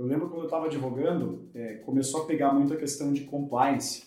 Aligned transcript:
eu 0.00 0.06
lembro 0.06 0.30
quando 0.30 0.40
eu 0.40 0.46
estava 0.46 0.64
advogando, 0.64 1.50
é, 1.54 1.74
começou 1.84 2.22
a 2.22 2.24
pegar 2.24 2.54
muito 2.54 2.72
a 2.72 2.76
questão 2.76 3.12
de 3.12 3.20
compliance, 3.24 4.04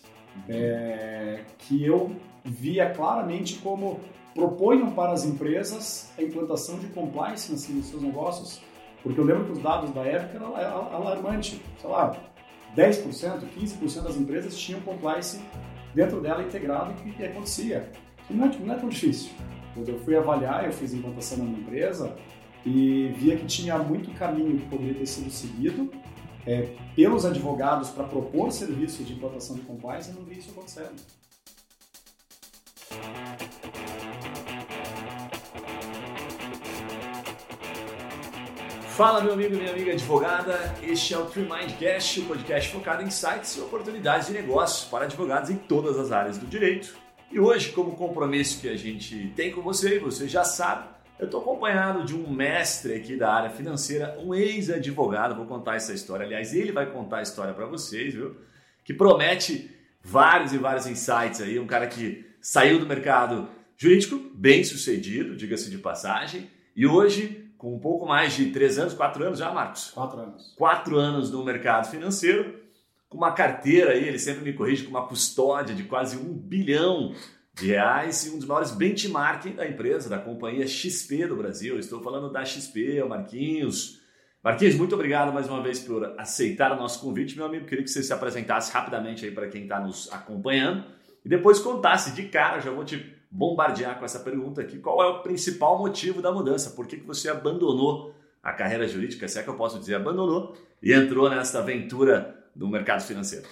é, 0.50 1.42
que 1.60 1.86
eu 1.86 2.16
via 2.44 2.90
claramente 2.90 3.60
como 3.60 4.00
proponham 4.34 4.90
para 4.92 5.12
as 5.12 5.24
empresas 5.24 6.12
a 6.18 6.24
implantação 6.24 6.80
de 6.80 6.88
compliance 6.88 7.52
nos 7.52 7.86
seus 7.86 8.02
negócios, 8.02 8.60
porque 9.04 9.20
eu 9.20 9.24
lembro 9.24 9.46
que 9.46 9.52
os 9.52 9.60
dados 9.60 9.92
da 9.92 10.02
época 10.02 10.36
eram 10.36 10.56
alarmantes, 10.56 11.62
sei 11.80 11.88
lá, 11.88 12.18
10%, 12.76 13.44
15% 13.56 14.02
das 14.02 14.18
empresas 14.18 14.58
tinham 14.58 14.82
compliance 14.82 15.40
dentro 15.94 16.20
dela 16.20 16.42
integrado 16.42 16.92
e 17.06 17.12
que 17.12 17.24
acontecia. 17.24 17.92
Não 18.32 18.46
é, 18.46 18.58
não 18.58 18.74
é 18.74 18.78
tão 18.80 18.90
difícil. 18.90 19.32
Quando 19.76 19.90
eu 19.90 20.00
fui 20.00 20.16
avaliar, 20.16 20.66
eu 20.66 20.74
fiz 20.74 20.92
implantação 20.92 21.38
na 21.38 21.44
minha 21.44 21.60
empresa 21.60 22.16
e 22.66 23.14
via 23.18 23.36
que 23.36 23.46
tinha 23.46 23.78
muito 23.78 24.12
caminho 24.12 24.58
que 24.58 24.66
poderia 24.68 24.94
ter 24.94 25.06
sido 25.06 25.30
seguido 25.30 25.92
é, 26.46 26.70
pelos 26.96 27.26
advogados 27.26 27.90
para 27.90 28.06
propor 28.06 28.52
serviço 28.52 29.04
de 29.04 29.14
implantação 29.14 29.56
de 29.56 29.62
compliance 29.62 30.10
e 30.10 30.14
não 30.14 30.24
vi 30.24 30.40
isso 30.40 30.52
acontecendo. 30.52 30.96
Fala, 38.96 39.24
meu 39.24 39.34
amigo 39.34 39.56
e 39.56 39.58
minha 39.58 39.72
amiga 39.72 39.92
advogada. 39.94 40.76
Este 40.84 41.16
é 41.16 41.18
o 41.18 41.26
Tree 41.26 41.50
Mindcast, 41.50 42.20
o 42.20 42.26
podcast 42.26 42.72
focado 42.72 43.02
em 43.02 43.10
sites 43.10 43.58
e 43.58 43.62
oportunidades 43.62 44.28
de 44.28 44.34
negócio 44.34 44.88
para 44.92 45.06
advogados 45.06 45.50
em 45.50 45.56
todas 45.56 45.98
as 45.98 46.12
áreas 46.12 46.38
do 46.38 46.46
direito. 46.46 46.96
E 47.32 47.40
hoje, 47.40 47.72
como 47.72 47.96
compromisso 47.96 48.62
que 48.62 48.70
a 48.70 48.78
gente 48.78 49.34
tem 49.36 49.52
com 49.52 49.64
você, 49.64 49.98
você 49.98 50.28
já 50.28 50.44
sabe, 50.44 50.88
eu 51.20 51.26
estou 51.26 51.42
acompanhado 51.42 52.04
de 52.04 52.16
um 52.16 52.30
mestre 52.30 52.96
aqui 52.96 53.16
da 53.16 53.32
área 53.32 53.50
financeira, 53.50 54.18
um 54.20 54.34
ex-advogado. 54.34 55.36
Vou 55.36 55.46
contar 55.46 55.76
essa 55.76 55.94
história. 55.94 56.26
Aliás, 56.26 56.54
ele 56.54 56.72
vai 56.72 56.92
contar 56.92 57.18
a 57.18 57.22
história 57.22 57.54
para 57.54 57.66
vocês, 57.66 58.14
viu? 58.14 58.36
Que 58.84 58.94
promete 58.94 59.70
vários 60.02 60.54
e 60.54 60.58
vários 60.58 60.88
insights 60.88 61.42
aí. 61.42 61.60
Um 61.60 61.68
cara 61.68 61.88
que 61.88 62.26
saiu 62.42 62.80
do 62.80 62.86
mercado 62.86 63.48
jurídico, 63.78 64.20
bem 64.34 64.64
sucedido, 64.64 65.36
diga-se 65.36 65.70
de 65.70 65.78
passagem, 65.78 66.50
e 66.76 66.86
hoje 66.86 67.44
com 67.58 67.74
um 67.74 67.80
pouco 67.80 68.06
mais 68.06 68.34
de 68.34 68.48
três 68.48 68.78
anos, 68.78 68.94
quatro 68.94 69.24
anos 69.24 69.40
já, 69.40 69.50
Marcos? 69.54 69.92
Quatro 69.92 70.20
anos. 70.20 70.54
Quatro 70.58 70.98
anos 70.98 71.32
no 71.32 71.46
mercado 71.46 71.90
financeiro, 71.90 72.60
com 73.08 73.18
uma 73.18 73.32
carteira 73.32 73.92
aí, 73.92 74.06
ele 74.06 74.20
sempre 74.20 74.44
me 74.44 74.52
corrige, 74.52 74.84
com 74.84 74.90
uma 74.90 75.08
custódia 75.08 75.74
de 75.74 75.84
quase 75.84 76.18
um 76.18 76.34
bilhão 76.34 77.16
de 77.54 77.68
reais 77.68 78.26
e 78.26 78.32
um 78.32 78.38
dos 78.38 78.48
maiores 78.48 78.72
benchmarking 78.72 79.56
da 79.56 79.68
empresa, 79.68 80.10
da 80.10 80.18
companhia 80.18 80.68
XP 80.68 81.28
do 81.28 81.36
Brasil. 81.36 81.78
Estou 81.78 82.02
falando 82.02 82.32
da 82.32 82.44
XP, 82.44 83.02
o 83.02 83.10
Marquinhos. 83.10 84.02
Marquinhos, 84.44 84.76
muito 84.76 84.96
obrigado 84.96 85.32
mais 85.32 85.48
uma 85.48 85.62
vez 85.62 85.80
por 85.80 86.20
aceitar 86.20 86.72
o 86.72 86.76
nosso 86.76 87.00
convite, 87.00 87.36
meu 87.36 87.46
amigo. 87.46 87.66
Queria 87.66 87.84
que 87.84 87.90
você 87.90 88.04
se 88.04 88.12
apresentasse 88.12 88.74
rapidamente 88.74 89.26
aí 89.26 89.32
para 89.32 89.48
quem 89.48 89.64
está 89.64 89.80
nos 89.80 90.12
acompanhando 90.12 90.84
e 91.24 91.30
depois 91.30 91.60
contasse 91.60 92.12
de 92.12 92.24
cara, 92.24 92.60
já 92.60 92.72
vou 92.72 92.84
te 92.84 93.16
bombardear 93.32 93.98
com 93.98 94.06
essa 94.06 94.20
pergunta 94.20 94.62
aqui. 94.62 94.80
Qual 94.80 95.02
é 95.02 95.08
o 95.08 95.22
principal 95.22 95.80
motivo 95.80 96.22
da 96.22 96.32
mudança? 96.32 96.72
Por 96.72 96.86
que, 96.86 96.98
que 96.98 97.08
você 97.08 97.30
abandonou 97.30 98.14
a 98.42 98.52
carreira 98.52 98.88
jurídica, 98.88 99.28
se 99.28 99.40
é 99.40 99.44
que 99.44 99.50
eu 99.50 99.56
posso 99.56 99.80
dizer 99.80 99.96
abandonou, 99.96 100.56
e 100.82 100.92
entrou 100.92 101.30
nessa 101.30 101.60
aventura 101.60 102.46
do 102.54 102.68
mercado 102.68 103.02
financeiro? 103.02 103.48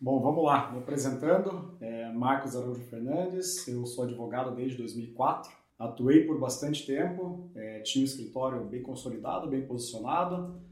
Bom, 0.00 0.20
vamos 0.20 0.44
lá. 0.44 0.70
Me 0.70 0.78
apresentando, 0.78 1.76
é 1.80 2.12
Marcos 2.12 2.54
Araújo 2.54 2.82
Fernandes, 2.82 3.66
eu 3.66 3.84
sou 3.84 4.04
advogado 4.04 4.54
desde 4.54 4.78
2004, 4.78 5.50
atuei 5.76 6.24
por 6.24 6.38
bastante 6.38 6.86
tempo, 6.86 7.50
é, 7.56 7.80
tinha 7.80 8.02
um 8.02 8.06
escritório 8.06 8.64
bem 8.64 8.80
consolidado, 8.80 9.48
bem 9.48 9.66
posicionado, 9.66 10.62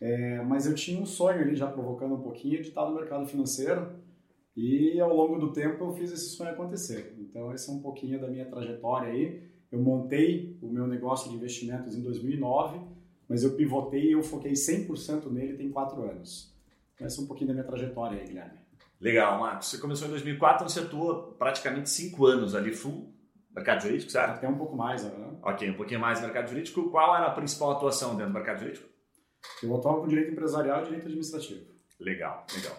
é, 0.00 0.42
mas 0.42 0.66
eu 0.66 0.74
tinha 0.74 1.00
um 1.00 1.06
sonho 1.06 1.42
ali, 1.42 1.54
já 1.54 1.68
provocando 1.68 2.16
um 2.16 2.20
pouquinho, 2.20 2.60
de 2.60 2.70
estar 2.70 2.84
no 2.84 2.96
mercado 2.96 3.24
financeiro, 3.24 4.00
e 4.56 4.98
ao 4.98 5.14
longo 5.14 5.38
do 5.38 5.52
tempo 5.52 5.84
eu 5.84 5.92
fiz 5.92 6.10
esse 6.10 6.30
sonho 6.30 6.50
acontecer. 6.50 7.14
Então 7.20 7.54
esse 7.54 7.70
é 7.70 7.72
um 7.72 7.80
pouquinho 7.80 8.20
da 8.20 8.26
minha 8.26 8.46
trajetória 8.46 9.12
aí. 9.12 9.44
Eu 9.70 9.80
montei 9.80 10.58
o 10.60 10.68
meu 10.68 10.88
negócio 10.88 11.30
de 11.30 11.36
investimentos 11.36 11.96
em 11.96 12.02
2009, 12.02 12.80
mas 13.28 13.44
eu 13.44 13.54
pivotei 13.54 14.08
e 14.08 14.12
eu 14.12 14.24
foquei 14.24 14.54
100% 14.54 15.30
nele 15.30 15.56
tem 15.56 15.70
quatro 15.70 16.02
anos. 16.02 16.55
É 17.00 17.06
um 17.20 17.26
pouquinho 17.26 17.48
da 17.48 17.54
minha 17.54 17.66
trajetória 17.66 18.20
aí, 18.20 18.26
Guilherme. 18.26 18.58
Legal, 19.00 19.38
Marcos. 19.38 19.68
Você 19.68 19.78
começou 19.78 20.08
em 20.08 20.10
2004, 20.10 20.56
então 20.56 20.68
você 20.68 20.80
atua 20.80 21.34
praticamente 21.38 21.90
cinco 21.90 22.26
anos 22.26 22.54
ali 22.54 22.72
full 22.72 23.14
mercado 23.54 23.82
jurídico, 23.82 24.12
certo? 24.12 24.32
Até 24.32 24.48
um 24.48 24.56
pouco 24.56 24.76
mais, 24.76 25.02
né? 25.02 25.10
Ok, 25.42 25.70
um 25.70 25.74
pouquinho 25.74 26.00
mais 26.00 26.20
no 26.20 26.26
mercado 26.26 26.48
jurídico. 26.48 26.90
Qual 26.90 27.16
era 27.16 27.26
a 27.26 27.30
principal 27.30 27.72
atuação 27.72 28.10
dentro 28.10 28.32
do 28.32 28.34
mercado 28.34 28.60
jurídico? 28.60 28.86
Eu 29.62 29.74
atuava 29.74 30.00
com 30.00 30.08
direito 30.08 30.32
empresarial 30.32 30.80
e 30.80 30.84
direito 30.84 31.06
administrativo. 31.06 31.64
Legal, 31.98 32.46
legal. 32.54 32.76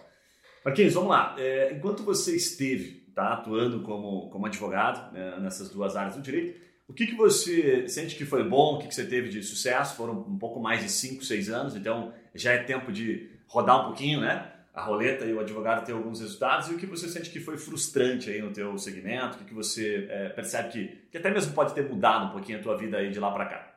Marquinhos, 0.64 0.94
vamos 0.94 1.10
lá. 1.10 1.36
É, 1.40 1.74
enquanto 1.74 2.04
você 2.04 2.36
esteve 2.36 3.08
tá, 3.16 3.34
atuando 3.34 3.82
como, 3.82 4.30
como 4.30 4.46
advogado 4.46 5.12
né, 5.14 5.40
nessas 5.40 5.70
duas 5.70 5.96
áreas 5.96 6.16
do 6.16 6.22
direito, 6.22 6.60
o 6.88 6.94
que, 6.94 7.08
que 7.08 7.16
você 7.16 7.88
sente 7.88 8.16
que 8.16 8.26
foi 8.26 8.48
bom, 8.48 8.76
o 8.76 8.80
que, 8.80 8.88
que 8.88 8.96
você 8.96 9.06
teve 9.06 9.30
de 9.30 9.42
sucesso? 9.42 9.96
Foram 9.96 10.20
um 10.22 10.38
pouco 10.38 10.60
mais 10.60 10.82
de 10.82 10.90
5, 10.90 11.24
6 11.24 11.50
anos, 11.50 11.76
então 11.76 12.14
já 12.36 12.54
é 12.54 12.64
tempo 12.64 12.92
de 12.92 13.37
rodar 13.48 13.82
um 13.82 13.86
pouquinho, 13.86 14.22
né? 14.22 14.52
A 14.74 14.84
roleta 14.84 15.26
e 15.26 15.34
o 15.34 15.40
advogado 15.40 15.86
ter 15.86 15.94
alguns 15.94 16.20
resultados. 16.20 16.70
E 16.70 16.74
o 16.74 16.78
que 16.78 16.86
você 16.86 17.08
sente 17.08 17.32
que 17.32 17.40
foi 17.40 17.58
frustrante 17.58 18.30
aí 18.30 18.42
no 18.42 18.52
teu 18.52 18.78
segmento? 18.78 19.40
O 19.42 19.46
que, 19.46 19.54
você 19.54 20.08
é, 20.10 20.30
percebe 20.30 20.70
que, 20.70 20.88
que 21.12 21.18
até 21.18 21.32
mesmo 21.32 21.54
pode 21.54 21.74
ter 21.74 21.90
mudado 21.90 22.28
um 22.28 22.30
pouquinho 22.30 22.60
a 22.60 22.62
tua 22.62 22.78
vida 22.78 22.98
aí 22.98 23.10
de 23.10 23.20
lá 23.20 23.32
para 23.32 23.46
cá? 23.46 23.74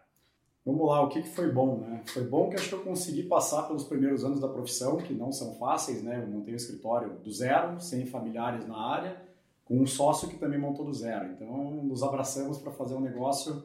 Vamos 0.64 0.86
lá, 0.86 1.00
o 1.00 1.08
que, 1.08 1.22
que 1.22 1.28
foi 1.31 1.50
bom, 1.50 1.78
né? 1.78 2.03
Foi 2.06 2.22
bom 2.22 2.50
que 2.50 2.56
acho 2.56 2.69
que 2.69 2.75
eu 2.75 2.82
consegui 2.82 3.22
passar 3.22 3.62
pelos 3.62 3.84
primeiros 3.84 4.25
anos 4.25 4.41
da 4.41 4.48
profissão, 4.48 4.98
que 4.98 5.14
não 5.14 5.32
são 5.32 5.54
fáceis, 5.54 6.02
né? 6.02 6.22
Eu 6.22 6.28
montei 6.28 6.52
um 6.52 6.56
escritório 6.56 7.14
do 7.25 7.32
zero, 7.32 7.81
sem 7.81 8.04
familiares 8.04 8.66
na 8.66 8.76
área, 8.76 9.16
com 9.64 9.81
um 9.81 9.87
sócio 9.87 10.28
que 10.28 10.37
também 10.37 10.58
montou 10.58 10.84
do 10.84 10.92
zero. 10.92 11.31
Então, 11.32 11.82
nos 11.82 12.02
abraçamos 12.02 12.58
para 12.58 12.72
fazer 12.72 12.94
um 12.94 13.00
negócio, 13.00 13.64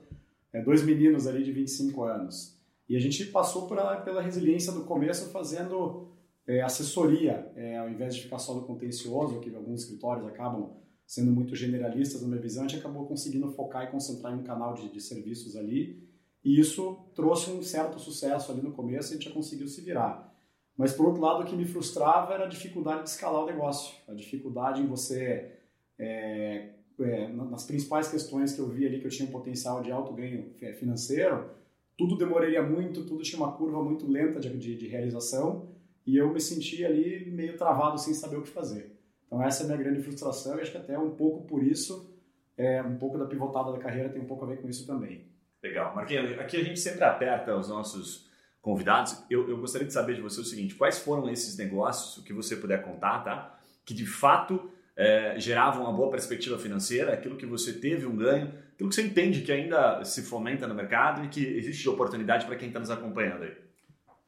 é, 0.53 0.61
dois 0.61 0.83
meninos 0.83 1.27
ali 1.27 1.43
de 1.43 1.51
25 1.51 2.03
anos. 2.03 2.54
E 2.87 2.95
a 2.95 2.99
gente 2.99 3.25
passou 3.25 3.67
por, 3.67 3.77
pela 4.03 4.21
resiliência 4.21 4.71
do 4.71 4.83
começo 4.83 5.31
fazendo 5.31 6.11
é, 6.47 6.61
assessoria, 6.61 7.51
é, 7.55 7.77
ao 7.77 7.89
invés 7.89 8.15
de 8.15 8.21
ficar 8.21 8.37
só 8.37 8.53
no 8.53 8.63
contencioso, 8.63 9.39
que 9.39 9.53
alguns 9.55 9.81
escritórios 9.81 10.27
acabam 10.27 10.73
sendo 11.05 11.31
muito 11.31 11.55
generalistas 11.55 12.21
na 12.21 12.27
minha 12.27 12.41
visão, 12.41 12.65
a 12.65 12.67
gente 12.67 12.79
acabou 12.79 13.05
conseguindo 13.05 13.51
focar 13.51 13.83
e 13.83 13.91
concentrar 13.91 14.33
em 14.33 14.39
um 14.39 14.43
canal 14.43 14.73
de, 14.73 14.89
de 14.89 14.99
serviços 14.99 15.55
ali 15.55 16.03
e 16.43 16.59
isso 16.59 17.09
trouxe 17.15 17.49
um 17.49 17.63
certo 17.63 17.99
sucesso 17.99 18.51
ali 18.51 18.61
no 18.61 18.71
começo, 18.71 19.09
a 19.09 19.13
gente 19.15 19.25
já 19.25 19.31
conseguiu 19.31 19.67
se 19.67 19.81
virar. 19.81 20.31
Mas 20.77 20.93
por 20.93 21.07
outro 21.07 21.21
lado, 21.21 21.41
o 21.41 21.45
que 21.45 21.55
me 21.55 21.65
frustrava 21.65 22.33
era 22.33 22.45
a 22.45 22.47
dificuldade 22.47 23.03
de 23.03 23.09
escalar 23.09 23.41
o 23.41 23.45
negócio, 23.47 23.95
a 24.07 24.13
dificuldade 24.13 24.81
em 24.81 24.85
você, 24.85 25.53
é, 25.97 26.69
é, 26.99 27.27
nas 27.29 27.65
principais 27.65 28.09
questões 28.09 28.53
que 28.53 28.59
eu 28.59 28.69
vi 28.69 28.85
ali 28.85 28.99
que 28.99 29.07
eu 29.07 29.11
tinha 29.11 29.27
um 29.27 29.31
potencial 29.31 29.81
de 29.81 29.91
alto 29.91 30.13
ganho 30.13 30.53
financeiro, 30.77 31.49
tudo 31.97 32.17
demoraria 32.17 32.61
muito, 32.61 33.05
tudo 33.05 33.23
tinha 33.23 33.41
uma 33.41 33.53
curva 33.53 33.83
muito 33.83 34.09
lenta 34.09 34.39
de, 34.39 34.49
de, 34.57 34.75
de 34.75 34.87
realização 34.87 35.69
e 36.05 36.17
eu 36.17 36.31
me 36.31 36.39
sentia 36.39 36.87
ali 36.87 37.29
meio 37.31 37.57
travado 37.57 37.97
sem 37.97 38.13
saber 38.13 38.37
o 38.37 38.41
que 38.41 38.49
fazer. 38.49 38.95
Então 39.25 39.41
essa 39.41 39.63
é 39.63 39.65
a 39.65 39.67
minha 39.67 39.77
grande 39.77 40.01
frustração 40.01 40.57
e 40.57 40.61
acho 40.61 40.71
que 40.71 40.77
até 40.77 40.97
um 40.97 41.11
pouco 41.11 41.47
por 41.47 41.63
isso, 41.63 42.13
é, 42.57 42.81
um 42.81 42.97
pouco 42.97 43.17
da 43.17 43.25
pivotada 43.25 43.71
da 43.71 43.79
carreira 43.79 44.09
tem 44.09 44.21
um 44.21 44.25
pouco 44.25 44.45
a 44.45 44.47
ver 44.47 44.61
com 44.61 44.69
isso 44.69 44.85
também. 44.85 45.25
Legal. 45.63 45.95
Marquinhos, 45.95 46.37
aqui 46.37 46.57
a 46.57 46.63
gente 46.63 46.79
sempre 46.79 47.03
aperta 47.03 47.55
os 47.55 47.69
nossos 47.69 48.29
convidados. 48.61 49.23
Eu, 49.29 49.49
eu, 49.49 49.57
gostaria 49.57 49.87
de 49.87 49.93
saber 49.93 50.15
de 50.15 50.21
você 50.21 50.39
o 50.39 50.43
seguinte: 50.43 50.75
quais 50.75 50.99
foram 50.99 51.29
esses 51.29 51.57
negócios, 51.57 52.17
o 52.17 52.23
que 52.23 52.33
você 52.33 52.55
puder 52.55 52.83
contar, 52.83 53.23
tá? 53.23 53.59
Que 53.83 53.93
de 53.93 54.05
fato 54.05 54.69
é, 54.95 55.39
geravam 55.39 55.83
uma 55.83 55.93
boa 55.93 56.09
perspectiva 56.09 56.57
financeira, 56.57 57.13
aquilo 57.13 57.37
que 57.37 57.45
você 57.45 57.73
teve 57.73 58.05
um 58.05 58.15
ganho, 58.15 58.47
aquilo 58.73 58.89
que 58.89 58.95
você 58.95 59.03
entende 59.03 59.41
que 59.41 59.51
ainda 59.51 60.03
se 60.03 60.21
fomenta 60.21 60.67
no 60.67 60.75
mercado 60.75 61.25
e 61.25 61.29
que 61.29 61.45
existe 61.45 61.87
oportunidade 61.89 62.45
para 62.45 62.55
quem 62.55 62.69
está 62.69 62.79
nos 62.79 62.89
acompanhando 62.89 63.43
aí. 63.43 63.53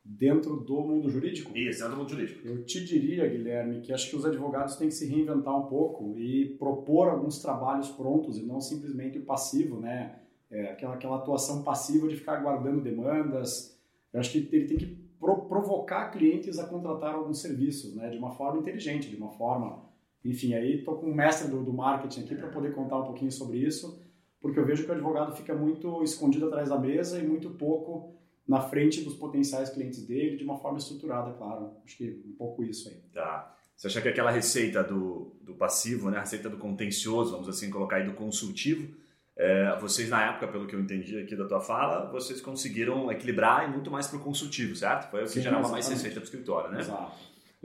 Dentro 0.03 0.55
do 0.55 0.81
mundo 0.81 1.09
jurídico? 1.09 1.57
Isso, 1.57 1.79
dentro 1.79 1.95
do 1.95 1.99
mundo 1.99 2.09
jurídico. 2.09 2.47
Eu 2.47 2.63
te 2.63 2.83
diria, 2.83 3.27
Guilherme, 3.27 3.81
que 3.81 3.91
acho 3.91 4.09
que 4.09 4.15
os 4.15 4.25
advogados 4.25 4.77
têm 4.77 4.87
que 4.87 4.93
se 4.93 5.05
reinventar 5.05 5.57
um 5.57 5.67
pouco 5.67 6.17
e 6.17 6.55
propor 6.57 7.09
alguns 7.09 7.41
trabalhos 7.41 7.89
prontos 7.89 8.37
e 8.37 8.43
não 8.43 8.61
simplesmente 8.61 9.17
o 9.17 9.23
passivo, 9.23 9.81
né? 9.81 10.15
é, 10.49 10.71
aquela, 10.71 10.95
aquela 10.95 11.17
atuação 11.17 11.63
passiva 11.63 12.07
de 12.07 12.15
ficar 12.15 12.37
guardando 12.37 12.81
demandas. 12.81 13.77
Eu 14.13 14.19
acho 14.19 14.31
que 14.31 14.49
ele 14.55 14.67
tem 14.67 14.77
que 14.77 14.85
pro, 15.19 15.45
provocar 15.45 16.09
clientes 16.09 16.57
a 16.59 16.67
contratar 16.67 17.13
alguns 17.13 17.41
serviços, 17.41 17.95
né, 17.95 18.09
de 18.09 18.17
uma 18.17 18.31
forma 18.31 18.59
inteligente, 18.59 19.09
de 19.09 19.15
uma 19.15 19.31
forma, 19.31 19.83
enfim, 20.29 20.53
aí 20.53 20.79
estou 20.79 20.97
com 20.97 21.07
o 21.07 21.15
mestre 21.15 21.47
do, 21.47 21.63
do 21.63 21.73
marketing 21.73 22.21
aqui 22.21 22.35
para 22.35 22.49
poder 22.49 22.73
contar 22.73 22.99
um 22.99 23.05
pouquinho 23.05 23.31
sobre 23.31 23.57
isso, 23.57 24.01
porque 24.39 24.59
eu 24.59 24.65
vejo 24.65 24.83
que 24.83 24.89
o 24.89 24.93
advogado 24.93 25.35
fica 25.35 25.55
muito 25.55 26.03
escondido 26.03 26.47
atrás 26.47 26.69
da 26.69 26.77
mesa 26.77 27.19
e 27.19 27.27
muito 27.27 27.49
pouco 27.51 28.15
na 28.47 28.61
frente 28.61 29.01
dos 29.01 29.15
potenciais 29.15 29.69
clientes 29.69 30.05
dele, 30.05 30.37
de 30.37 30.43
uma 30.43 30.57
forma 30.57 30.77
estruturada, 30.77 31.33
claro. 31.33 31.71
Acho 31.83 31.97
que 31.97 32.23
um 32.25 32.35
pouco 32.37 32.63
isso 32.63 32.87
aí. 32.89 32.95
Tá. 33.13 33.55
Você 33.75 33.87
acha 33.87 34.01
que 34.01 34.09
aquela 34.09 34.31
receita 34.31 34.83
do, 34.83 35.35
do 35.41 35.53
passivo, 35.53 36.09
né, 36.09 36.17
a 36.17 36.21
receita 36.21 36.49
do 36.49 36.57
contencioso, 36.57 37.31
vamos 37.31 37.49
assim 37.49 37.69
colocar 37.69 37.97
aí, 37.97 38.05
do 38.05 38.13
consultivo, 38.13 38.95
É, 39.39 39.77
vocês, 39.79 40.09
na 40.09 40.29
época, 40.29 40.47
pelo 40.47 40.65
que 40.65 40.73
eu 40.73 40.79
entendi 40.79 41.15
aqui 41.19 41.35
da 41.35 41.45
tua 41.45 41.61
fala, 41.61 42.09
vocês 42.11 42.41
conseguiram 42.41 43.11
equilibrar 43.11 43.69
e 43.69 43.71
muito 43.71 43.91
mais 43.91 44.07
para 44.07 44.17
o 44.17 44.23
consultivo, 44.23 44.75
certo? 44.75 45.11
Foi 45.11 45.21
o 45.21 45.23
que 45.25 45.29
Sim, 45.33 45.41
gerava 45.41 45.69
mais 45.69 45.87
receita 45.87 46.15
para 46.15 46.21
o 46.21 46.23
escritório, 46.23 46.71
né? 46.71 46.79
Exato. 46.79 47.11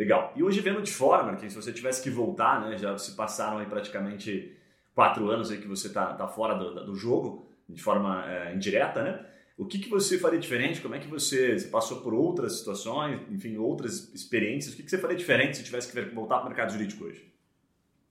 Legal. 0.03 0.33
E 0.35 0.43
hoje, 0.43 0.61
vendo 0.61 0.83
de 0.83 0.91
fora, 0.91 1.23
Marquinhos, 1.23 1.53
se 1.53 1.63
você 1.63 1.73
tivesse 1.73 2.03
que 2.03 2.11
voltar, 2.11 2.61
né, 2.61 2.77
já 2.77 2.99
se 2.99 3.15
passaram 3.15 3.59
aí 3.59 3.67
praticamente 3.67 4.53
quatro 4.97 5.31
anos 5.31 5.53
aí 5.53 5.59
que 5.59 5.69
você 5.69 5.87
está 5.87 6.15
tá 6.15 6.27
fora 6.27 6.55
do, 6.57 6.87
do, 6.87 6.97
jogo, 6.97 7.47
de 7.69 7.81
forma 7.81 8.29
é, 8.29 8.53
indireta, 8.53 9.01
né? 9.01 9.25
O 9.57 9.65
que, 9.65 9.79
que 9.79 9.89
você 9.89 10.19
faria 10.19 10.41
diferente? 10.41 10.81
Como 10.81 10.97
é 10.97 10.99
que 10.99 11.07
você, 11.07 11.57
você 11.57 11.69
passou 11.69 12.01
por 12.01 12.13
outras 12.13 12.59
situações, 12.59 13.21
enfim, 13.31 13.57
outras 13.59 14.13
experiências? 14.13 14.75
O 14.75 14.77
que, 14.77 14.83
que 14.83 14.91
você 14.91 14.99
faria 14.99 15.17
diferente 15.17 15.59
se 15.59 15.63
tivesse 15.63 15.93
que 15.93 16.01
voltar 16.13 16.39
para 16.39 16.47
o 16.47 16.49
mercado 16.49 16.73
jurídico 16.73 17.05
hoje? 17.05 17.33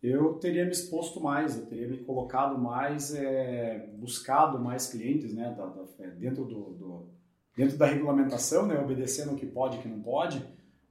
Eu 0.02 0.36
teria 0.36 0.64
me 0.64 0.72
exposto 0.72 1.20
mais, 1.20 1.58
eu 1.58 1.66
teria 1.66 1.90
me 1.90 1.98
colocado 1.98 2.58
mais, 2.58 3.14
é, 3.14 3.90
buscado 3.98 4.58
mais 4.58 4.88
clientes, 4.88 5.34
né, 5.34 5.54
da, 5.58 5.66
da, 5.66 5.84
dentro, 6.18 6.46
do, 6.46 6.62
do, 6.72 7.10
dentro 7.54 7.78
da 7.78 7.86
regulamentação, 7.86 8.66
né, 8.66 8.80
obedecendo 8.80 9.34
o 9.34 9.36
que 9.36 9.46
pode 9.46 9.76
e 9.76 9.80
o 9.80 9.82
que 9.82 9.90
não 9.90 10.02
pode, 10.02 10.42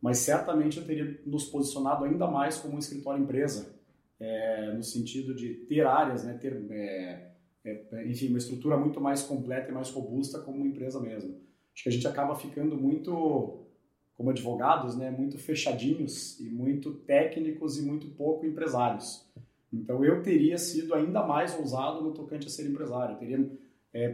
mas 0.00 0.18
certamente 0.18 0.78
eu 0.78 0.84
teria 0.84 1.20
nos 1.26 1.44
posicionado 1.44 2.04
ainda 2.04 2.26
mais 2.26 2.56
como 2.56 2.76
um 2.76 2.78
escritório 2.78 3.22
empresa, 3.22 3.74
é, 4.18 4.72
no 4.72 4.82
sentido 4.82 5.34
de 5.34 5.54
ter 5.66 5.86
áreas, 5.86 6.24
né, 6.24 6.34
ter, 6.34 6.54
é, 6.70 7.30
é, 7.64 8.06
enfim, 8.06 8.28
uma 8.28 8.38
estrutura 8.38 8.76
muito 8.76 9.00
mais 9.00 9.22
completa 9.22 9.70
e 9.70 9.74
mais 9.74 9.90
robusta 9.90 10.40
como 10.40 10.58
uma 10.58 10.66
empresa 10.66 11.00
mesmo. 11.00 11.40
Acho 11.74 11.84
que 11.84 11.88
a 11.88 11.92
gente 11.92 12.06
acaba 12.06 12.34
ficando 12.34 12.76
muito, 12.76 13.66
como 14.14 14.30
advogados, 14.30 14.96
né, 14.96 15.10
muito 15.10 15.38
fechadinhos 15.38 16.40
e 16.40 16.50
muito 16.50 16.92
técnicos 16.92 17.78
e 17.78 17.82
muito 17.82 18.08
pouco 18.08 18.46
empresários. 18.46 19.26
Então 19.72 20.04
eu 20.04 20.22
teria 20.22 20.58
sido 20.58 20.94
ainda 20.94 21.22
mais 21.26 21.56
ousado 21.58 22.02
no 22.02 22.12
tocante 22.12 22.46
a 22.46 22.50
ser 22.50 22.68
empresário, 22.68 23.14
eu 23.14 23.18
teria 23.18 23.58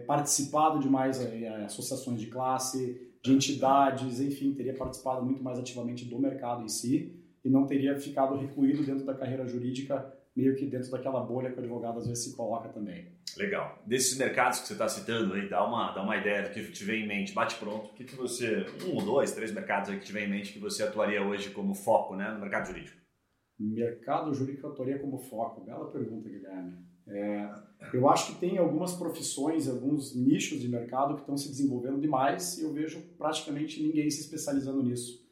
participado 0.06 0.78
de 0.78 0.88
mais 0.88 1.20
associações 1.64 2.20
de 2.20 2.28
classe, 2.28 3.10
de 3.26 3.32
entidades, 3.34 4.20
enfim, 4.20 4.54
teria 4.54 4.74
participado 4.74 5.24
muito 5.24 5.42
mais 5.42 5.58
ativamente 5.58 6.04
do 6.04 6.18
mercado 6.18 6.62
em 6.62 6.68
si 6.68 7.12
e 7.44 7.50
não 7.50 7.66
teria 7.66 7.98
ficado 7.98 8.36
recluído 8.36 8.84
dentro 8.84 9.04
da 9.04 9.14
carreira 9.14 9.46
jurídica, 9.46 10.12
meio 10.34 10.54
que 10.54 10.64
dentro 10.66 10.90
daquela 10.90 11.20
bolha 11.20 11.50
que 11.50 11.56
o 11.56 11.60
advogado 11.60 11.98
às 11.98 12.06
vezes 12.06 12.24
se 12.24 12.36
coloca 12.36 12.68
também. 12.68 13.08
Legal. 13.36 13.82
Desses 13.84 14.16
mercados 14.16 14.60
que 14.60 14.68
você 14.68 14.72
está 14.74 14.88
citando 14.88 15.34
aí, 15.34 15.48
dá 15.48 15.66
uma, 15.66 15.92
dá 15.92 16.02
uma 16.02 16.16
ideia 16.16 16.42
do 16.42 16.50
que 16.50 16.62
tiver 16.70 16.96
em 16.96 17.06
mente, 17.06 17.32
bate 17.32 17.56
pronto. 17.56 17.90
O 17.90 17.94
que, 17.94 18.04
que 18.04 18.14
você, 18.14 18.64
um 18.86 19.04
dois, 19.04 19.32
três 19.32 19.52
mercados 19.52 19.90
aí 19.90 19.98
que 19.98 20.06
tiver 20.06 20.24
em 20.24 20.30
mente 20.30 20.52
que 20.52 20.58
você 20.58 20.82
atuaria 20.82 21.22
hoje 21.22 21.50
como 21.50 21.74
foco 21.74 22.14
né, 22.14 22.30
no 22.30 22.40
mercado 22.40 22.68
jurídico? 22.68 22.96
Mercado 23.58 24.32
jurídico 24.32 24.66
eu 24.66 24.72
atuaria 24.72 24.98
como 24.98 25.18
foco? 25.18 25.64
Bela 25.64 25.90
pergunta, 25.90 26.28
Guilherme. 26.28 26.76
É, 27.06 27.48
eu 27.92 28.08
acho 28.08 28.32
que 28.32 28.40
tem 28.40 28.58
algumas 28.58 28.94
profissões, 28.94 29.68
alguns 29.68 30.14
nichos 30.14 30.60
de 30.60 30.68
mercado 30.68 31.14
que 31.14 31.20
estão 31.20 31.36
se 31.36 31.48
desenvolvendo 31.48 32.00
demais 32.00 32.58
e 32.58 32.62
eu 32.62 32.72
vejo 32.72 33.00
praticamente 33.16 33.82
ninguém 33.82 34.10
se 34.10 34.20
especializando 34.20 34.82
nisso. 34.82 35.24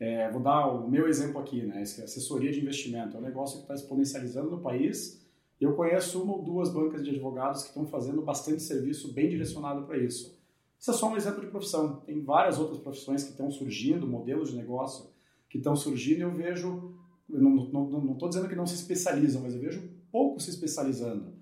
É, 0.00 0.30
vou 0.30 0.40
dar 0.40 0.68
o 0.68 0.88
meu 0.88 1.08
exemplo 1.08 1.40
aqui, 1.40 1.62
né? 1.62 1.82
Assessoria 1.82 2.52
de 2.52 2.60
investimento 2.60 3.16
é 3.16 3.20
um 3.20 3.22
negócio 3.22 3.56
que 3.56 3.64
está 3.64 3.74
exponencializando 3.74 4.50
no 4.50 4.60
país. 4.60 5.26
Eu 5.60 5.74
conheço 5.74 6.22
uma 6.22 6.34
ou 6.34 6.42
duas 6.42 6.72
bancas 6.72 7.02
de 7.02 7.10
advogados 7.10 7.62
que 7.62 7.68
estão 7.68 7.84
fazendo 7.84 8.22
bastante 8.22 8.62
serviço 8.62 9.12
bem 9.12 9.28
direcionado 9.28 9.84
para 9.86 9.98
isso. 9.98 10.38
Isso 10.78 10.90
é 10.92 10.94
só 10.94 11.10
um 11.10 11.16
exemplo 11.16 11.40
de 11.40 11.48
profissão. 11.48 11.96
Tem 12.06 12.22
várias 12.22 12.60
outras 12.60 12.78
profissões 12.78 13.24
que 13.24 13.30
estão 13.30 13.50
surgindo, 13.50 14.06
modelos 14.06 14.50
de 14.50 14.56
negócio 14.56 15.10
que 15.50 15.58
estão 15.58 15.74
surgindo. 15.74 16.18
E 16.18 16.22
eu 16.22 16.30
vejo, 16.30 16.94
não 17.28 18.12
estou 18.12 18.28
dizendo 18.28 18.48
que 18.48 18.54
não 18.54 18.66
se 18.66 18.76
especializam, 18.76 19.42
mas 19.42 19.54
eu 19.54 19.60
vejo 19.60 19.97
poucos 20.10 20.44
se 20.44 20.50
especializando. 20.50 21.32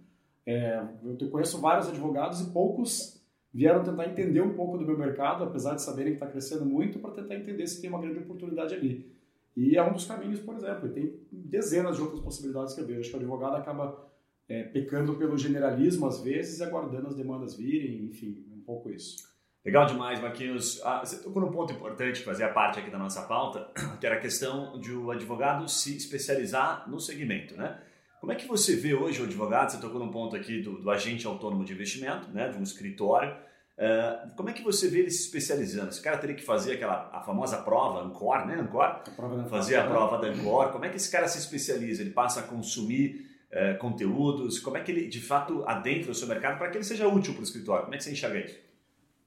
É, 0.44 0.82
eu 1.20 1.30
conheço 1.30 1.60
vários 1.60 1.88
advogados 1.88 2.40
e 2.40 2.50
poucos 2.50 3.20
vieram 3.52 3.82
tentar 3.82 4.06
entender 4.06 4.40
um 4.40 4.54
pouco 4.54 4.78
do 4.78 4.84
meu 4.84 4.98
mercado, 4.98 5.42
apesar 5.42 5.74
de 5.74 5.82
saberem 5.82 6.12
que 6.12 6.16
está 6.16 6.26
crescendo 6.26 6.64
muito, 6.64 6.98
para 6.98 7.12
tentar 7.12 7.34
entender 7.34 7.66
se 7.66 7.80
tem 7.80 7.90
uma 7.90 8.00
grande 8.00 8.18
oportunidade 8.18 8.74
ali. 8.74 9.10
E 9.56 9.76
é 9.76 9.82
um 9.82 9.94
dos 9.94 10.04
caminhos, 10.04 10.40
por 10.40 10.54
exemplo. 10.54 10.86
E 10.88 10.90
tem 10.90 11.20
dezenas 11.32 11.96
de 11.96 12.02
outras 12.02 12.20
possibilidades 12.20 12.74
que 12.74 12.80
eu 12.82 12.86
vejo. 12.86 13.00
Acho 13.00 13.08
que 13.08 13.16
o 13.16 13.20
advogado 13.20 13.56
acaba 13.56 14.06
é, 14.48 14.64
pecando 14.64 15.14
pelo 15.14 15.36
generalismo 15.38 16.06
às 16.06 16.20
vezes 16.20 16.60
e 16.60 16.64
aguardando 16.64 17.08
as 17.08 17.16
demandas 17.16 17.56
virem, 17.56 18.04
enfim, 18.04 18.44
um 18.54 18.60
pouco 18.60 18.90
isso. 18.90 19.34
Legal 19.64 19.86
demais, 19.86 20.20
Marquinhos. 20.20 20.80
Ah, 20.84 21.04
você 21.04 21.20
tocou 21.20 21.42
num 21.42 21.50
ponto 21.50 21.72
importante 21.72 22.20
que 22.20 22.24
fazia 22.24 22.48
parte 22.48 22.78
aqui 22.78 22.90
da 22.90 22.98
nossa 22.98 23.22
pauta, 23.22 23.68
que 23.98 24.06
era 24.06 24.16
a 24.16 24.20
questão 24.20 24.78
de 24.78 24.92
o 24.92 25.10
advogado 25.10 25.68
se 25.68 25.96
especializar 25.96 26.88
no 26.88 27.00
segmento, 27.00 27.56
né? 27.56 27.80
Como 28.20 28.32
é 28.32 28.34
que 28.34 28.46
você 28.46 28.74
vê 28.76 28.94
hoje 28.94 29.20
o 29.20 29.24
advogado? 29.24 29.70
Você 29.70 29.78
tocou 29.78 30.00
num 30.00 30.10
ponto 30.10 30.34
aqui 30.34 30.60
do, 30.62 30.80
do 30.80 30.90
agente 30.90 31.26
autônomo 31.26 31.64
de 31.64 31.72
investimento, 31.72 32.28
né, 32.30 32.48
de 32.48 32.58
um 32.58 32.62
escritório. 32.62 33.36
Uh, 33.76 34.34
como 34.34 34.48
é 34.48 34.54
que 34.54 34.62
você 34.62 34.88
vê 34.88 35.00
ele 35.00 35.10
se 35.10 35.24
especializando? 35.24 35.90
Esse 35.90 36.00
cara 36.00 36.16
teria 36.16 36.34
que 36.34 36.42
fazer 36.42 36.74
aquela 36.74 37.10
a 37.12 37.20
famosa 37.20 37.58
prova 37.58 38.02
Ancor, 38.02 38.46
né? 38.46 38.58
Ancor? 38.58 38.84
A 38.84 39.44
fazer 39.50 39.76
a 39.76 39.86
prova 39.86 40.18
da 40.18 40.28
Ancor. 40.28 40.72
Como 40.72 40.84
é 40.86 40.88
que 40.88 40.96
esse 40.96 41.10
cara 41.10 41.28
se 41.28 41.38
especializa? 41.38 42.00
Ele 42.00 42.10
passa 42.10 42.40
a 42.40 42.42
consumir 42.44 43.28
uh, 43.52 43.78
conteúdos? 43.78 44.58
Como 44.60 44.78
é 44.78 44.80
que 44.82 44.90
ele, 44.90 45.08
de 45.08 45.20
fato, 45.20 45.62
adentra 45.66 46.10
o 46.10 46.14
seu 46.14 46.26
mercado 46.26 46.56
para 46.56 46.70
que 46.70 46.78
ele 46.78 46.84
seja 46.84 47.06
útil 47.06 47.34
para 47.34 47.42
o 47.42 47.44
escritório? 47.44 47.84
Como 47.84 47.94
é 47.94 47.98
que 47.98 48.04
você 48.04 48.12
enxerga 48.12 48.38
isso? 48.38 48.58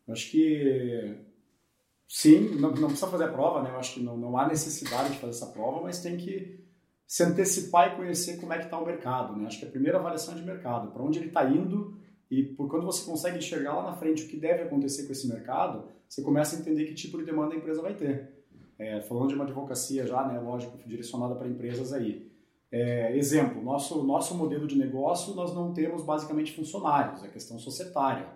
Acho 0.07 0.31
que 0.31 1.15
sim, 2.07 2.55
não, 2.55 2.71
não, 2.71 2.87
precisa 2.87 3.05
fazer 3.05 3.25
a 3.25 3.31
prova, 3.31 3.61
né? 3.61 3.69
Eu 3.69 3.77
acho 3.77 3.93
que 3.93 3.99
não, 3.99 4.17
não 4.17 4.35
há 4.35 4.47
necessidade 4.47 5.11
de 5.11 5.19
fazer 5.19 5.33
essa 5.33 5.53
prova, 5.53 5.83
mas 5.83 6.01
tem 6.01 6.17
que 6.17 6.58
se 7.09 7.23
antecipar 7.23 7.91
e 7.91 7.95
conhecer 7.95 8.39
como 8.39 8.53
é 8.53 8.59
que 8.59 8.65
está 8.65 8.77
o 8.77 8.85
mercado. 8.85 9.35
Né? 9.35 9.47
Acho 9.47 9.57
que 9.57 9.65
a 9.65 9.69
primeira 9.69 9.97
avaliação 9.97 10.35
é 10.35 10.37
de 10.37 10.43
mercado, 10.43 10.91
para 10.91 11.01
onde 11.01 11.17
ele 11.17 11.29
está 11.29 11.43
indo 11.43 11.97
e 12.29 12.43
por 12.43 12.69
quando 12.69 12.85
você 12.85 13.03
consegue 13.03 13.39
enxergar 13.39 13.73
lá 13.73 13.81
na 13.81 13.93
frente 13.93 14.25
o 14.25 14.27
que 14.27 14.37
deve 14.37 14.61
acontecer 14.61 15.07
com 15.07 15.11
esse 15.11 15.27
mercado, 15.27 15.85
você 16.07 16.21
começa 16.21 16.55
a 16.55 16.59
entender 16.59 16.85
que 16.85 16.93
tipo 16.93 17.17
de 17.17 17.25
demanda 17.25 17.55
a 17.55 17.57
empresa 17.57 17.81
vai 17.81 17.95
ter. 17.95 18.45
É, 18.77 19.01
falando 19.01 19.29
de 19.29 19.33
uma 19.33 19.43
advocacia 19.43 20.05
já, 20.05 20.23
né, 20.27 20.39
lógico, 20.39 20.77
direcionada 20.87 21.33
para 21.33 21.47
empresas 21.47 21.91
aí. 21.91 22.31
É, 22.71 23.17
exemplo, 23.17 23.59
nosso, 23.63 24.03
nosso 24.03 24.35
modelo 24.35 24.67
de 24.67 24.77
negócio, 24.77 25.33
nós 25.33 25.51
não 25.51 25.73
temos 25.73 26.03
basicamente 26.03 26.55
funcionários, 26.55 27.23
é 27.23 27.27
questão 27.27 27.57
societária. 27.57 28.27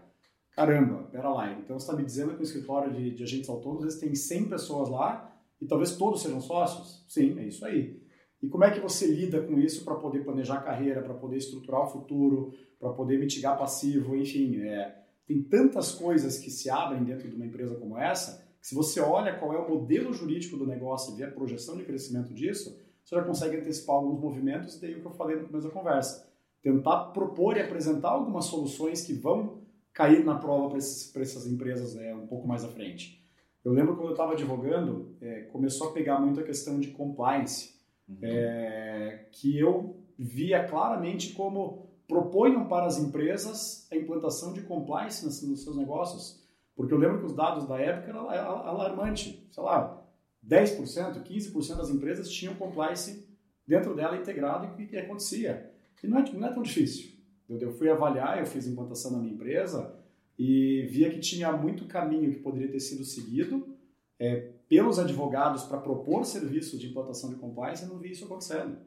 Caramba, 0.50 1.04
pera 1.12 1.30
lá, 1.30 1.54
então 1.54 1.78
você 1.78 1.86
está 1.86 1.96
me 1.96 2.04
dizendo 2.04 2.34
que 2.34 2.42
o 2.42 2.44
escritório 2.44 2.92
de, 2.92 3.12
de 3.12 3.22
agentes 3.22 3.48
autônomos 3.48 3.84
eles 3.84 4.00
tem 4.00 4.16
100 4.16 4.50
pessoas 4.50 4.90
lá 4.90 5.32
e 5.62 5.68
talvez 5.68 5.96
todos 5.96 6.24
sejam 6.24 6.42
sócios? 6.42 7.06
Sim, 7.08 7.38
é 7.38 7.46
isso 7.46 7.64
aí. 7.64 8.03
E 8.44 8.50
como 8.50 8.66
é 8.66 8.72
que 8.72 8.82
você 8.82 9.08
lida 9.08 9.42
com 9.42 9.58
isso 9.58 9.86
para 9.86 9.96
poder 9.96 10.26
planejar 10.26 10.56
a 10.56 10.62
carreira, 10.62 11.02
para 11.02 11.14
poder 11.14 11.38
estruturar 11.38 11.86
o 11.86 11.88
futuro, 11.88 12.54
para 12.78 12.92
poder 12.92 13.18
mitigar 13.18 13.58
passivo, 13.58 14.18
enfim, 14.18 14.60
é, 14.60 14.94
tem 15.26 15.42
tantas 15.42 15.94
coisas 15.94 16.38
que 16.38 16.52
se 16.52 16.70
abrem 16.70 17.06
dentro 17.06 17.30
de 17.30 17.36
uma 17.38 17.46
empresa 17.46 17.74
como 17.76 17.98
essa, 17.98 18.46
que 18.60 18.68
se 18.68 18.76
você 18.76 19.00
olha 19.00 19.40
qual 19.40 19.54
é 19.54 19.58
o 19.58 19.70
modelo 19.70 20.12
jurídico 20.12 20.58
do 20.58 20.68
negócio 20.68 21.14
e 21.14 21.18
vê 21.18 21.24
a 21.24 21.32
projeção 21.32 21.78
de 21.78 21.86
crescimento 21.86 22.34
disso, 22.34 22.78
você 23.02 23.16
já 23.16 23.24
consegue 23.24 23.56
antecipar 23.56 23.96
alguns 23.96 24.20
movimentos, 24.20 24.76
e 24.76 24.82
daí 24.82 24.96
o 24.96 25.00
que 25.00 25.08
eu 25.08 25.12
falei 25.12 25.38
no 25.38 25.48
começo 25.48 25.68
da 25.70 25.74
conversa. 25.74 26.30
Tentar 26.62 27.12
propor 27.14 27.56
e 27.56 27.62
apresentar 27.62 28.10
algumas 28.10 28.44
soluções 28.46 29.06
que 29.06 29.14
vão 29.14 29.62
cair 29.94 30.26
na 30.26 30.36
prova 30.36 30.68
para 30.68 31.22
essas 31.22 31.48
empresas 31.48 31.96
né, 31.96 32.14
um 32.14 32.28
pouco 32.28 32.46
mais 32.46 32.66
à 32.66 32.68
frente. 32.68 33.24
Eu 33.64 33.72
lembro 33.72 33.96
quando 33.96 34.08
eu 34.08 34.14
estava 34.14 34.34
advogando, 34.34 35.16
é, 35.22 35.44
começou 35.44 35.90
a 35.90 35.94
pegar 35.94 36.20
muito 36.20 36.42
a 36.42 36.44
questão 36.44 36.78
de 36.78 36.90
compliance 36.90 37.73
uhum. 38.08 38.18
é, 38.22 39.28
que 39.32 39.58
eu 39.58 40.04
via 40.18 40.68
claramente 40.68 41.34
como 41.34 41.90
proponham 42.08 42.68
para 42.68 42.86
as 42.86 42.98
empresas 42.98 43.88
a 43.92 43.96
implantação 43.96 44.54
de 44.54 44.62
compliance 44.62 45.26
nos, 45.26 45.64
seus 45.64 45.76
negócios. 45.76 46.44
Porque 46.76 46.94
eu 46.94 46.98
lembro 46.98 47.20
que 47.20 47.26
os 47.26 47.36
dados 47.36 47.68
da 47.68 47.80
época 47.80 48.10
eram 48.10 48.30
alarmante. 48.30 49.48
Sei 49.52 49.64
lá, 49.64 50.04
10%, 50.48 51.24
15% 51.24 51.78
das 51.78 51.90
empresas 51.90 52.30
tinham 52.30 52.56
compliance 52.56 53.28
dentro 53.66 53.96
dela 53.96 54.18
integrado 54.18 54.66
e 54.66 54.84
o 54.84 54.88
que 54.88 54.98
acontecia. 54.98 55.72
E 56.04 56.08
não 56.08 56.20
é, 56.20 56.32
não 56.34 56.48
é 56.48 56.54
tão 56.54 56.64
difícil. 56.64 57.14
Eu 57.50 57.72
fui 57.72 57.90
avaliar, 57.90 58.40
eu 58.40 58.46
fiz 58.46 58.68
implantação 58.68 59.12
na 59.12 59.20
minha 59.20 59.34
empresa 59.34 59.96
e 60.38 60.88
via 60.90 61.10
que 61.10 61.20
tinha 61.20 61.52
muito 61.52 61.86
caminho 61.86 62.32
que 62.32 62.40
poderia 62.40 62.70
ter 62.70 62.80
sido 62.80 63.04
seguido 63.06 63.78
é, 64.20 64.52
pelos 64.70 65.00
advogados 65.00 65.64
para 65.64 65.78
propor 65.80 66.26
serviços 66.26 66.80
de 66.80 66.88
implantação 66.88 67.30
de 67.30 67.36
compliance, 67.36 67.84
eu 67.84 67.90
não 67.90 68.00
vi 68.00 68.12
isso 68.12 68.26
acontecendo. 68.26 68.78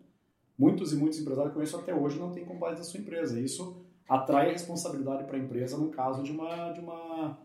Muitos 0.59 0.93
e 0.93 0.97
muitos 0.97 1.19
empresários 1.19 1.53
que 1.53 1.59
eu 1.59 1.63
conheço 1.63 1.77
até 1.77 1.95
hoje 1.95 2.19
não 2.19 2.33
têm 2.33 2.45
compliance 2.45 2.79
na 2.79 2.85
sua 2.85 3.01
empresa. 3.01 3.39
Isso 3.39 3.85
atrai 4.09 4.49
a 4.49 4.53
responsabilidade 4.53 5.25
para 5.25 5.37
a 5.37 5.41
empresa 5.41 5.77
no 5.77 5.91
caso 5.91 6.23
de 6.23 6.33
uma, 6.33 6.73
de 6.73 6.81
uma 6.81 7.39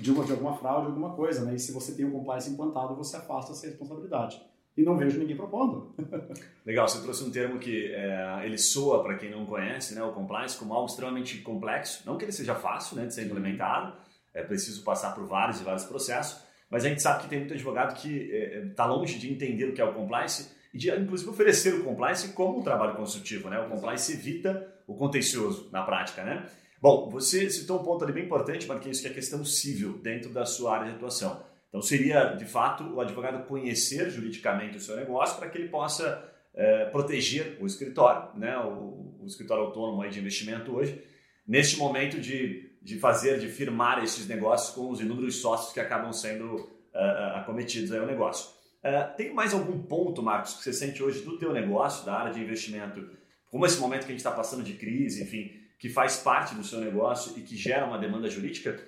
de, 0.00 0.10
uma, 0.10 0.24
de 0.24 0.32
alguma 0.32 0.56
fraude, 0.56 0.86
alguma 0.86 1.14
coisa. 1.14 1.44
Né? 1.44 1.54
E 1.54 1.58
se 1.58 1.72
você 1.72 1.94
tem 1.94 2.04
o 2.04 2.10
compliance 2.10 2.50
implantado, 2.50 2.94
você 2.94 3.16
afasta 3.16 3.52
essa 3.52 3.66
responsabilidade. 3.66 4.40
E 4.76 4.82
não 4.82 4.96
vejo 4.96 5.18
ninguém 5.18 5.36
propondo. 5.36 5.92
Legal, 6.64 6.86
você 6.86 7.02
trouxe 7.02 7.24
um 7.24 7.30
termo 7.30 7.58
que 7.58 7.92
é, 7.92 8.42
ele 8.44 8.56
soa, 8.56 9.02
para 9.02 9.16
quem 9.16 9.30
não 9.30 9.44
conhece, 9.44 9.94
né, 9.94 10.02
o 10.02 10.12
compliance, 10.12 10.56
como 10.56 10.72
algo 10.72 10.86
extremamente 10.86 11.38
complexo. 11.38 12.02
Não 12.06 12.16
que 12.16 12.24
ele 12.24 12.32
seja 12.32 12.54
fácil 12.54 12.96
né, 12.96 13.06
de 13.06 13.12
ser 13.12 13.24
implementado, 13.24 13.92
é 14.32 14.42
preciso 14.42 14.84
passar 14.84 15.14
por 15.16 15.26
vários 15.26 15.60
e 15.60 15.64
vários 15.64 15.84
processos, 15.84 16.44
mas 16.70 16.84
a 16.84 16.88
gente 16.88 17.02
sabe 17.02 17.22
que 17.22 17.28
tem 17.28 17.38
muito 17.38 17.54
advogado 17.54 17.94
que 17.94 18.30
está 18.70 18.84
é, 18.84 18.86
longe 18.86 19.18
de 19.18 19.32
entender 19.32 19.64
o 19.64 19.72
que 19.72 19.80
é 19.80 19.84
o 19.84 19.94
compliance 19.94 20.50
e 20.72 20.78
de, 20.78 20.90
inclusive, 20.90 21.30
oferecer 21.30 21.74
o 21.74 21.84
compliance 21.84 22.28
como 22.28 22.58
um 22.58 22.62
trabalho 22.62 22.94
consultivo. 22.94 23.48
Né? 23.48 23.58
O 23.58 23.68
compliance 23.68 24.12
evita 24.12 24.70
o 24.86 24.94
contencioso 24.94 25.70
na 25.72 25.82
prática. 25.82 26.22
Né? 26.22 26.46
Bom, 26.80 27.08
você 27.08 27.48
citou 27.48 27.80
um 27.80 27.84
ponto 27.84 28.04
ali 28.04 28.12
bem 28.12 28.24
importante, 28.24 28.66
Marquinhos, 28.66 29.00
que 29.00 29.08
é 29.08 29.10
a 29.10 29.14
questão 29.14 29.44
civil 29.44 29.98
dentro 29.98 30.30
da 30.30 30.44
sua 30.44 30.76
área 30.76 30.90
de 30.90 30.96
atuação. 30.96 31.42
Então, 31.68 31.82
seria, 31.82 32.34
de 32.34 32.44
fato, 32.44 32.84
o 32.84 33.00
advogado 33.00 33.46
conhecer 33.46 34.10
juridicamente 34.10 34.76
o 34.76 34.80
seu 34.80 34.96
negócio 34.96 35.38
para 35.38 35.48
que 35.48 35.58
ele 35.58 35.68
possa 35.68 36.24
é, 36.54 36.86
proteger 36.86 37.58
o 37.60 37.66
escritório, 37.66 38.38
né, 38.38 38.56
o, 38.58 39.16
o 39.20 39.26
escritório 39.26 39.64
autônomo 39.64 40.08
de 40.08 40.18
investimento 40.18 40.74
hoje, 40.74 41.02
neste 41.46 41.78
momento 41.78 42.20
de, 42.20 42.67
de 42.88 42.98
fazer, 42.98 43.38
de 43.38 43.48
firmar 43.48 44.02
esses 44.02 44.26
negócios 44.26 44.74
com 44.74 44.88
os 44.88 44.98
inúmeros 44.98 45.42
sócios 45.42 45.74
que 45.74 45.78
acabam 45.78 46.10
sendo 46.10 46.54
uh, 46.54 47.36
acometidos 47.36 47.92
aí 47.92 47.98
ao 47.98 48.06
negócio. 48.06 48.48
Uh, 48.82 49.14
tem 49.14 49.34
mais 49.34 49.52
algum 49.52 49.82
ponto, 49.82 50.22
Marcos, 50.22 50.54
que 50.54 50.62
você 50.62 50.72
sente 50.72 51.02
hoje 51.02 51.20
do 51.20 51.38
teu 51.38 51.52
negócio, 51.52 52.06
da 52.06 52.14
área 52.14 52.32
de 52.32 52.40
investimento, 52.40 53.06
como 53.50 53.66
esse 53.66 53.78
momento 53.78 54.06
que 54.06 54.06
a 54.06 54.12
gente 54.12 54.20
está 54.20 54.30
passando 54.30 54.64
de 54.64 54.72
crise, 54.72 55.22
enfim, 55.22 55.52
que 55.78 55.90
faz 55.90 56.16
parte 56.16 56.54
do 56.54 56.64
seu 56.64 56.80
negócio 56.80 57.38
e 57.38 57.42
que 57.42 57.54
gera 57.58 57.84
uma 57.84 57.98
demanda 57.98 58.26
jurídica, 58.30 58.80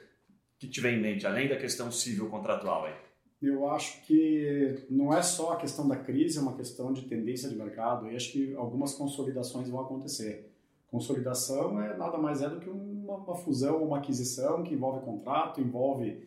que 0.59 0.66
tiver 0.66 0.92
em 0.92 1.02
mente, 1.02 1.26
além 1.26 1.47
da 1.47 1.59
questão 1.59 1.92
civil 1.92 2.30
contratual 2.30 2.87
aí? 2.87 2.95
Eu 3.42 3.69
acho 3.69 4.00
que 4.07 4.87
não 4.88 5.12
é 5.12 5.21
só 5.21 5.52
a 5.52 5.57
questão 5.57 5.87
da 5.87 5.97
crise, 5.97 6.38
é 6.38 6.40
uma 6.40 6.57
questão 6.57 6.90
de 6.90 7.02
tendência 7.02 7.50
de 7.50 7.54
mercado 7.54 8.11
e 8.11 8.16
acho 8.16 8.33
que 8.33 8.54
algumas 8.54 8.95
consolidações 8.95 9.69
vão 9.69 9.80
acontecer. 9.80 10.50
Consolidação 10.90 11.78
é 11.83 11.97
nada 11.99 12.16
mais 12.16 12.40
é 12.40 12.49
do 12.49 12.61
que 12.61 12.69
uma, 13.11 13.19
uma 13.19 13.35
fusão, 13.35 13.83
uma 13.83 13.99
aquisição 13.99 14.62
que 14.62 14.75
envolve 14.75 15.05
contrato, 15.05 15.61
envolve 15.61 16.19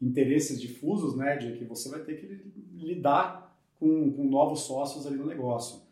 interesses 0.00 0.60
difusos, 0.60 1.16
né, 1.16 1.36
de 1.36 1.52
que 1.58 1.64
você 1.64 1.88
vai 1.88 2.00
ter 2.00 2.14
que 2.14 2.40
lidar 2.76 3.48
com, 3.78 4.12
com 4.12 4.24
novos 4.24 4.60
sócios 4.60 5.06
ali 5.06 5.16
no 5.16 5.26
negócio. 5.26 5.82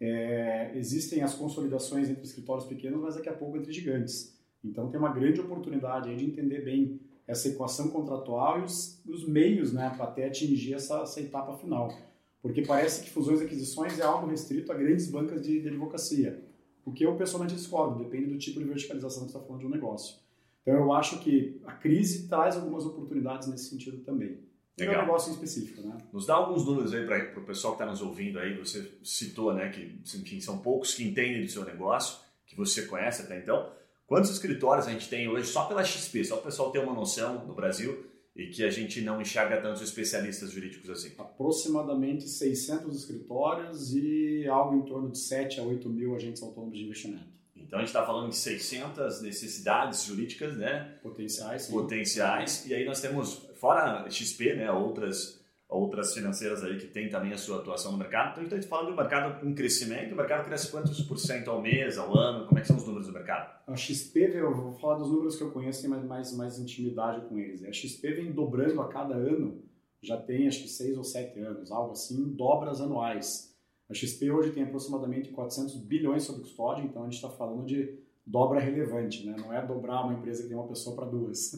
É, 0.00 0.72
existem 0.74 1.22
as 1.22 1.34
consolidações 1.34 2.08
entre 2.08 2.22
escritórios 2.22 2.66
pequenos, 2.66 3.00
mas 3.00 3.14
daqui 3.16 3.28
a 3.28 3.32
pouco 3.32 3.56
entre 3.56 3.72
gigantes. 3.72 4.36
Então 4.62 4.88
tem 4.90 5.00
uma 5.00 5.12
grande 5.12 5.40
oportunidade 5.40 6.10
aí 6.10 6.16
de 6.16 6.24
entender 6.24 6.62
bem 6.62 7.00
essa 7.26 7.48
equação 7.48 7.88
contratual 7.88 8.60
e 8.60 8.62
os, 8.62 9.02
os 9.06 9.26
meios 9.26 9.72
né, 9.72 9.92
para 9.96 10.04
até 10.04 10.26
atingir 10.26 10.74
essa, 10.74 11.00
essa, 11.00 11.20
etapa 11.20 11.56
final. 11.56 11.92
Porque 12.40 12.62
parece 12.62 13.02
que 13.02 13.10
fusões 13.10 13.40
e 13.40 13.44
aquisições 13.44 13.98
é 13.98 14.02
algo 14.02 14.28
restrito 14.28 14.70
a 14.70 14.74
grandes 14.74 15.10
bancas 15.10 15.42
de, 15.42 15.60
de 15.60 15.68
advocacia. 15.68 16.45
O 16.86 16.92
que 16.92 17.04
eu 17.04 17.16
pessoalmente 17.16 17.54
discordo, 17.54 18.02
depende 18.02 18.26
do 18.30 18.38
tipo 18.38 18.60
de 18.60 18.64
verticalização 18.64 19.26
que 19.26 19.32
você 19.32 19.36
está 19.36 19.46
falando 19.46 19.60
de 19.60 19.66
um 19.66 19.70
negócio. 19.70 20.16
Então 20.62 20.74
eu 20.74 20.92
acho 20.92 21.18
que 21.18 21.60
a 21.66 21.72
crise 21.72 22.28
traz 22.28 22.56
algumas 22.56 22.86
oportunidades 22.86 23.48
nesse 23.48 23.68
sentido 23.68 23.98
também. 23.98 24.38
Legal. 24.78 24.94
É 24.94 24.98
um 24.98 25.00
negócio 25.02 25.30
em 25.30 25.34
específico, 25.34 25.82
né? 25.82 25.96
Nos 26.12 26.26
dá 26.26 26.34
alguns 26.34 26.64
números 26.64 26.94
aí 26.94 27.04
para 27.04 27.40
o 27.40 27.44
pessoal 27.44 27.74
que 27.74 27.82
está 27.82 27.90
nos 27.90 28.00
ouvindo 28.00 28.38
aí. 28.38 28.56
Você 28.58 28.92
citou, 29.02 29.52
né, 29.52 29.68
que 29.68 30.00
enfim, 30.18 30.40
são 30.40 30.58
poucos 30.58 30.94
que 30.94 31.02
entendem 31.02 31.42
do 31.42 31.50
seu 31.50 31.64
negócio, 31.64 32.18
que 32.46 32.56
você 32.56 32.82
conhece 32.82 33.22
até 33.22 33.38
então. 33.38 33.72
Quantos 34.06 34.30
escritórios 34.30 34.86
a 34.86 34.92
gente 34.92 35.08
tem 35.08 35.28
hoje 35.28 35.48
só 35.48 35.64
pela 35.64 35.82
XP, 35.82 36.24
só 36.24 36.36
para 36.36 36.42
o 36.42 36.44
pessoal 36.46 36.70
ter 36.70 36.78
uma 36.78 36.94
noção 36.94 37.44
no 37.46 37.54
Brasil 37.54 38.06
e 38.36 38.48
que 38.48 38.62
a 38.62 38.70
gente 38.70 39.00
não 39.00 39.20
enxerga 39.20 39.60
tantos 39.60 39.80
especialistas 39.80 40.50
jurídicos 40.50 40.90
assim? 40.90 41.12
Aproximadamente 41.18 42.28
600 42.28 42.94
escritórios 42.94 43.94
e 43.94 44.46
algo 44.46 44.76
em 44.76 44.82
torno 44.82 45.10
de 45.10 45.18
7 45.18 45.58
a 45.58 45.62
8 45.62 45.88
mil 45.88 46.14
agentes 46.14 46.42
autônomos 46.42 46.76
de 46.76 46.84
investimento. 46.84 47.36
Então 47.56 47.78
a 47.78 47.82
gente 47.82 47.88
está 47.88 48.04
falando 48.04 48.30
de 48.30 48.36
600 48.36 49.22
necessidades 49.22 50.04
jurídicas, 50.04 50.56
né? 50.56 50.98
Potenciais. 51.02 51.62
Sim. 51.62 51.72
Potenciais. 51.72 52.66
E 52.66 52.74
aí 52.74 52.84
nós 52.84 53.00
temos, 53.00 53.48
fora 53.58 54.08
XP, 54.08 54.54
né, 54.54 54.70
outras 54.70 55.40
outras 55.68 56.14
financeiras 56.14 56.62
aí 56.62 56.78
que 56.78 56.86
têm 56.86 57.08
também 57.08 57.32
a 57.32 57.38
sua 57.38 57.58
atuação 57.58 57.92
no 57.92 57.98
mercado. 57.98 58.40
Então, 58.40 58.40
a 58.40 58.44
gente 58.44 58.64
está 58.64 58.68
falando 58.68 58.86
de 58.86 58.92
um 58.92 58.96
mercado 58.96 59.40
com 59.40 59.54
crescimento. 59.54 60.12
O 60.12 60.16
mercado 60.16 60.44
cresce 60.44 60.70
quantos 60.70 61.00
por 61.02 61.18
cento 61.18 61.50
ao 61.50 61.60
mês, 61.60 61.98
ao 61.98 62.16
ano? 62.16 62.46
Como 62.46 62.58
é 62.58 62.62
que 62.62 62.68
são 62.68 62.76
os 62.76 62.86
números 62.86 63.06
do 63.06 63.12
mercado? 63.12 63.52
A 63.66 63.74
XP, 63.74 64.30
eu 64.34 64.54
vou 64.54 64.72
falar 64.72 64.98
dos 64.98 65.10
números 65.10 65.36
que 65.36 65.42
eu 65.42 65.50
conheço, 65.50 65.80
tem 65.80 65.90
mais, 65.90 66.04
mais, 66.04 66.36
mais 66.36 66.58
intimidade 66.58 67.26
com 67.28 67.38
eles. 67.38 67.64
A 67.64 67.72
XP 67.72 68.12
vem 68.12 68.32
dobrando 68.32 68.80
a 68.80 68.88
cada 68.88 69.14
ano, 69.14 69.62
já 70.00 70.16
tem 70.16 70.46
acho 70.46 70.62
que 70.62 70.68
seis 70.68 70.96
ou 70.96 71.02
sete 71.02 71.40
anos, 71.40 71.72
algo 71.72 71.92
assim, 71.92 72.32
dobras 72.34 72.80
anuais. 72.80 73.56
A 73.88 73.94
XP 73.94 74.30
hoje 74.30 74.52
tem 74.52 74.62
aproximadamente 74.62 75.30
400 75.30 75.76
bilhões 75.78 76.24
sob 76.24 76.40
custódia, 76.40 76.82
então 76.82 77.02
a 77.02 77.04
gente 77.06 77.14
está 77.14 77.30
falando 77.30 77.64
de 77.64 77.98
dobra 78.24 78.58
relevante, 78.58 79.24
né? 79.24 79.36
não 79.38 79.52
é 79.52 79.64
dobrar 79.64 80.04
uma 80.04 80.14
empresa 80.14 80.42
que 80.42 80.48
tem 80.48 80.56
uma 80.56 80.66
pessoa 80.66 80.96
para 80.96 81.06
duas. 81.06 81.52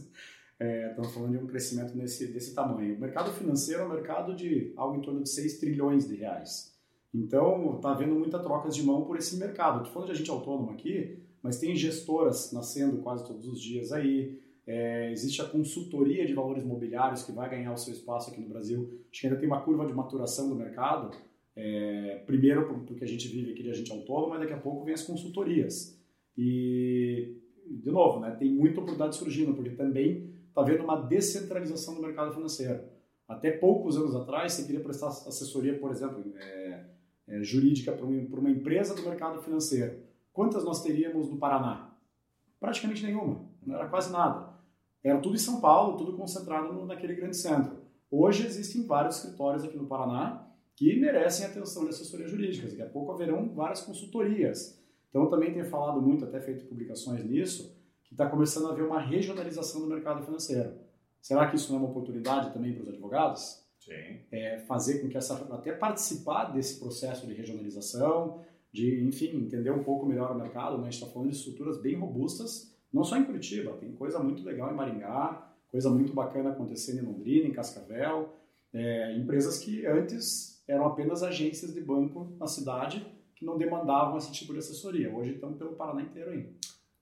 É, 0.61 0.89
estamos 0.89 1.15
falando 1.15 1.39
de 1.39 1.45
um 1.45 1.47
crescimento 1.47 1.97
nesse, 1.97 2.33
desse 2.33 2.55
tamanho. 2.55 2.97
O 2.97 3.01
mercado 3.01 3.31
financeiro 3.33 3.83
é 3.83 3.87
um 3.87 3.91
mercado 3.91 4.35
de 4.35 4.73
algo 4.77 4.97
em 4.97 5.01
torno 5.01 5.23
de 5.23 5.29
6 5.29 5.59
trilhões 5.59 6.09
de 6.09 6.17
reais. 6.17 6.77
Então, 7.15 7.77
está 7.77 7.93
havendo 7.93 8.15
muita 8.15 8.39
trocas 8.39 8.75
de 8.75 8.83
mão 8.83 9.05
por 9.05 9.17
esse 9.17 9.37
mercado. 9.37 9.79
Estou 9.79 9.93
falando 9.93 10.09
de 10.09 10.15
agente 10.15 10.31
autônomo 10.31 10.73
aqui, 10.73 11.23
mas 11.43 11.59
tem 11.59 11.77
gestoras 11.77 12.53
nascendo 12.53 12.99
quase 12.99 13.25
todos 13.25 13.47
os 13.47 13.61
dias 13.61 13.93
aí. 13.93 14.41
É, 14.67 15.11
existe 15.13 15.41
a 15.41 15.47
consultoria 15.47 16.27
de 16.27 16.35
valores 16.35 16.65
mobiliários 16.65 17.23
que 17.23 17.33
vai 17.33 17.49
ganhar 17.49 17.73
o 17.73 17.77
seu 17.79 17.95
espaço 17.95 18.31
aqui 18.31 18.41
no 18.41 18.49
Brasil. 18.49 19.01
Acho 19.11 19.21
que 19.21 19.27
ainda 19.27 19.39
tem 19.39 19.49
uma 19.49 19.63
curva 19.63 19.87
de 19.87 19.95
maturação 19.95 20.49
do 20.49 20.55
mercado. 20.55 21.17
É, 21.57 22.23
primeiro, 22.27 22.85
porque 22.87 23.05
a 23.05 23.09
gente 23.09 23.27
vive 23.29 23.53
aqui 23.53 23.63
de 23.63 23.71
agente 23.71 23.91
autônomo, 23.91 24.31
mas 24.31 24.41
daqui 24.41 24.53
a 24.53 24.59
pouco 24.59 24.85
vem 24.85 24.93
as 24.93 25.03
consultorias. 25.03 25.99
E, 26.37 27.37
de 27.67 27.91
novo, 27.91 28.21
né, 28.21 28.33
tem 28.33 28.53
muita 28.53 28.81
oportunidade 28.81 29.17
surgindo, 29.17 29.55
porque 29.55 29.71
também 29.71 30.31
está 30.59 30.63
havendo 30.63 30.85
uma 30.85 30.97
descentralização 30.97 31.95
do 31.95 32.03
mercado 32.03 32.33
financeiro. 32.33 32.83
Até 33.27 33.51
poucos 33.51 33.97
anos 33.97 34.15
atrás, 34.15 34.53
você 34.53 34.65
queria 34.65 34.81
prestar 34.81 35.09
assessoria, 35.09 35.79
por 35.79 35.91
exemplo, 35.91 36.25
é, 36.37 36.85
é, 37.29 37.43
jurídica 37.43 37.93
para 37.93 38.05
uma, 38.05 38.21
uma, 38.21 38.51
empresa 38.51 38.95
do 38.95 39.03
mercado 39.03 39.41
financeiro. 39.43 40.01
Quantas 40.33 40.65
nós 40.65 40.83
teríamos 40.83 41.29
no 41.29 41.37
Paraná? 41.37 41.95
Praticamente 42.59 43.05
nenhuma, 43.05 43.45
não 43.65 43.77
era 43.77 43.87
quase 43.87 44.11
nada. 44.11 44.49
Era 45.05 45.21
tudo 45.21 45.37
em 45.37 45.39
São 45.39 45.61
Paulo, 45.61 45.97
tudo 45.97 46.17
concentrado 46.17 46.73
no, 46.73 46.87
naquele 46.87 47.15
grande 47.15 47.37
centro. 47.37 47.77
Hoje 48.11 48.47
existem 48.47 48.87
vários 48.87 49.17
escritórios 49.17 49.63
aqui 49.63 49.77
no 49.77 49.87
Paraná 49.87 50.47
que 50.75 50.99
merecem 50.99 51.47
atenção 51.47 51.85
de 51.85 51.91
assessoria 51.91 52.27
jurídica. 52.27 52.69
Daqui 52.69 52.83
a 52.83 52.87
pouco 52.87 53.13
haverão 53.13 53.49
várias 53.55 53.83
consultorias. 53.83 54.83
Então, 55.09 55.23
eu 55.23 55.29
também 55.29 55.53
tenho 55.53 55.67
falado 55.67 56.01
muito, 56.01 56.25
até 56.25 56.41
feito 56.41 56.67
publicações 56.67 57.25
nisso, 57.25 57.78
que 58.09 58.15
está 58.15 58.27
começando 58.27 58.67
a 58.67 58.73
haver 58.73 58.85
uma 58.85 59.01
regionalização 59.01 59.83
do 59.83 59.87
mercado 59.87 60.25
financeiro. 60.25 60.73
Será 61.21 61.47
que 61.49 61.57
isso 61.57 61.71
não 61.71 61.79
é 61.79 61.83
uma 61.83 61.91
oportunidade 61.91 62.53
também 62.53 62.73
para 62.73 62.83
os 62.83 62.89
advogados? 62.89 63.63
Sim. 63.79 64.21
É 64.33 64.59
fazer 64.61 65.01
com 65.01 65.09
que 65.09 65.17
essa 65.17 65.35
até 65.55 65.73
participar 65.73 66.47
desse 66.47 66.79
processo 66.79 67.27
de 67.27 67.35
regionalização, 67.35 68.43
de 68.73 69.05
enfim 69.05 69.37
entender 69.37 69.71
um 69.71 69.83
pouco 69.83 70.07
melhor 70.07 70.33
o 70.33 70.39
mercado. 70.39 70.79
Né? 70.79 70.89
A 70.89 70.91
gente 70.91 71.03
está 71.03 71.13
falando 71.13 71.31
de 71.31 71.37
estruturas 71.37 71.81
bem 71.81 71.97
robustas, 71.97 72.75
não 72.93 73.05
só 73.05 73.17
em 73.17 73.25
Curitiba, 73.25 73.73
tem 73.75 73.93
coisa 73.93 74.19
muito 74.19 74.43
legal 74.43 74.73
em 74.73 74.75
Maringá, 74.75 75.55
coisa 75.71 75.91
muito 75.91 76.15
bacana 76.15 76.51
acontecendo 76.51 77.03
em 77.03 77.07
Londrina, 77.07 77.47
em 77.47 77.53
Cascavel, 77.53 78.35
é, 78.73 79.17
empresas 79.17 79.59
que 79.59 79.87
antes 79.87 80.63
eram 80.67 80.87
apenas 80.87 81.23
agências 81.23 81.75
de 81.75 81.81
banco 81.81 82.37
na 82.39 82.47
cidade 82.47 83.07
que 83.35 83.45
não 83.45 83.57
demandavam 83.57 84.17
esse 84.17 84.33
tipo 84.33 84.53
de 84.53 84.59
assessoria. 84.59 85.15
Hoje 85.15 85.35
estão 85.35 85.53
pelo 85.53 85.75
Paraná 85.75 86.03
inteiro 86.03 86.31
ainda. 86.31 86.51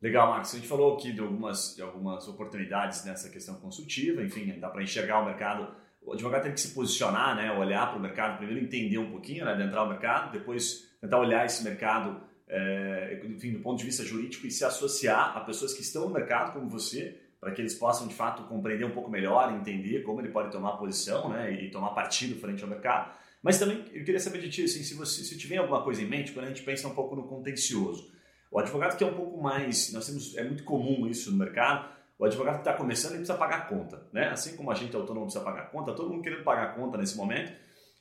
Legal, 0.00 0.29
Marcos. 0.31 0.53
A 0.53 0.57
gente 0.57 0.69
falou 0.69 0.95
aqui 0.95 1.12
de 1.12 1.21
algumas, 1.21 1.75
de 1.75 1.83
algumas 1.83 2.29
oportunidades 2.29 3.05
nessa 3.05 3.31
questão 3.31 3.55
consultiva, 3.57 4.23
enfim, 4.23 4.59
dá 4.61 4.69
para 4.69 4.83
enxergar 4.83 5.21
o 5.21 5.25
mercado. 5.25 5.75
O 6.03 6.12
advogado 6.12 6.43
tem 6.43 6.53
que 6.53 6.61
se 6.61 6.75
posicionar, 6.75 7.35
né, 7.35 7.50
olhar 7.53 7.88
para 7.88 7.99
o 7.99 8.00
mercado, 8.00 8.37
primeiro 8.37 8.65
entender 8.65 8.99
um 8.99 9.11
pouquinho, 9.11 9.45
né, 9.45 9.53
adentrar 9.53 9.85
o 9.85 9.88
mercado, 9.88 10.33
depois 10.33 10.97
tentar 11.00 11.19
olhar 11.19 11.45
esse 11.45 11.65
mercado, 11.65 12.21
é, 12.47 13.21
enfim, 13.25 13.53
do 13.53 13.61
ponto 13.61 13.79
de 13.79 13.85
vista 13.85 14.05
jurídico 14.05 14.47
e 14.47 14.50
se 14.50 14.65
associar 14.65 15.37
a 15.37 15.41
pessoas 15.41 15.73
que 15.73 15.83
estão 15.83 16.07
no 16.07 16.15
mercado, 16.15 16.53
como 16.53 16.69
você, 16.69 17.21
para 17.41 17.50
que 17.53 17.61
eles 17.61 17.75
possam, 17.75 18.07
de 18.07 18.15
fato, 18.15 18.45
compreender 18.45 18.85
um 18.85 18.93
pouco 18.93 19.11
melhor, 19.11 19.53
entender 19.53 20.03
como 20.03 20.21
ele 20.21 20.29
pode 20.29 20.53
tomar 20.53 20.76
posição 20.76 21.31
né, 21.31 21.53
e 21.53 21.71
tomar 21.71 21.91
partido 21.91 22.38
frente 22.38 22.62
ao 22.62 22.69
mercado. 22.69 23.12
Mas 23.43 23.59
também 23.59 23.79
eu 23.93 24.05
queria 24.05 24.21
saber 24.21 24.41
de 24.41 24.50
ti, 24.50 24.65
assim, 24.65 24.83
se 24.83 24.95
você 24.95 25.25
se 25.25 25.37
tiver 25.37 25.57
alguma 25.57 25.83
coisa 25.83 26.03
em 26.03 26.07
mente, 26.07 26.33
quando 26.33 26.47
a 26.47 26.49
gente 26.49 26.62
pensa 26.62 26.87
um 26.87 26.95
pouco 26.95 27.17
no 27.17 27.26
contencioso. 27.26 28.15
O 28.50 28.59
advogado 28.59 28.97
que 28.97 29.05
é 29.05 29.07
um 29.07 29.15
pouco 29.15 29.41
mais, 29.41 29.93
nós 29.93 30.07
temos, 30.07 30.37
é 30.37 30.45
muito 30.45 30.65
comum 30.65 31.07
isso 31.07 31.31
no 31.31 31.38
mercado, 31.38 31.88
o 32.19 32.25
advogado 32.25 32.55
que 32.55 32.61
está 32.61 32.73
começando 32.73 33.12
ele 33.12 33.19
precisa 33.19 33.38
pagar 33.38 33.69
conta, 33.69 34.07
né? 34.12 34.29
Assim 34.29 34.57
como 34.57 34.71
a 34.71 34.75
gente 34.75 34.97
autônomo 34.97 35.26
precisa 35.26 35.45
pagar 35.45 35.71
conta, 35.71 35.93
todo 35.93 36.09
mundo 36.09 36.23
querendo 36.23 36.45
pagar 36.45 36.75
conta 36.75 36.97
nesse 36.97 37.17
momento. 37.17 37.53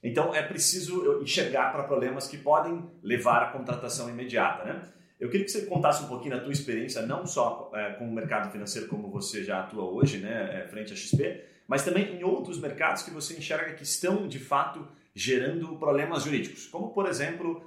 Então 0.02 0.34
é 0.34 0.42
preciso 0.42 1.22
enxergar 1.22 1.72
para 1.72 1.84
problemas 1.84 2.28
que 2.28 2.38
podem 2.38 2.90
levar 3.04 3.44
à 3.44 3.48
contratação 3.48 4.10
imediata, 4.10 4.64
né? 4.64 4.82
Eu 5.20 5.30
queria 5.30 5.46
que 5.46 5.52
você 5.52 5.66
contasse 5.66 6.04
um 6.04 6.08
pouquinho 6.08 6.36
da 6.36 6.42
tua 6.42 6.52
experiência, 6.52 7.02
não 7.02 7.26
só 7.26 7.72
é, 7.74 7.94
com 7.94 8.08
o 8.08 8.12
mercado 8.12 8.52
financeiro 8.52 8.88
como 8.88 9.10
você 9.10 9.44
já 9.44 9.62
atua 9.62 9.84
hoje, 9.84 10.18
né, 10.18 10.62
é, 10.62 10.68
frente 10.68 10.92
à 10.92 10.96
XP, 10.96 11.42
mas 11.68 11.84
também 11.84 12.18
em 12.18 12.24
outros 12.24 12.60
mercados 12.60 13.02
que 13.02 13.12
você 13.12 13.38
enxerga 13.38 13.74
que 13.74 13.84
estão 13.84 14.28
de 14.28 14.40
fato 14.40 14.86
gerando 15.14 15.78
problemas 15.78 16.24
jurídicos, 16.24 16.68
como 16.68 16.90
por 16.90 17.08
exemplo 17.08 17.64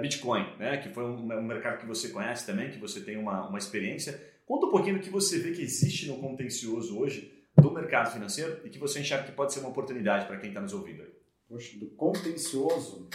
Bitcoin, 0.00 0.46
né? 0.58 0.76
que 0.78 0.88
foi 0.90 1.04
um, 1.04 1.42
mercado 1.42 1.78
que 1.78 1.86
você 1.86 2.08
conhece 2.10 2.46
também, 2.46 2.70
que 2.70 2.78
você 2.78 3.00
tem 3.00 3.16
uma, 3.16 3.48
uma 3.48 3.58
experiência. 3.58 4.20
Conta 4.46 4.66
um 4.66 4.70
pouquinho 4.70 4.96
do 4.96 5.02
que 5.02 5.10
você 5.10 5.38
vê 5.38 5.52
que 5.52 5.62
existe 5.62 6.06
no 6.06 6.18
contencioso 6.18 6.98
hoje 6.98 7.32
do 7.56 7.70
mercado 7.70 8.12
financeiro 8.12 8.60
e 8.64 8.70
que 8.70 8.78
você 8.78 9.00
enxerga 9.00 9.24
que 9.24 9.32
pode 9.32 9.52
ser 9.52 9.60
uma 9.60 9.70
oportunidade 9.70 10.26
para 10.26 10.36
quem 10.36 10.50
está 10.50 10.60
nos 10.60 10.72
ouvindo. 10.72 11.04
Poxa, 11.48 11.78
do 11.78 11.86
contencioso, 11.86 13.08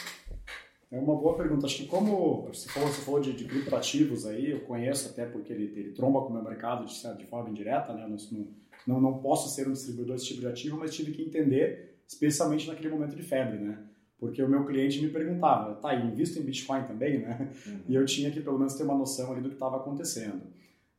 É 0.91 0.99
uma 0.99 1.15
boa 1.15 1.37
pergunta. 1.37 1.65
Acho 1.65 1.77
que 1.77 1.85
como 1.85 2.47
você 2.47 2.67
falou, 2.67 2.89
você 2.89 3.01
falou 3.01 3.21
de, 3.21 3.31
de 3.31 3.45
criptoativos 3.45 4.25
aí, 4.25 4.51
eu 4.51 4.61
conheço 4.61 5.09
até 5.09 5.25
porque 5.25 5.53
ele, 5.53 5.71
ele 5.79 5.91
tromba 5.91 6.21
com 6.21 6.27
o 6.27 6.33
meu 6.33 6.43
mercado 6.43 6.85
de, 6.85 7.17
de 7.17 7.25
forma 7.27 7.49
indireta, 7.49 7.93
né? 7.93 8.05
Não, 8.07 8.47
não, 8.85 8.99
não 8.99 9.17
posso 9.19 9.53
ser 9.55 9.69
um 9.69 9.71
distribuidor 9.71 10.15
desse 10.15 10.27
tipo 10.27 10.41
de 10.41 10.47
ativo, 10.47 10.77
mas 10.77 10.93
tive 10.93 11.13
que 11.13 11.21
entender, 11.21 11.97
especialmente 12.05 12.67
naquele 12.67 12.89
momento 12.89 13.15
de 13.15 13.23
febre, 13.23 13.57
né? 13.57 13.81
Porque 14.21 14.43
o 14.43 14.47
meu 14.47 14.63
cliente 14.67 15.01
me 15.01 15.09
perguntava, 15.09 15.73
tá, 15.73 15.95
invisto 15.95 16.37
em 16.37 16.43
Bitcoin 16.43 16.83
também, 16.83 17.21
né? 17.21 17.51
Uhum. 17.65 17.79
E 17.89 17.95
eu 17.95 18.05
tinha 18.05 18.29
que 18.29 18.39
pelo 18.39 18.59
menos 18.59 18.75
ter 18.75 18.83
uma 18.83 18.95
noção 18.95 19.31
ali 19.31 19.41
do 19.41 19.49
que 19.49 19.55
estava 19.55 19.77
acontecendo. 19.77 20.43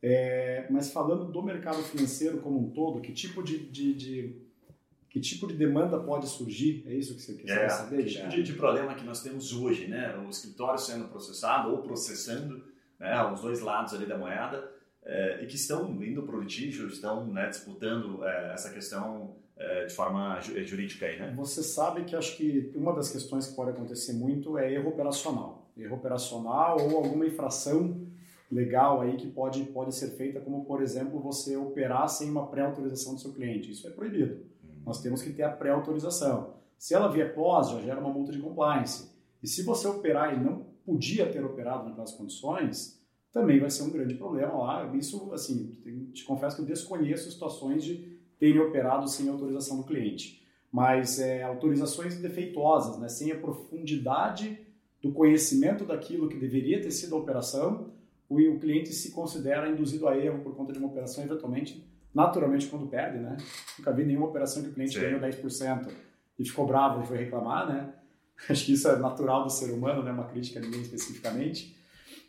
É, 0.03 0.67
mas 0.69 0.91
falando 0.91 1.31
do 1.31 1.41
mercado 1.41 1.81
financeiro 1.85 2.39
como 2.39 2.59
um 2.59 2.71
todo, 2.71 3.01
que 3.01 3.13
tipo 3.13 3.41
de, 3.41 3.59
de, 3.59 3.95
de 3.95 4.37
que 5.09 5.21
tipo 5.21 5.47
de 5.47 5.55
demanda 5.55 6.01
pode 6.01 6.27
surgir? 6.27 6.83
É 6.85 6.95
isso 6.95 7.15
que 7.15 7.23
você 7.23 7.35
quer 7.35 7.67
é, 7.67 7.69
saber? 7.69 8.03
Que 8.03 8.11
tipo 8.11 8.29
de, 8.29 8.43
de, 8.43 8.53
problema 8.55 8.93
que 8.97 9.05
nós 9.05 9.23
temos 9.23 9.53
hoje, 9.53 9.87
né? 9.87 10.19
O 10.27 10.29
escritório 10.29 10.81
sendo 10.81 11.07
processado 11.07 11.71
ou 11.71 11.79
processando, 11.79 12.61
né? 12.99 13.25
Os 13.33 13.41
dois 13.41 13.61
lados 13.61 13.95
ali 13.95 14.05
da 14.05 14.19
moeda 14.19 14.69
é, 15.05 15.45
e 15.45 15.47
que 15.47 15.55
estão 15.55 15.89
indo 16.03 16.25
para 16.25 16.35
o 16.35 16.41
litígio, 16.41 16.89
estão 16.89 17.25
né, 17.29 17.49
disputando 17.49 18.25
é, 18.25 18.53
essa 18.53 18.69
questão 18.71 19.37
de 19.87 19.95
forma 19.95 20.41
jurídica 20.41 21.07
aí, 21.07 21.19
né? 21.19 21.33
Você 21.37 21.63
sabe 21.63 22.05
que 22.05 22.17
acho 22.17 22.37
que 22.37 22.73
uma 22.75 22.93
das 22.95 23.11
questões 23.11 23.47
que 23.47 23.55
pode 23.55 23.71
acontecer 23.71 24.13
muito 24.13 24.59
é 24.59 24.73
erro 24.73 24.91
operacional. 24.91 25.71
Erro 25.77 25.97
operacional 25.97 26.79
ou 26.81 26.97
alguma 26.97 27.27
infração 27.27 28.07
legal 28.51 29.01
aí 29.01 29.17
que 29.17 29.29
pode, 29.29 29.65
pode 29.65 29.95
ser 29.95 30.11
feita, 30.11 30.41
como 30.41 30.65
por 30.65 30.83
exemplo 30.83 31.21
você 31.21 31.57
operar 31.57 32.09
sem 32.09 32.31
uma 32.31 32.47
pré-autorização 32.47 33.15
do 33.15 33.21
seu 33.21 33.33
cliente. 33.33 33.71
Isso 33.71 33.87
é 33.87 33.91
proibido 33.91 34.53
nós 34.85 35.01
temos 35.01 35.23
que 35.23 35.33
ter 35.33 35.43
a 35.43 35.51
pré-autorização. 35.51 36.55
Se 36.77 36.95
ela 36.95 37.09
vier 37.09 37.35
pós, 37.35 37.71
já 37.71 37.81
gera 37.81 38.01
uma 38.01 38.11
multa 38.11 38.33
de 38.33 38.41
compliance. 38.41 39.11
E 39.43 39.47
se 39.47 39.63
você 39.63 39.87
operar 39.87 40.35
e 40.35 40.41
não 40.43 40.67
podia 40.85 41.31
ter 41.31 41.45
operado 41.45 41.89
naquelas 41.89 42.13
condições, 42.13 43.01
também 43.33 43.61
vai 43.61 43.71
ser 43.71 43.85
um 43.85 43.91
grande 43.91 44.15
problema 44.15 44.53
lá. 44.55 44.97
Isso, 44.97 45.33
assim, 45.33 45.71
te 46.13 46.25
confesso 46.25 46.57
que 46.57 46.63
eu 46.63 46.67
desconheço 46.67 47.31
situações 47.31 47.85
de 47.85 48.12
terem 48.43 48.59
operado 48.59 49.09
sem 49.09 49.29
autorização 49.29 49.77
do 49.77 49.85
cliente. 49.85 50.45
Mas 50.73 51.21
é, 51.21 51.45
autorizações 51.45 52.17
defeituosas, 52.17 52.99
né, 52.99 53.09
sem 53.09 53.31
a 53.31 53.37
profundidade 53.37 54.59
do 55.01 55.13
conhecimento 55.13 55.85
daquilo 55.85 56.29
que 56.29 56.37
deveria 56.37 56.83
ter 56.83 56.91
sido 56.91 57.15
a 57.15 57.21
operação, 57.21 57.93
o, 58.29 58.41
o 58.41 58.59
cliente 58.59 58.93
se 58.93 59.13
considera 59.13 59.71
induzido 59.71 60.09
a 60.09 60.19
erro 60.19 60.41
por 60.41 60.57
conta 60.57 60.73
de 60.73 60.81
uma 60.81 60.89
operação 60.89 61.23
eventualmente 61.23 61.87
naturalmente 62.13 62.67
quando 62.67 62.89
perde, 62.89 63.19
né? 63.19 63.37
Nunca 63.79 63.93
vi 63.93 64.05
nenhuma 64.05 64.27
operação 64.27 64.61
que 64.61 64.71
o 64.71 64.73
cliente 64.73 64.95
Sim. 64.95 65.03
ganhou 65.03 65.21
10% 65.21 65.89
e 66.37 66.45
ficou 66.45 66.67
bravo 66.67 67.01
e 67.01 67.07
foi 67.07 67.19
reclamar, 67.19 67.69
né? 67.69 67.93
Acho 68.51 68.67
que 68.67 68.73
isso 68.73 68.89
é 68.89 68.97
natural 68.97 69.45
do 69.45 69.51
ser 69.51 69.71
humano, 69.71 70.03
né? 70.03 70.11
Uma 70.11 70.25
crítica 70.25 70.59
a 70.59 70.63
ninguém 70.63 70.81
especificamente. 70.81 71.77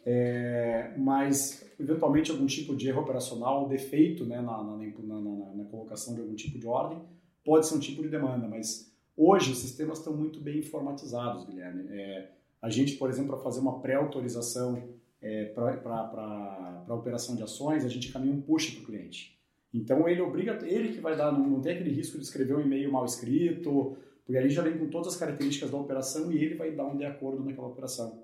É, 0.06 0.94
mas, 0.98 1.66
eventualmente, 1.80 2.32
algum 2.32 2.46
tipo 2.46 2.76
de 2.76 2.90
erro 2.90 3.02
operacional 3.02 3.68
defeito 3.68 4.26
né, 4.26 4.42
na, 4.42 4.64
na, 4.64 4.78
na, 4.78 5.54
na, 5.56 5.66
colocação 5.66 6.14
de 6.14 6.22
algum 6.22 6.36
tipo 6.36 6.60
de 6.60 6.68
ordem 6.68 7.02
pode 7.44 7.68
ser 7.68 7.76
um 7.76 7.80
tipo 7.80 8.02
de 8.02 8.10
demanda, 8.10 8.48
mas 8.48 8.94
hoje 9.16 9.52
os 9.52 9.60
sistemas 9.60 10.00
estão 10.00 10.16
muito 10.16 10.40
bem 10.40 10.60
informatizados, 10.60 11.46
Guilherme. 11.46 11.86
É, 11.90 12.30
a 12.62 12.70
gente, 12.70 12.96
por 12.96 13.10
exemplo, 13.10 13.32
para 13.32 13.44
fazer 13.44 13.60
uma 13.60 13.80
pré-autorização 13.80 14.82
é, 15.22 15.46
para 15.46 16.86
operação 16.90 17.36
de 17.36 17.44
ações, 17.44 17.86
a 17.86 17.90
gente 17.90 18.12
caminha 18.12 18.34
um 18.34 18.42
push 18.42 18.72
para 18.72 18.84
o 18.84 18.86
cliente. 18.86 19.38
Então 19.74 20.08
ele 20.08 20.22
obriga, 20.22 20.60
ele 20.64 20.94
que 20.94 21.00
vai 21.00 21.16
dar, 21.16 21.32
não, 21.32 21.50
não 21.50 21.62
tem 21.62 21.74
aquele 21.74 21.92
risco 21.92 22.18
de 22.18 22.24
escrever 22.24 22.56
um 22.56 22.62
e-mail 22.62 22.92
mal 22.92 23.06
escrito, 23.06 23.98
porque 24.24 24.38
ali 24.38 24.50
já 24.50 24.62
vem 24.62 24.78
com 24.78 24.88
todas 24.88 25.14
as 25.14 25.16
características 25.16 25.72
da 25.72 25.78
operação 25.78 26.32
e 26.32 26.38
ele 26.38 26.56
vai 26.56 26.72
dar 26.72 26.86
um 26.86 26.96
de 26.96 27.06
acordo 27.06 27.44
naquela 27.44 27.68
operação. 27.68 28.23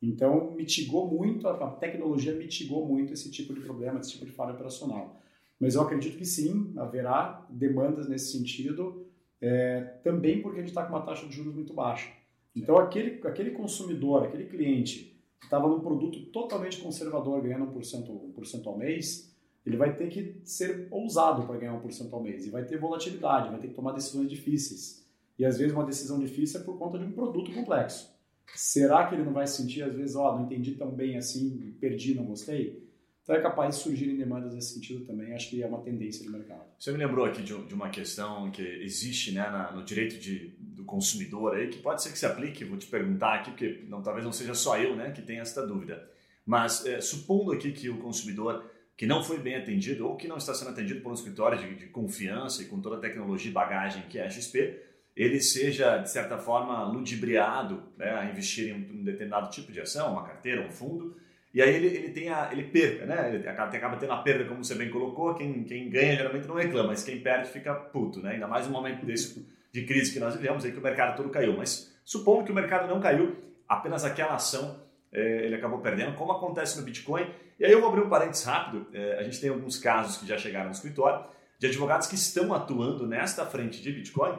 Então 0.00 0.52
mitigou 0.52 1.08
muito, 1.08 1.48
a 1.48 1.70
tecnologia 1.72 2.34
mitigou 2.34 2.86
muito 2.86 3.12
esse 3.12 3.30
tipo 3.30 3.52
de 3.52 3.60
problema, 3.60 3.98
esse 3.98 4.12
tipo 4.12 4.24
de 4.24 4.32
falha 4.32 4.52
operacional. 4.52 5.20
Mas 5.58 5.74
eu 5.74 5.82
acredito 5.82 6.16
que 6.16 6.24
sim, 6.24 6.72
haverá 6.76 7.44
demandas 7.50 8.08
nesse 8.08 8.30
sentido, 8.30 9.06
é, 9.40 9.80
também 10.04 10.40
porque 10.40 10.58
a 10.58 10.62
gente 10.62 10.70
está 10.70 10.84
com 10.84 10.94
uma 10.94 11.04
taxa 11.04 11.26
de 11.26 11.34
juros 11.34 11.54
muito 11.54 11.72
baixa. 11.74 12.12
Então 12.54 12.78
aquele, 12.78 13.20
aquele 13.26 13.50
consumidor, 13.50 14.24
aquele 14.24 14.46
cliente 14.46 15.16
que 15.40 15.46
estava 15.46 15.68
num 15.68 15.80
produto 15.80 16.26
totalmente 16.26 16.80
conservador, 16.80 17.40
ganhando 17.42 17.66
1%, 17.66 18.34
1% 18.36 18.66
ao 18.66 18.76
mês, 18.78 19.34
ele 19.66 19.76
vai 19.76 19.94
ter 19.94 20.08
que 20.08 20.40
ser 20.44 20.88
ousado 20.90 21.46
para 21.46 21.58
ganhar 21.58 21.80
1% 21.80 22.12
ao 22.12 22.22
mês 22.22 22.46
e 22.46 22.50
vai 22.50 22.64
ter 22.64 22.78
volatilidade, 22.78 23.50
vai 23.50 23.60
ter 23.60 23.68
que 23.68 23.74
tomar 23.74 23.92
decisões 23.92 24.28
difíceis. 24.28 25.06
E 25.38 25.44
às 25.44 25.58
vezes 25.58 25.72
uma 25.72 25.84
decisão 25.84 26.18
difícil 26.18 26.60
é 26.60 26.64
por 26.64 26.78
conta 26.78 26.98
de 26.98 27.04
um 27.04 27.12
produto 27.12 27.52
complexo. 27.52 28.17
Será 28.54 29.06
que 29.06 29.14
ele 29.14 29.24
não 29.24 29.32
vai 29.32 29.46
sentir, 29.46 29.82
às 29.82 29.94
vezes, 29.94 30.16
ó, 30.16 30.30
oh, 30.32 30.38
não 30.38 30.46
entendi 30.46 30.72
tão 30.72 30.90
bem 30.90 31.16
assim, 31.16 31.76
perdi, 31.80 32.14
não 32.14 32.24
gostei? 32.24 32.88
Então 33.28 33.36
é 33.36 33.42
capaz 33.42 33.76
de 33.76 33.82
surgirem 33.82 34.16
demandas 34.16 34.54
nesse 34.54 34.72
sentido 34.72 35.04
também, 35.04 35.34
acho 35.34 35.50
que 35.50 35.62
é 35.62 35.66
uma 35.66 35.82
tendência 35.82 36.24
de 36.24 36.30
mercado. 36.30 36.62
Você 36.78 36.90
me 36.90 36.96
lembrou 36.96 37.26
aqui 37.26 37.42
de, 37.42 37.52
uma 37.52 37.90
questão 37.90 38.50
que 38.50 38.62
existe 38.62 39.32
né, 39.32 39.70
no 39.74 39.84
direito 39.84 40.18
de, 40.18 40.54
do 40.58 40.82
consumidor 40.84 41.54
aí, 41.54 41.68
que 41.68 41.78
pode 41.78 42.02
ser 42.02 42.10
que 42.10 42.18
se 42.18 42.24
aplique, 42.24 42.64
vou 42.64 42.78
te 42.78 42.86
perguntar 42.86 43.34
aqui, 43.34 43.50
porque 43.50 43.84
não, 43.86 44.02
talvez 44.02 44.24
não 44.24 44.32
seja 44.32 44.54
só 44.54 44.78
eu 44.78 44.96
né, 44.96 45.10
que 45.10 45.20
tenha 45.20 45.42
essa 45.42 45.66
dúvida. 45.66 46.08
Mas 46.46 46.86
é, 46.86 47.02
supondo 47.02 47.52
aqui 47.52 47.70
que 47.70 47.90
o 47.90 47.98
consumidor 47.98 48.64
que 48.96 49.04
não 49.04 49.22
foi 49.22 49.38
bem 49.38 49.56
atendido 49.56 50.08
ou 50.08 50.16
que 50.16 50.26
não 50.26 50.38
está 50.38 50.54
sendo 50.54 50.70
atendido 50.70 51.02
por 51.02 51.10
um 51.10 51.14
escritório 51.14 51.58
de, 51.58 51.74
de 51.74 51.86
confiança 51.88 52.62
e 52.62 52.64
com 52.64 52.80
toda 52.80 52.96
a 52.96 52.98
tecnologia 52.98 53.50
e 53.50 53.52
bagagem 53.52 54.04
que 54.08 54.18
é 54.18 54.24
a 54.24 54.30
XP, 54.30 54.74
ele 55.18 55.40
seja, 55.40 55.98
de 55.98 56.08
certa 56.08 56.38
forma, 56.38 56.84
ludibriado 56.84 57.82
né, 57.96 58.08
a 58.10 58.24
investir 58.26 58.72
em 58.72 59.00
um 59.00 59.02
determinado 59.02 59.50
tipo 59.50 59.72
de 59.72 59.80
ação, 59.80 60.12
uma 60.12 60.24
carteira, 60.24 60.64
um 60.64 60.70
fundo, 60.70 61.16
e 61.52 61.60
aí 61.60 61.74
ele, 61.74 61.86
ele, 61.88 62.10
tem 62.10 62.28
a, 62.28 62.50
ele 62.52 62.62
perca, 62.64 63.04
né? 63.04 63.34
ele 63.34 63.48
acaba, 63.48 63.96
tendo 63.96 64.12
a 64.12 64.18
perda, 64.18 64.44
como 64.44 64.62
você 64.62 64.76
bem 64.76 64.90
colocou, 64.90 65.34
quem, 65.34 65.64
quem 65.64 65.90
ganha 65.90 66.14
geralmente 66.14 66.46
não 66.46 66.54
reclama, 66.54 66.90
mas 66.90 67.02
quem 67.02 67.20
perde 67.20 67.50
fica 67.50 67.74
puto, 67.74 68.20
né? 68.20 68.32
ainda 68.32 68.46
mais 68.46 68.66
no 68.66 68.72
momento 68.72 69.04
desse 69.04 69.44
de 69.72 69.84
crise 69.84 70.12
que 70.12 70.20
nós 70.20 70.34
vivemos, 70.34 70.64
aí 70.64 70.72
que 70.72 70.78
o 70.78 70.82
mercado 70.82 71.16
todo 71.16 71.30
caiu. 71.30 71.56
Mas 71.56 71.92
supondo 72.04 72.44
que 72.44 72.52
o 72.52 72.54
mercado 72.54 72.86
não 72.86 73.00
caiu, 73.00 73.36
apenas 73.68 74.04
aquela 74.04 74.34
ação 74.34 74.80
é, 75.12 75.46
ele 75.46 75.54
acabou 75.54 75.80
perdendo, 75.80 76.14
como 76.14 76.32
acontece 76.32 76.78
no 76.78 76.84
Bitcoin. 76.84 77.28
E 77.58 77.64
aí 77.64 77.72
eu 77.72 77.80
vou 77.80 77.88
abrir 77.88 78.02
um 78.02 78.08
parênteses 78.08 78.44
rápido. 78.44 78.86
É, 78.92 79.18
a 79.18 79.22
gente 79.22 79.40
tem 79.40 79.50
alguns 79.50 79.78
casos 79.78 80.18
que 80.18 80.26
já 80.26 80.38
chegaram 80.38 80.66
no 80.66 80.72
escritório 80.72 81.24
de 81.58 81.66
advogados 81.66 82.06
que 82.06 82.14
estão 82.14 82.54
atuando 82.54 83.06
nesta 83.06 83.44
frente 83.44 83.82
de 83.82 83.90
Bitcoin 83.90 84.38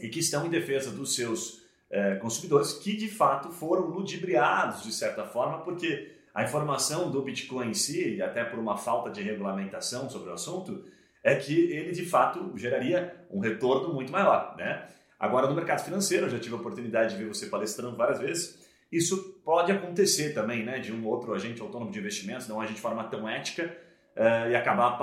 e 0.00 0.08
que 0.08 0.18
estão 0.18 0.46
em 0.46 0.50
defesa 0.50 0.90
dos 0.90 1.14
seus 1.14 1.62
é, 1.90 2.16
consumidores 2.16 2.72
que 2.72 2.96
de 2.96 3.08
fato 3.08 3.50
foram 3.50 3.86
ludibriados 3.86 4.82
de 4.82 4.92
certa 4.92 5.24
forma, 5.24 5.58
porque 5.58 6.12
a 6.34 6.44
informação 6.44 7.10
do 7.10 7.22
Bitcoin 7.22 7.70
em 7.70 7.74
si, 7.74 8.16
e 8.16 8.22
até 8.22 8.44
por 8.44 8.58
uma 8.58 8.76
falta 8.76 9.10
de 9.10 9.22
regulamentação 9.22 10.08
sobre 10.08 10.30
o 10.30 10.32
assunto, 10.32 10.84
é 11.22 11.34
que 11.34 11.52
ele 11.52 11.92
de 11.92 12.06
fato 12.06 12.52
geraria 12.56 13.14
um 13.30 13.40
retorno 13.40 13.92
muito 13.92 14.12
maior. 14.12 14.54
Né? 14.56 14.88
Agora, 15.18 15.48
no 15.48 15.54
mercado 15.54 15.84
financeiro, 15.84 16.26
eu 16.26 16.30
já 16.30 16.38
tive 16.38 16.54
a 16.54 16.58
oportunidade 16.58 17.16
de 17.16 17.22
ver 17.22 17.28
você 17.28 17.46
palestrando 17.46 17.96
várias 17.96 18.20
vezes 18.20 18.70
isso 18.90 19.40
pode 19.44 19.70
acontecer 19.70 20.34
também, 20.34 20.64
né, 20.64 20.80
de 20.80 20.92
um 20.92 21.06
outro 21.06 21.32
agente 21.32 21.60
autônomo 21.60 21.92
de 21.92 21.98
investimentos, 21.98 22.48
não 22.48 22.60
agir 22.60 22.74
de 22.74 22.80
forma 22.80 23.04
tão 23.04 23.28
ética 23.28 23.72
uh, 24.16 24.50
e 24.50 24.56
acabar 24.56 24.98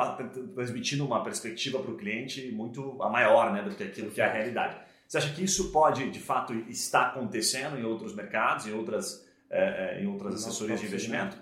transmitindo 0.54 1.06
uma 1.06 1.24
perspectiva 1.24 1.80
para 1.80 1.92
o 1.92 1.96
cliente 1.96 2.52
muito 2.52 3.02
a 3.02 3.10
maior, 3.10 3.54
né, 3.54 3.62
do 3.62 3.74
que 3.74 3.84
aquilo 3.84 4.12
que 4.12 4.20
é 4.20 4.26
a 4.26 4.32
realidade. 4.32 4.76
Você 5.08 5.18
acha 5.18 5.34
que 5.34 5.44
isso 5.44 5.72
pode, 5.72 6.10
de 6.10 6.20
fato, 6.20 6.54
estar 6.70 7.08
acontecendo 7.08 7.78
em 7.78 7.84
outros 7.84 8.14
mercados, 8.14 8.68
em 8.68 8.74
outras, 8.74 9.26
uh, 9.50 10.02
em 10.02 10.08
outras 10.08 10.36
assessorias 10.36 10.80
de 10.80 10.88
investimento? 10.88 11.38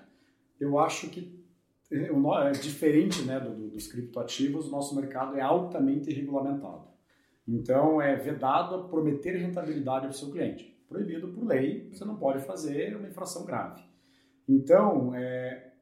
Eu 0.60 0.78
acho 0.80 1.10
que 1.10 1.44
é 1.92 2.52
diferente 2.52 3.22
né, 3.24 3.40
dos 3.40 3.88
criptoativos, 3.88 4.68
o 4.68 4.72
nosso 4.72 4.96
mercado 4.96 5.38
é 5.38 5.42
altamente 5.42 6.12
regulamentado. 6.12 6.88
Então, 7.48 8.02
é 8.02 8.16
vedado 8.16 8.88
prometer 8.90 9.38
rentabilidade 9.38 10.08
para 10.08 10.10
o 10.10 10.14
seu 10.14 10.32
cliente 10.32 10.76
proibido 10.88 11.28
por 11.30 11.46
lei, 11.46 11.90
você 11.92 12.06
não 12.06 12.16
pode 12.16 12.46
fazer 12.46 12.96
uma 12.96 13.08
infração 13.08 13.46
grave. 13.46 13.84
Então, 14.48 15.14
é, 15.16 15.74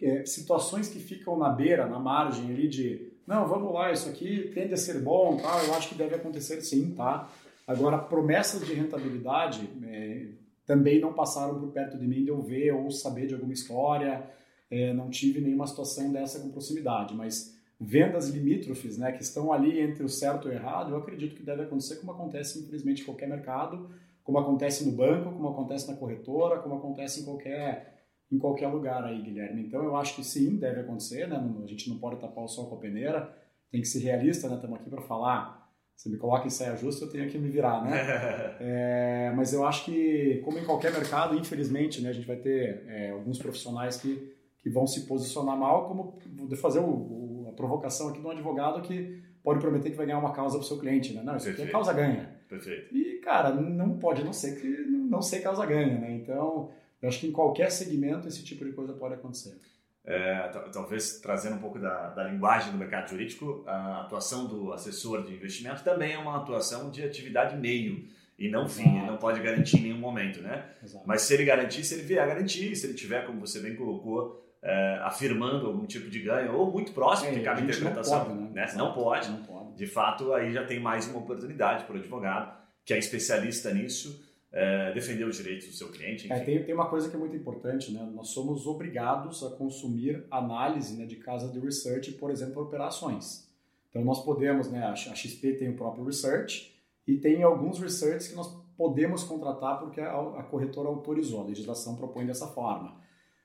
é, 0.00 0.24
situações 0.24 0.88
que 0.88 0.98
ficam 0.98 1.38
na 1.38 1.50
beira, 1.50 1.86
na 1.86 1.98
margem 1.98 2.50
ali 2.50 2.68
de, 2.68 3.11
não, 3.26 3.46
vamos 3.46 3.72
lá, 3.72 3.92
isso 3.92 4.08
aqui 4.08 4.50
tende 4.54 4.74
a 4.74 4.76
ser 4.76 5.00
bom, 5.00 5.36
tá? 5.36 5.62
eu 5.64 5.74
acho 5.74 5.88
que 5.88 5.94
deve 5.94 6.14
acontecer 6.14 6.60
sim, 6.60 6.92
tá? 6.94 7.30
Agora, 7.66 7.98
promessas 7.98 8.66
de 8.66 8.74
rentabilidade 8.74 9.68
é, 9.84 10.26
também 10.66 11.00
não 11.00 11.12
passaram 11.12 11.58
por 11.60 11.68
perto 11.70 11.96
de 11.96 12.06
mim 12.06 12.24
de 12.24 12.30
eu 12.30 12.42
ver 12.42 12.72
ou 12.72 12.90
saber 12.90 13.26
de 13.26 13.34
alguma 13.34 13.52
história, 13.52 14.28
é, 14.70 14.92
não 14.92 15.10
tive 15.10 15.40
nenhuma 15.40 15.66
situação 15.66 16.10
dessa 16.10 16.40
com 16.40 16.50
proximidade, 16.50 17.14
mas 17.14 17.56
vendas 17.78 18.28
limítrofes, 18.28 18.96
né, 18.96 19.12
que 19.12 19.22
estão 19.22 19.52
ali 19.52 19.80
entre 19.80 20.04
o 20.04 20.08
certo 20.08 20.48
e 20.48 20.50
o 20.50 20.54
errado, 20.54 20.92
eu 20.92 20.96
acredito 20.96 21.34
que 21.34 21.42
deve 21.42 21.62
acontecer 21.62 21.96
como 21.96 22.12
acontece 22.12 22.60
infelizmente 22.60 23.02
em 23.02 23.04
qualquer 23.04 23.28
mercado, 23.28 23.90
como 24.22 24.38
acontece 24.38 24.84
no 24.84 24.92
banco, 24.92 25.32
como 25.32 25.48
acontece 25.48 25.90
na 25.90 25.96
corretora, 25.96 26.60
como 26.60 26.76
acontece 26.76 27.20
em 27.20 27.24
qualquer, 27.24 28.01
em 28.32 28.38
qualquer 28.38 28.68
lugar 28.68 29.04
aí, 29.04 29.20
Guilherme. 29.20 29.62
Então 29.62 29.84
eu 29.84 29.94
acho 29.94 30.16
que 30.16 30.24
sim, 30.24 30.56
deve 30.56 30.80
acontecer, 30.80 31.28
né? 31.28 31.36
A 31.62 31.66
gente 31.66 31.90
não 31.90 31.98
pode 31.98 32.18
tapar 32.18 32.42
o 32.42 32.48
sol 32.48 32.66
com 32.66 32.76
a 32.76 32.78
peneira, 32.78 33.30
tem 33.70 33.82
que 33.82 33.86
ser 33.86 33.98
realista, 33.98 34.48
né? 34.48 34.54
Estamos 34.54 34.80
aqui 34.80 34.88
para 34.88 35.02
falar 35.02 35.70
Você 35.94 36.08
me 36.08 36.16
coloca 36.16 36.46
em 36.46 36.50
saia 36.50 36.74
justa, 36.74 37.04
eu 37.04 37.10
tenho 37.10 37.28
que 37.28 37.38
me 37.38 37.50
virar, 37.50 37.84
né? 37.84 37.92
é, 38.58 39.32
mas 39.36 39.52
eu 39.52 39.66
acho 39.66 39.84
que, 39.84 40.40
como 40.44 40.58
em 40.58 40.64
qualquer 40.64 40.92
mercado, 40.92 41.36
infelizmente, 41.36 42.00
né, 42.00 42.08
a 42.08 42.12
gente 42.12 42.26
vai 42.26 42.36
ter 42.36 42.84
é, 42.88 43.10
alguns 43.10 43.38
profissionais 43.38 44.00
que, 44.00 44.34
que 44.58 44.70
vão 44.70 44.86
se 44.86 45.02
posicionar 45.06 45.56
mal, 45.56 45.86
como 45.86 46.18
vou 46.34 46.56
fazer 46.56 46.80
o, 46.80 46.84
o, 46.84 47.46
a 47.50 47.52
provocação 47.52 48.08
aqui 48.08 48.18
de 48.18 48.26
um 48.26 48.30
advogado 48.30 48.80
que 48.80 49.22
pode 49.44 49.60
prometer 49.60 49.90
que 49.90 49.96
vai 49.96 50.06
ganhar 50.06 50.18
uma 50.18 50.32
causa 50.32 50.56
para 50.56 50.64
o 50.64 50.66
seu 50.66 50.78
cliente, 50.78 51.12
né? 51.12 51.22
Não, 51.22 51.36
isso 51.36 51.46
Perfeito. 51.46 51.68
aqui 51.68 51.68
é 51.68 51.72
causa 51.72 51.92
ganha. 51.92 52.30
Perfeito. 52.48 52.96
E, 52.96 53.20
cara, 53.20 53.50
não 53.50 53.98
pode 53.98 54.24
não 54.24 54.32
ser 54.32 54.58
que 54.58 54.68
não 54.68 55.20
ser 55.20 55.40
causa 55.40 55.66
ganha, 55.66 55.98
né? 55.98 56.12
Então, 56.12 56.70
eu 57.02 57.08
acho 57.08 57.18
que 57.18 57.26
em 57.26 57.32
qualquer 57.32 57.70
segmento 57.70 58.28
esse 58.28 58.44
tipo 58.44 58.64
de 58.64 58.72
coisa 58.72 58.92
pode 58.92 59.14
acontecer. 59.14 59.58
É, 60.04 60.48
talvez 60.72 61.20
trazendo 61.20 61.56
um 61.56 61.60
pouco 61.60 61.78
da, 61.78 62.10
da, 62.10 62.24
linguagem 62.24 62.72
do 62.72 62.78
mercado 62.78 63.10
jurídico, 63.10 63.62
a 63.66 64.02
atuação 64.02 64.46
do 64.46 64.72
assessor 64.72 65.24
de 65.24 65.32
investimento 65.32 65.84
também 65.84 66.12
é 66.12 66.18
uma 66.18 66.38
atuação 66.38 66.90
de 66.90 67.04
atividade 67.04 67.56
meio 67.56 68.08
e 68.36 68.48
não 68.48 68.68
fim, 68.68 68.96
ele 68.96 69.06
não 69.06 69.16
pode 69.16 69.40
garantir 69.40 69.78
em 69.78 69.82
nenhum 69.82 69.98
momento, 69.98 70.40
né? 70.40 70.64
Exato. 70.82 71.04
Mas 71.06 71.22
se 71.22 71.34
ele 71.34 71.44
garantir, 71.44 71.84
se 71.84 71.94
ele 71.94 72.02
vier 72.02 72.20
a 72.20 72.26
garantir, 72.26 72.74
se 72.74 72.86
ele 72.86 72.94
tiver, 72.94 73.24
como 73.24 73.38
você 73.38 73.60
bem 73.60 73.76
colocou, 73.76 74.42
é, 74.60 74.98
afirmando 75.02 75.66
algum 75.66 75.86
tipo 75.86 76.08
de 76.10 76.18
ganho 76.20 76.52
ou 76.52 76.70
muito 76.70 76.92
próximo, 76.92 77.30
é, 77.30 77.34
que 77.34 77.40
cabe 77.40 77.62
interpretação, 77.62 78.18
não 78.18 78.24
pode, 78.26 78.40
né? 78.40 78.66
né? 78.66 78.72
Não, 78.74 78.92
pode. 78.92 79.30
não 79.30 79.42
pode. 79.44 79.76
De 79.76 79.86
fato, 79.86 80.32
aí 80.32 80.52
já 80.52 80.64
tem 80.64 80.80
mais 80.80 81.06
uma 81.06 81.18
oportunidade 81.18 81.84
para 81.84 81.94
o 81.94 81.98
advogado 81.98 82.60
que 82.84 82.92
é 82.92 82.98
especialista 82.98 83.72
nisso 83.72 84.31
é, 84.52 84.92
defender 84.92 85.24
os 85.24 85.36
direitos 85.36 85.66
do 85.66 85.72
seu 85.72 85.90
cliente. 85.90 86.30
É, 86.30 86.38
tem, 86.40 86.62
tem 86.62 86.74
uma 86.74 86.88
coisa 86.88 87.08
que 87.08 87.16
é 87.16 87.18
muito 87.18 87.34
importante, 87.34 87.90
né? 87.90 88.06
Nós 88.14 88.28
somos 88.28 88.66
obrigados 88.66 89.42
a 89.42 89.50
consumir 89.50 90.26
análise 90.30 90.96
né, 90.96 91.06
de 91.06 91.16
casa 91.16 91.48
de 91.50 91.58
research, 91.58 92.12
por 92.12 92.30
exemplo, 92.30 92.62
operações. 92.62 93.50
Então 93.88 94.04
nós 94.04 94.22
podemos, 94.22 94.70
né? 94.70 94.84
A 94.84 94.94
XP 94.94 95.54
tem 95.54 95.70
o 95.70 95.76
próprio 95.76 96.04
research 96.04 96.74
e 97.06 97.16
tem 97.16 97.42
alguns 97.42 97.80
research 97.80 98.28
que 98.28 98.34
nós 98.34 98.54
podemos 98.76 99.24
contratar 99.24 99.80
porque 99.80 100.00
a, 100.00 100.12
a 100.12 100.42
corretora 100.42 100.88
autorizou, 100.88 101.40
a 101.40 101.46
legislação 101.46 101.96
propõe 101.96 102.26
dessa 102.26 102.48
forma. 102.48 103.00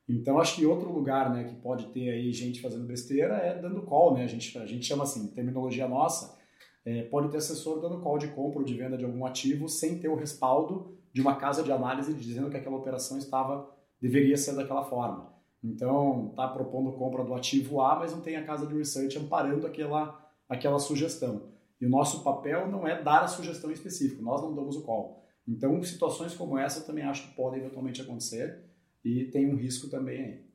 Então 0.09 0.39
acho 0.39 0.55
que 0.55 0.65
outro 0.65 0.91
lugar, 0.91 1.33
né, 1.33 1.45
que 1.45 1.55
pode 1.55 1.87
ter 1.87 2.09
aí 2.09 2.31
gente 2.31 2.61
fazendo 2.61 2.85
besteira 2.85 3.35
é 3.35 3.57
dando 3.57 3.81
call, 3.83 4.13
né? 4.13 4.23
A 4.25 4.27
gente 4.27 4.57
a 4.57 4.65
gente 4.65 4.85
chama 4.85 5.03
assim, 5.03 5.27
terminologia 5.27 5.87
nossa, 5.87 6.37
é, 6.85 7.03
pode 7.03 7.29
ter 7.29 7.37
assessor 7.37 7.79
dando 7.79 8.01
call 8.01 8.17
de 8.17 8.27
compra 8.27 8.59
ou 8.59 8.65
de 8.65 8.73
venda 8.73 8.97
de 8.97 9.05
algum 9.05 9.25
ativo 9.25 9.69
sem 9.69 9.99
ter 9.99 10.09
o 10.09 10.15
respaldo 10.15 10.96
de 11.17 11.21
uma 11.21 11.35
casa 11.35 11.63
de 11.63 11.71
análise 11.71 12.13
dizendo 12.13 12.47
que 12.47 12.57
aquela 12.57 12.77
operação 12.77 13.17
estava 13.17 13.67
deveria 13.99 14.37
ser 14.37 14.53
daquela 14.55 14.83
forma. 14.83 15.33
Então, 15.63 16.27
está 16.29 16.47
propondo 16.47 16.91
compra 16.91 17.23
do 17.23 17.33
ativo 17.33 17.81
A, 17.81 17.95
mas 17.95 18.11
não 18.11 18.21
tem 18.21 18.35
a 18.35 18.45
casa 18.45 18.67
de 18.67 18.77
research 18.77 19.17
amparando 19.17 19.65
aquela, 19.65 20.31
aquela 20.47 20.77
sugestão. 20.77 21.49
E 21.81 21.87
o 21.87 21.89
nosso 21.89 22.23
papel 22.23 22.71
não 22.71 22.87
é 22.87 23.01
dar 23.01 23.23
a 23.23 23.27
sugestão 23.27 23.71
específica, 23.71 24.21
nós 24.21 24.43
não 24.43 24.53
damos 24.53 24.75
o 24.75 24.83
call. 24.83 25.25
Então, 25.47 25.81
situações 25.81 26.35
como 26.35 26.55
essa 26.55 26.85
também 26.85 27.03
acho 27.03 27.29
que 27.29 27.35
podem 27.35 27.61
eventualmente 27.61 27.99
acontecer 27.99 28.63
e 29.03 29.25
tem 29.25 29.51
um 29.51 29.55
risco 29.55 29.89
também 29.89 30.23
aí. 30.23 30.45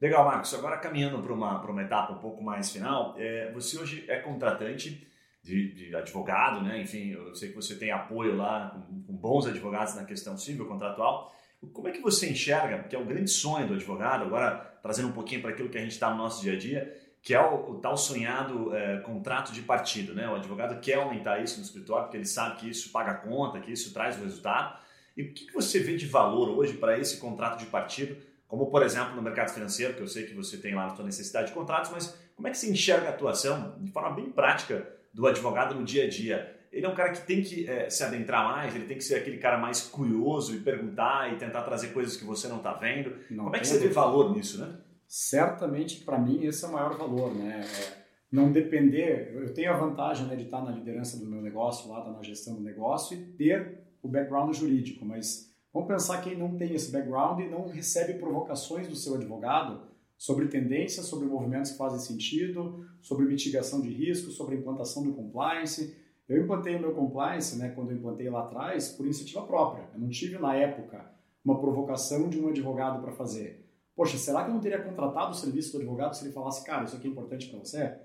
Legal, 0.00 0.24
Marcos. 0.24 0.54
Agora 0.54 0.78
caminhando 0.78 1.22
para 1.22 1.32
uma, 1.34 1.60
uma 1.62 1.82
etapa 1.82 2.14
um 2.14 2.20
pouco 2.20 2.42
mais 2.42 2.70
final, 2.70 3.14
é, 3.18 3.52
você 3.52 3.78
hoje 3.78 4.06
é 4.08 4.18
contratante 4.20 5.06
de, 5.46 5.72
de, 5.72 5.94
advogado, 5.94 6.60
né? 6.60 6.82
Enfim, 6.82 7.12
eu 7.12 7.32
sei 7.36 7.50
que 7.50 7.54
você 7.54 7.76
tem 7.76 7.92
apoio 7.92 8.36
lá 8.36 8.70
com, 8.70 9.02
com, 9.02 9.12
bons 9.12 9.46
advogados 9.46 9.94
na 9.94 10.04
questão 10.04 10.36
civil 10.36 10.66
contratual. 10.66 11.32
Como 11.72 11.86
é 11.86 11.92
que 11.92 12.00
você 12.00 12.28
enxerga, 12.28 12.82
que 12.82 12.96
é 12.96 12.98
o 12.98 13.04
grande 13.04 13.30
sonho 13.30 13.68
do 13.68 13.74
advogado, 13.74 14.24
agora 14.24 14.78
trazendo 14.82 15.08
um 15.08 15.12
pouquinho 15.12 15.40
para 15.40 15.52
aquilo 15.52 15.68
que 15.68 15.78
a 15.78 15.80
gente 15.80 15.92
está 15.92 16.10
no 16.10 16.16
nosso 16.16 16.42
dia 16.42 16.54
a 16.54 16.58
dia, 16.58 16.96
que 17.22 17.32
é 17.32 17.40
o, 17.40 17.70
o 17.70 17.74
tal 17.78 17.96
sonhado 17.96 18.74
é, 18.74 18.98
contrato 18.98 19.52
de 19.52 19.62
partido, 19.62 20.14
né? 20.14 20.28
O 20.28 20.34
advogado 20.34 20.80
quer 20.80 20.94
aumentar 20.94 21.40
isso 21.40 21.58
no 21.58 21.64
escritório 21.64 22.04
porque 22.04 22.16
ele 22.16 22.26
sabe 22.26 22.56
que 22.56 22.68
isso 22.68 22.90
paga 22.90 23.12
a 23.12 23.14
conta, 23.14 23.60
que 23.60 23.70
isso 23.70 23.94
traz 23.94 24.18
o 24.18 24.24
resultado. 24.24 24.76
E 25.16 25.22
o 25.22 25.32
que, 25.32 25.46
que 25.46 25.54
você 25.54 25.78
vê 25.78 25.96
de 25.96 26.06
valor 26.06 26.50
hoje 26.58 26.74
para 26.74 26.98
esse 26.98 27.18
contrato 27.18 27.60
de 27.60 27.66
partido, 27.66 28.16
como 28.48 28.66
por 28.66 28.82
exemplo 28.82 29.14
no 29.14 29.22
mercado 29.22 29.50
financeiro, 29.50 29.94
que 29.94 30.00
eu 30.00 30.08
sei 30.08 30.26
que 30.26 30.34
você 30.34 30.56
tem 30.58 30.74
lá 30.74 30.86
a 30.86 30.94
sua 30.96 31.04
necessidade 31.04 31.48
de 31.48 31.54
contratos, 31.54 31.92
mas 31.92 32.18
como 32.34 32.48
é 32.48 32.50
que 32.50 32.58
você 32.58 32.68
enxerga 32.68 33.06
a 33.06 33.10
atuação 33.10 33.76
de 33.80 33.92
forma 33.92 34.10
bem 34.10 34.30
prática 34.30 34.95
do 35.16 35.26
advogado 35.26 35.74
no 35.74 35.82
dia 35.82 36.04
a 36.04 36.08
dia. 36.08 36.54
Ele 36.70 36.84
é 36.84 36.88
um 36.88 36.94
cara 36.94 37.10
que 37.10 37.26
tem 37.26 37.42
que 37.42 37.66
é, 37.66 37.88
se 37.88 38.04
adentrar 38.04 38.44
mais, 38.44 38.74
ele 38.74 38.84
tem 38.84 38.98
que 38.98 39.04
ser 39.04 39.14
aquele 39.14 39.38
cara 39.38 39.56
mais 39.56 39.80
curioso 39.80 40.54
e 40.54 40.60
perguntar 40.60 41.32
e 41.32 41.38
tentar 41.38 41.62
trazer 41.62 41.88
coisas 41.94 42.18
que 42.18 42.24
você 42.24 42.48
não 42.48 42.58
está 42.58 42.74
vendo. 42.74 43.16
Não 43.30 43.44
Como 43.44 43.56
é 43.56 43.60
que 43.60 43.66
você 43.66 43.78
vê 43.78 43.88
valor 43.88 44.36
nisso, 44.36 44.60
né? 44.60 44.76
Certamente, 45.08 46.04
para 46.04 46.18
mim, 46.18 46.44
esse 46.44 46.62
é 46.64 46.68
o 46.68 46.72
maior 46.72 46.94
valor, 46.98 47.34
né? 47.34 47.64
É 47.64 48.06
não 48.30 48.52
depender, 48.52 49.32
eu 49.34 49.54
tenho 49.54 49.72
a 49.72 49.76
vantagem 49.76 50.26
né, 50.26 50.36
de 50.36 50.44
estar 50.44 50.62
na 50.62 50.72
liderança 50.72 51.18
do 51.18 51.26
meu 51.26 51.40
negócio, 51.40 51.88
lá, 51.88 52.00
estar 52.00 52.12
na 52.12 52.22
gestão 52.22 52.54
do 52.54 52.60
negócio 52.60 53.16
e 53.16 53.24
ter 53.32 53.86
o 54.02 54.08
background 54.08 54.54
jurídico, 54.54 55.06
mas 55.06 55.54
vamos 55.72 55.88
pensar 55.88 56.20
quem 56.20 56.36
não 56.36 56.56
tem 56.56 56.74
esse 56.74 56.90
background 56.90 57.40
e 57.40 57.48
não 57.48 57.68
recebe 57.68 58.14
provocações 58.18 58.88
do 58.88 58.96
seu 58.96 59.14
advogado, 59.14 59.80
sobre 60.16 60.46
tendências, 60.48 61.06
sobre 61.06 61.26
movimentos 61.26 61.72
que 61.72 61.78
fazem 61.78 61.98
sentido, 61.98 62.86
sobre 63.02 63.26
mitigação 63.26 63.80
de 63.80 63.90
risco, 63.90 64.30
sobre 64.30 64.56
implantação 64.56 65.02
do 65.02 65.12
compliance. 65.12 65.96
Eu 66.28 66.42
implantei 66.42 66.74
o 66.74 66.80
meu 66.80 66.92
compliance, 66.92 67.56
né, 67.56 67.70
quando 67.70 67.90
eu 67.90 67.96
implantei 67.96 68.28
lá 68.28 68.42
atrás, 68.42 68.88
por 68.88 69.04
iniciativa 69.04 69.42
própria. 69.42 69.88
Eu 69.94 70.00
não 70.00 70.08
tive 70.08 70.38
na 70.38 70.54
época 70.54 71.04
uma 71.44 71.60
provocação 71.60 72.28
de 72.28 72.40
um 72.40 72.48
advogado 72.48 73.00
para 73.00 73.12
fazer. 73.12 73.64
Poxa, 73.94 74.18
será 74.18 74.42
que 74.42 74.50
eu 74.50 74.54
não 74.54 74.60
teria 74.60 74.82
contratado 74.82 75.30
o 75.30 75.34
serviço 75.34 75.72
do 75.72 75.78
advogado 75.78 76.14
se 76.14 76.24
ele 76.24 76.32
falasse, 76.32 76.64
cara, 76.64 76.84
isso 76.84 76.96
aqui 76.96 77.06
é 77.06 77.10
importante 77.10 77.48
para 77.48 77.58
você? 77.58 77.96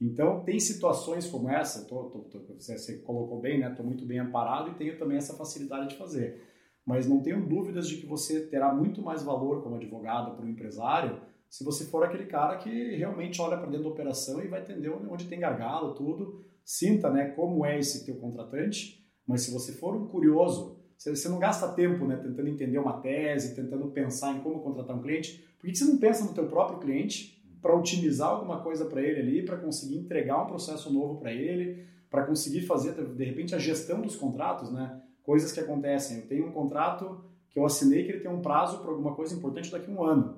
Então, 0.00 0.44
tem 0.44 0.58
situações 0.60 1.26
como 1.26 1.48
essa, 1.48 1.84
tô, 1.84 2.04
tô, 2.04 2.20
tô, 2.20 2.54
você, 2.54 2.98
colocou 2.98 3.40
bem, 3.40 3.58
né? 3.58 3.70
Estou 3.70 3.84
muito 3.84 4.06
bem 4.06 4.20
amparado 4.20 4.70
e 4.70 4.74
tenho 4.74 4.96
também 4.96 5.16
essa 5.16 5.34
facilidade 5.34 5.88
de 5.88 5.96
fazer. 5.96 6.42
Mas 6.86 7.06
não 7.06 7.20
tenho 7.20 7.46
dúvidas 7.46 7.88
de 7.88 7.96
que 7.96 8.06
você 8.06 8.46
terá 8.46 8.72
muito 8.72 9.02
mais 9.02 9.22
valor 9.22 9.62
como 9.62 9.76
advogado 9.76 10.36
para 10.36 10.46
o 10.46 10.48
empresário 10.48 11.20
se 11.48 11.64
você 11.64 11.84
for 11.86 12.04
aquele 12.04 12.26
cara 12.26 12.56
que 12.58 12.96
realmente 12.96 13.40
olha 13.40 13.56
para 13.56 13.66
dentro 13.66 13.84
da 13.84 13.90
operação 13.90 14.42
e 14.42 14.48
vai 14.48 14.60
entender 14.60 14.90
onde 14.90 15.26
tem 15.26 15.40
gargalo, 15.40 15.94
tudo, 15.94 16.44
sinta 16.64 17.10
né, 17.10 17.30
como 17.30 17.64
é 17.64 17.78
esse 17.78 18.04
teu 18.04 18.16
contratante, 18.16 19.04
mas 19.26 19.42
se 19.42 19.50
você 19.50 19.72
for 19.72 19.96
um 19.96 20.06
curioso, 20.06 20.78
você 20.96 21.28
não 21.28 21.38
gasta 21.38 21.68
tempo 21.68 22.04
né, 22.04 22.16
tentando 22.16 22.48
entender 22.48 22.78
uma 22.78 23.00
tese, 23.00 23.54
tentando 23.54 23.90
pensar 23.90 24.36
em 24.36 24.40
como 24.40 24.60
contratar 24.60 24.96
um 24.96 25.02
cliente, 25.02 25.44
por 25.58 25.66
que 25.66 25.76
você 25.76 25.84
não 25.84 25.98
pensa 25.98 26.24
no 26.24 26.34
teu 26.34 26.46
próprio 26.46 26.78
cliente 26.78 27.38
para 27.60 27.74
otimizar 27.74 28.28
alguma 28.28 28.60
coisa 28.62 28.84
para 28.84 29.02
ele 29.02 29.20
ali, 29.20 29.44
para 29.44 29.56
conseguir 29.56 29.96
entregar 29.96 30.42
um 30.42 30.46
processo 30.46 30.92
novo 30.92 31.18
para 31.18 31.32
ele, 31.32 31.84
para 32.10 32.24
conseguir 32.24 32.62
fazer, 32.62 32.92
de 32.92 33.24
repente, 33.24 33.54
a 33.54 33.58
gestão 33.58 34.00
dos 34.00 34.16
contratos, 34.16 34.70
né? 34.72 35.02
Coisas 35.22 35.52
que 35.52 35.60
acontecem. 35.60 36.18
Eu 36.18 36.26
tenho 36.26 36.46
um 36.46 36.52
contrato 36.52 37.22
que 37.50 37.58
eu 37.58 37.66
assinei 37.66 38.04
que 38.04 38.12
ele 38.12 38.20
tem 38.20 38.30
um 38.30 38.40
prazo 38.40 38.78
para 38.80 38.90
alguma 38.90 39.14
coisa 39.14 39.34
importante 39.34 39.70
daqui 39.70 39.90
a 39.90 39.94
um 39.94 40.02
ano. 40.02 40.37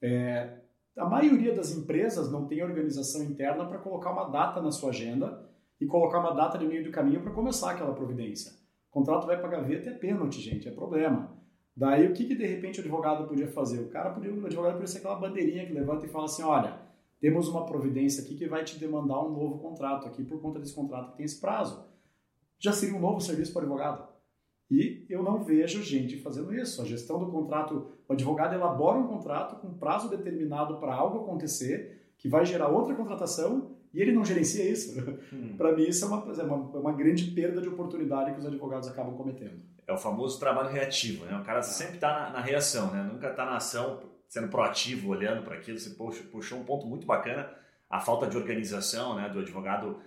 É, 0.00 0.58
a 0.96 1.04
maioria 1.06 1.54
das 1.54 1.70
empresas 1.70 2.30
não 2.30 2.46
tem 2.46 2.62
organização 2.62 3.22
interna 3.22 3.66
para 3.66 3.78
colocar 3.78 4.10
uma 4.10 4.24
data 4.24 4.60
na 4.60 4.70
sua 4.70 4.90
agenda 4.90 5.48
e 5.80 5.86
colocar 5.86 6.18
uma 6.18 6.32
data 6.32 6.58
de 6.58 6.66
meio 6.66 6.84
do 6.84 6.90
caminho 6.90 7.22
para 7.22 7.32
começar 7.32 7.70
aquela 7.70 7.94
providência. 7.94 8.52
O 8.90 8.92
contrato 8.92 9.26
vai 9.26 9.38
para 9.38 9.46
a 9.46 9.60
gaveta 9.60 9.90
é 9.90 9.92
pênalti, 9.92 10.40
gente, 10.40 10.68
é 10.68 10.72
problema. 10.72 11.36
Daí 11.76 12.08
o 12.08 12.12
que, 12.12 12.24
que 12.24 12.34
de 12.34 12.44
repente 12.44 12.80
o 12.80 12.82
advogado 12.82 13.28
podia 13.28 13.46
fazer? 13.46 13.80
O 13.80 13.88
cara 13.88 14.10
podia, 14.10 14.32
o 14.32 14.46
advogado 14.46 14.72
podia 14.72 14.88
ser 14.88 14.98
aquela 14.98 15.14
bandeirinha 15.14 15.64
que 15.64 15.72
levanta 15.72 16.06
e 16.06 16.08
fala 16.08 16.24
assim, 16.24 16.42
olha, 16.42 16.80
temos 17.20 17.48
uma 17.48 17.64
providência 17.64 18.24
aqui 18.24 18.34
que 18.34 18.48
vai 18.48 18.64
te 18.64 18.78
demandar 18.78 19.24
um 19.24 19.30
novo 19.30 19.58
contrato 19.58 20.08
aqui 20.08 20.24
por 20.24 20.40
conta 20.40 20.58
desse 20.58 20.74
contrato 20.74 21.12
que 21.12 21.18
tem 21.18 21.26
esse 21.26 21.40
prazo. 21.40 21.84
Já 22.58 22.72
seria 22.72 22.96
um 22.96 23.00
novo 23.00 23.20
serviço 23.20 23.52
para 23.52 23.60
o 23.60 23.62
advogado. 23.62 24.08
E 24.70 25.06
eu 25.08 25.22
não 25.22 25.42
vejo 25.42 25.82
gente 25.82 26.18
fazendo 26.18 26.54
isso. 26.54 26.82
A 26.82 26.84
gestão 26.84 27.18
do 27.18 27.30
contrato, 27.30 27.90
o 28.06 28.12
advogado 28.12 28.54
elabora 28.54 28.98
um 28.98 29.06
contrato 29.06 29.56
com 29.56 29.72
prazo 29.72 30.10
determinado 30.10 30.76
para 30.76 30.94
algo 30.94 31.22
acontecer, 31.22 32.12
que 32.18 32.28
vai 32.28 32.44
gerar 32.44 32.68
outra 32.68 32.94
contratação, 32.94 33.70
e 33.94 34.02
ele 34.02 34.12
não 34.12 34.24
gerencia 34.24 34.68
isso. 34.70 35.00
Hum. 35.32 35.54
para 35.56 35.74
mim, 35.74 35.84
isso 35.84 36.04
é 36.04 36.08
uma, 36.08 36.18
é, 36.18 36.42
uma, 36.42 36.76
é 36.76 36.78
uma, 36.78 36.92
grande 36.92 37.30
perda 37.30 37.60
de 37.62 37.68
oportunidade 37.68 38.32
que 38.32 38.38
os 38.38 38.46
advogados 38.46 38.88
acabam 38.88 39.16
cometendo. 39.16 39.62
É 39.86 39.92
o 39.92 39.96
famoso 39.96 40.38
trabalho 40.38 40.68
reativo, 40.68 41.24
né? 41.24 41.38
O 41.38 41.44
cara 41.44 41.62
sempre 41.62 41.94
está 41.94 42.12
na, 42.12 42.30
na, 42.30 42.40
reação, 42.40 42.90
né? 42.90 43.02
Nunca 43.10 43.30
está 43.30 43.46
na 43.46 43.56
ação, 43.56 44.00
sendo 44.28 44.48
proativo, 44.48 45.08
olhando 45.08 45.42
para 45.42 45.54
aquilo. 45.54 45.78
Você 45.78 45.90
puxou 46.30 46.58
um 46.58 46.64
ponto 46.64 46.86
muito 46.86 47.06
bacana, 47.06 47.50
a 47.88 47.98
falta 47.98 48.26
de 48.26 48.36
organização 48.36 49.16
né, 49.16 49.30
do 49.30 49.38
advogado 49.38 49.98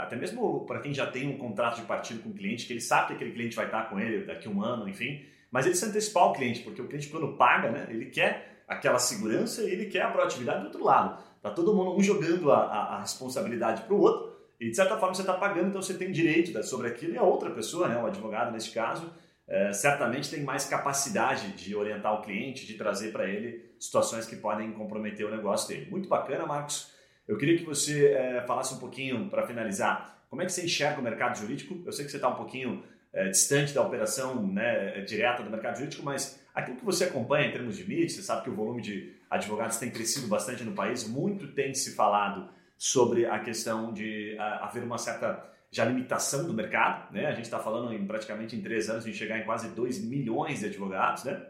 até 0.00 0.16
mesmo 0.16 0.64
para 0.66 0.80
quem 0.80 0.94
já 0.94 1.06
tem 1.06 1.28
um 1.28 1.36
contrato 1.36 1.76
de 1.76 1.82
partido 1.82 2.22
com 2.22 2.30
o 2.30 2.34
cliente, 2.34 2.66
que 2.66 2.72
ele 2.72 2.80
sabe 2.80 3.08
que 3.08 3.14
aquele 3.14 3.32
cliente 3.32 3.56
vai 3.56 3.66
estar 3.66 3.88
com 3.88 3.98
ele 3.98 4.24
daqui 4.24 4.48
a 4.48 4.50
um 4.50 4.62
ano, 4.62 4.88
enfim, 4.88 5.24
mas 5.50 5.66
ele 5.66 5.74
se 5.74 5.84
antecipar 5.84 6.28
o 6.28 6.32
cliente, 6.32 6.60
porque 6.60 6.80
o 6.80 6.86
cliente 6.86 7.08
quando 7.08 7.36
paga, 7.36 7.70
né, 7.70 7.86
ele 7.90 8.06
quer 8.06 8.62
aquela 8.68 8.98
segurança 8.98 9.62
e 9.62 9.70
ele 9.70 9.86
quer 9.86 10.02
a 10.02 10.10
proatividade 10.10 10.60
do 10.60 10.66
outro 10.66 10.84
lado. 10.84 11.20
Tá 11.42 11.50
todo 11.50 11.74
mundo 11.74 11.96
um 11.96 12.02
jogando 12.02 12.52
a, 12.52 12.58
a, 12.58 12.96
a 12.96 13.00
responsabilidade 13.00 13.82
para 13.82 13.94
o 13.94 14.00
outro 14.00 14.30
e 14.60 14.68
de 14.68 14.76
certa 14.76 14.96
forma 14.98 15.14
você 15.14 15.22
está 15.22 15.34
pagando, 15.34 15.68
então 15.68 15.82
você 15.82 15.94
tem 15.94 16.12
direito 16.12 16.62
sobre 16.62 16.86
aquilo 16.88 17.14
e 17.14 17.18
a 17.18 17.22
outra 17.22 17.50
pessoa, 17.50 17.88
né, 17.88 18.00
o 18.00 18.06
advogado 18.06 18.52
nesse 18.52 18.70
caso, 18.70 19.10
é, 19.48 19.72
certamente 19.72 20.30
tem 20.30 20.44
mais 20.44 20.66
capacidade 20.66 21.52
de 21.52 21.74
orientar 21.74 22.14
o 22.14 22.22
cliente, 22.22 22.66
de 22.66 22.74
trazer 22.74 23.10
para 23.10 23.28
ele 23.28 23.74
situações 23.80 24.26
que 24.26 24.36
podem 24.36 24.70
comprometer 24.70 25.26
o 25.26 25.30
negócio 25.30 25.68
dele. 25.68 25.90
Muito 25.90 26.08
bacana, 26.08 26.46
Marcos. 26.46 26.92
Eu 27.28 27.36
queria 27.36 27.56
que 27.56 27.64
você 27.64 28.08
é, 28.08 28.42
falasse 28.46 28.74
um 28.74 28.78
pouquinho, 28.78 29.28
para 29.28 29.46
finalizar, 29.46 30.24
como 30.28 30.42
é 30.42 30.46
que 30.46 30.52
você 30.52 30.64
enxerga 30.64 31.00
o 31.00 31.02
mercado 31.02 31.36
jurídico? 31.38 31.80
Eu 31.84 31.92
sei 31.92 32.04
que 32.04 32.10
você 32.10 32.16
está 32.16 32.28
um 32.28 32.36
pouquinho 32.36 32.82
é, 33.12 33.28
distante 33.28 33.74
da 33.74 33.82
operação 33.82 34.46
né, 34.46 35.00
direta 35.02 35.42
do 35.42 35.50
mercado 35.50 35.76
jurídico, 35.76 36.04
mas 36.04 36.40
aquilo 36.54 36.76
que 36.76 36.84
você 36.84 37.04
acompanha 37.04 37.48
em 37.48 37.52
termos 37.52 37.76
de 37.76 37.88
mídia, 37.88 38.08
você 38.08 38.22
sabe 38.22 38.44
que 38.44 38.50
o 38.50 38.54
volume 38.54 38.80
de 38.80 39.14
advogados 39.28 39.76
tem 39.76 39.90
crescido 39.90 40.26
bastante 40.26 40.64
no 40.64 40.72
país, 40.72 41.06
muito 41.06 41.48
tem 41.48 41.74
se 41.74 41.94
falado 41.94 42.48
sobre 42.76 43.26
a 43.26 43.38
questão 43.40 43.92
de 43.92 44.36
uh, 44.38 44.64
haver 44.64 44.82
uma 44.82 44.98
certa 44.98 45.48
já 45.70 45.84
limitação 45.84 46.46
do 46.46 46.52
mercado, 46.52 47.12
né? 47.12 47.26
A 47.26 47.32
gente 47.32 47.44
está 47.44 47.58
falando 47.58 47.92
em 47.92 48.04
praticamente 48.04 48.56
em 48.56 48.60
três 48.60 48.90
anos 48.90 49.04
de 49.04 49.12
chegar 49.12 49.38
em 49.38 49.44
quase 49.44 49.68
2 49.68 50.02
milhões 50.04 50.60
de 50.60 50.66
advogados, 50.66 51.22
né? 51.24 51.46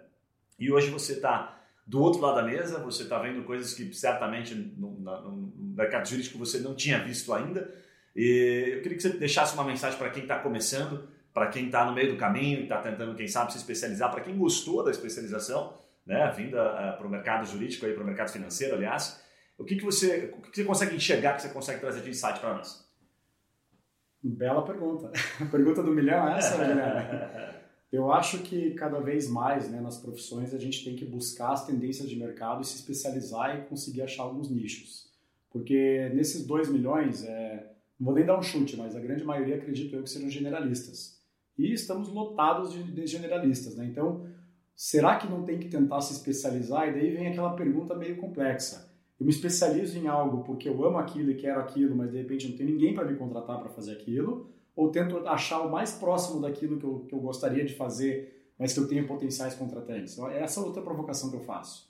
E 0.58 0.70
hoje 0.70 0.90
você 0.90 1.14
está 1.14 1.59
do 1.90 2.00
outro 2.00 2.20
lado 2.20 2.36
da 2.36 2.44
mesa, 2.44 2.78
você 2.78 3.02
está 3.02 3.18
vendo 3.18 3.42
coisas 3.42 3.74
que 3.74 3.92
certamente 3.92 4.54
no, 4.54 4.92
no, 4.92 5.52
mercado 5.76 6.08
jurídico 6.08 6.38
você 6.38 6.60
não 6.60 6.72
tinha 6.72 7.02
visto 7.02 7.34
ainda. 7.34 7.68
E 8.14 8.74
eu 8.76 8.82
queria 8.82 8.96
que 8.96 9.02
você 9.02 9.08
deixasse 9.08 9.54
uma 9.54 9.64
mensagem 9.64 9.98
para 9.98 10.08
quem 10.08 10.22
está 10.22 10.38
começando, 10.38 11.08
para 11.34 11.48
quem 11.48 11.66
está 11.66 11.84
no 11.84 11.92
meio 11.92 12.12
do 12.12 12.16
caminho, 12.16 12.62
está 12.62 12.80
tentando, 12.80 13.16
quem 13.16 13.26
sabe, 13.26 13.50
se 13.50 13.58
especializar, 13.58 14.08
para 14.08 14.20
quem 14.20 14.38
gostou 14.38 14.84
da 14.84 14.92
especialização, 14.92 15.74
né, 16.06 16.32
vinda 16.36 16.62
uh, 16.62 16.96
para 16.96 17.06
o 17.08 17.10
mercado 17.10 17.44
jurídico, 17.44 17.84
para 17.84 18.04
o 18.04 18.06
mercado 18.06 18.30
financeiro, 18.30 18.76
aliás. 18.76 19.20
O 19.58 19.64
que, 19.64 19.74
que, 19.74 19.84
você, 19.84 20.32
o 20.38 20.42
que, 20.42 20.50
que 20.52 20.56
você 20.58 20.64
consegue 20.64 20.94
enxergar, 20.94 21.34
que 21.34 21.42
você 21.42 21.48
consegue 21.48 21.80
trazer 21.80 22.02
de 22.02 22.10
insight 22.10 22.38
para 22.38 22.54
nós? 22.54 22.88
Bela 24.22 24.64
pergunta. 24.64 25.10
pergunta 25.50 25.82
do 25.82 25.90
milhão 25.90 26.28
é 26.28 26.38
essa, 26.38 26.54
Guilherme? 26.64 27.59
Eu 27.92 28.12
acho 28.12 28.42
que 28.42 28.70
cada 28.74 29.00
vez 29.00 29.28
mais 29.28 29.68
né, 29.68 29.80
nas 29.80 29.98
profissões 29.98 30.54
a 30.54 30.58
gente 30.58 30.84
tem 30.84 30.94
que 30.94 31.04
buscar 31.04 31.52
as 31.52 31.66
tendências 31.66 32.08
de 32.08 32.16
mercado 32.16 32.62
e 32.62 32.64
se 32.64 32.76
especializar 32.76 33.58
e 33.58 33.68
conseguir 33.68 34.02
achar 34.02 34.22
alguns 34.22 34.48
nichos. 34.48 35.10
Porque 35.50 36.08
nesses 36.14 36.46
2 36.46 36.68
milhões, 36.68 37.24
é, 37.24 37.72
não 37.98 38.06
vou 38.06 38.14
nem 38.14 38.24
dar 38.24 38.38
um 38.38 38.42
chute, 38.42 38.76
mas 38.76 38.94
a 38.94 39.00
grande 39.00 39.24
maioria 39.24 39.56
acredito 39.56 39.96
eu 39.96 40.04
que 40.04 40.10
serão 40.10 40.30
generalistas. 40.30 41.20
E 41.58 41.72
estamos 41.72 42.08
lotados 42.08 42.72
de, 42.72 42.84
de 42.84 43.06
generalistas. 43.08 43.74
Né? 43.74 43.86
Então, 43.86 44.24
será 44.74 45.16
que 45.16 45.28
não 45.28 45.42
tem 45.42 45.58
que 45.58 45.68
tentar 45.68 46.00
se 46.00 46.12
especializar? 46.12 46.88
E 46.88 46.92
daí 46.92 47.10
vem 47.10 47.26
aquela 47.26 47.56
pergunta 47.56 47.96
meio 47.96 48.16
complexa. 48.18 48.88
Eu 49.18 49.26
me 49.26 49.32
especializo 49.32 49.98
em 49.98 50.06
algo 50.06 50.44
porque 50.44 50.68
eu 50.68 50.84
amo 50.84 50.96
aquilo 50.96 51.32
e 51.32 51.34
quero 51.34 51.60
aquilo, 51.60 51.96
mas 51.96 52.12
de 52.12 52.18
repente 52.18 52.48
não 52.48 52.56
tem 52.56 52.66
ninguém 52.66 52.94
para 52.94 53.04
me 53.04 53.18
contratar 53.18 53.58
para 53.58 53.68
fazer 53.68 53.92
aquilo 53.92 54.48
ou 54.80 54.90
tento 54.90 55.18
achar 55.28 55.60
o 55.60 55.70
mais 55.70 55.92
próximo 55.92 56.40
daquilo 56.40 56.78
que 56.78 56.84
eu, 56.84 57.04
que 57.06 57.14
eu 57.14 57.18
gostaria 57.18 57.62
de 57.62 57.74
fazer, 57.74 58.50
mas 58.58 58.72
que 58.72 58.80
eu 58.80 58.88
tenho 58.88 59.06
potenciais 59.06 59.54
contratantes. 59.54 60.14
Então, 60.14 60.26
essa 60.30 60.58
é 60.58 60.62
outra 60.62 60.80
provocação 60.80 61.28
que 61.28 61.36
eu 61.36 61.42
faço. 61.42 61.86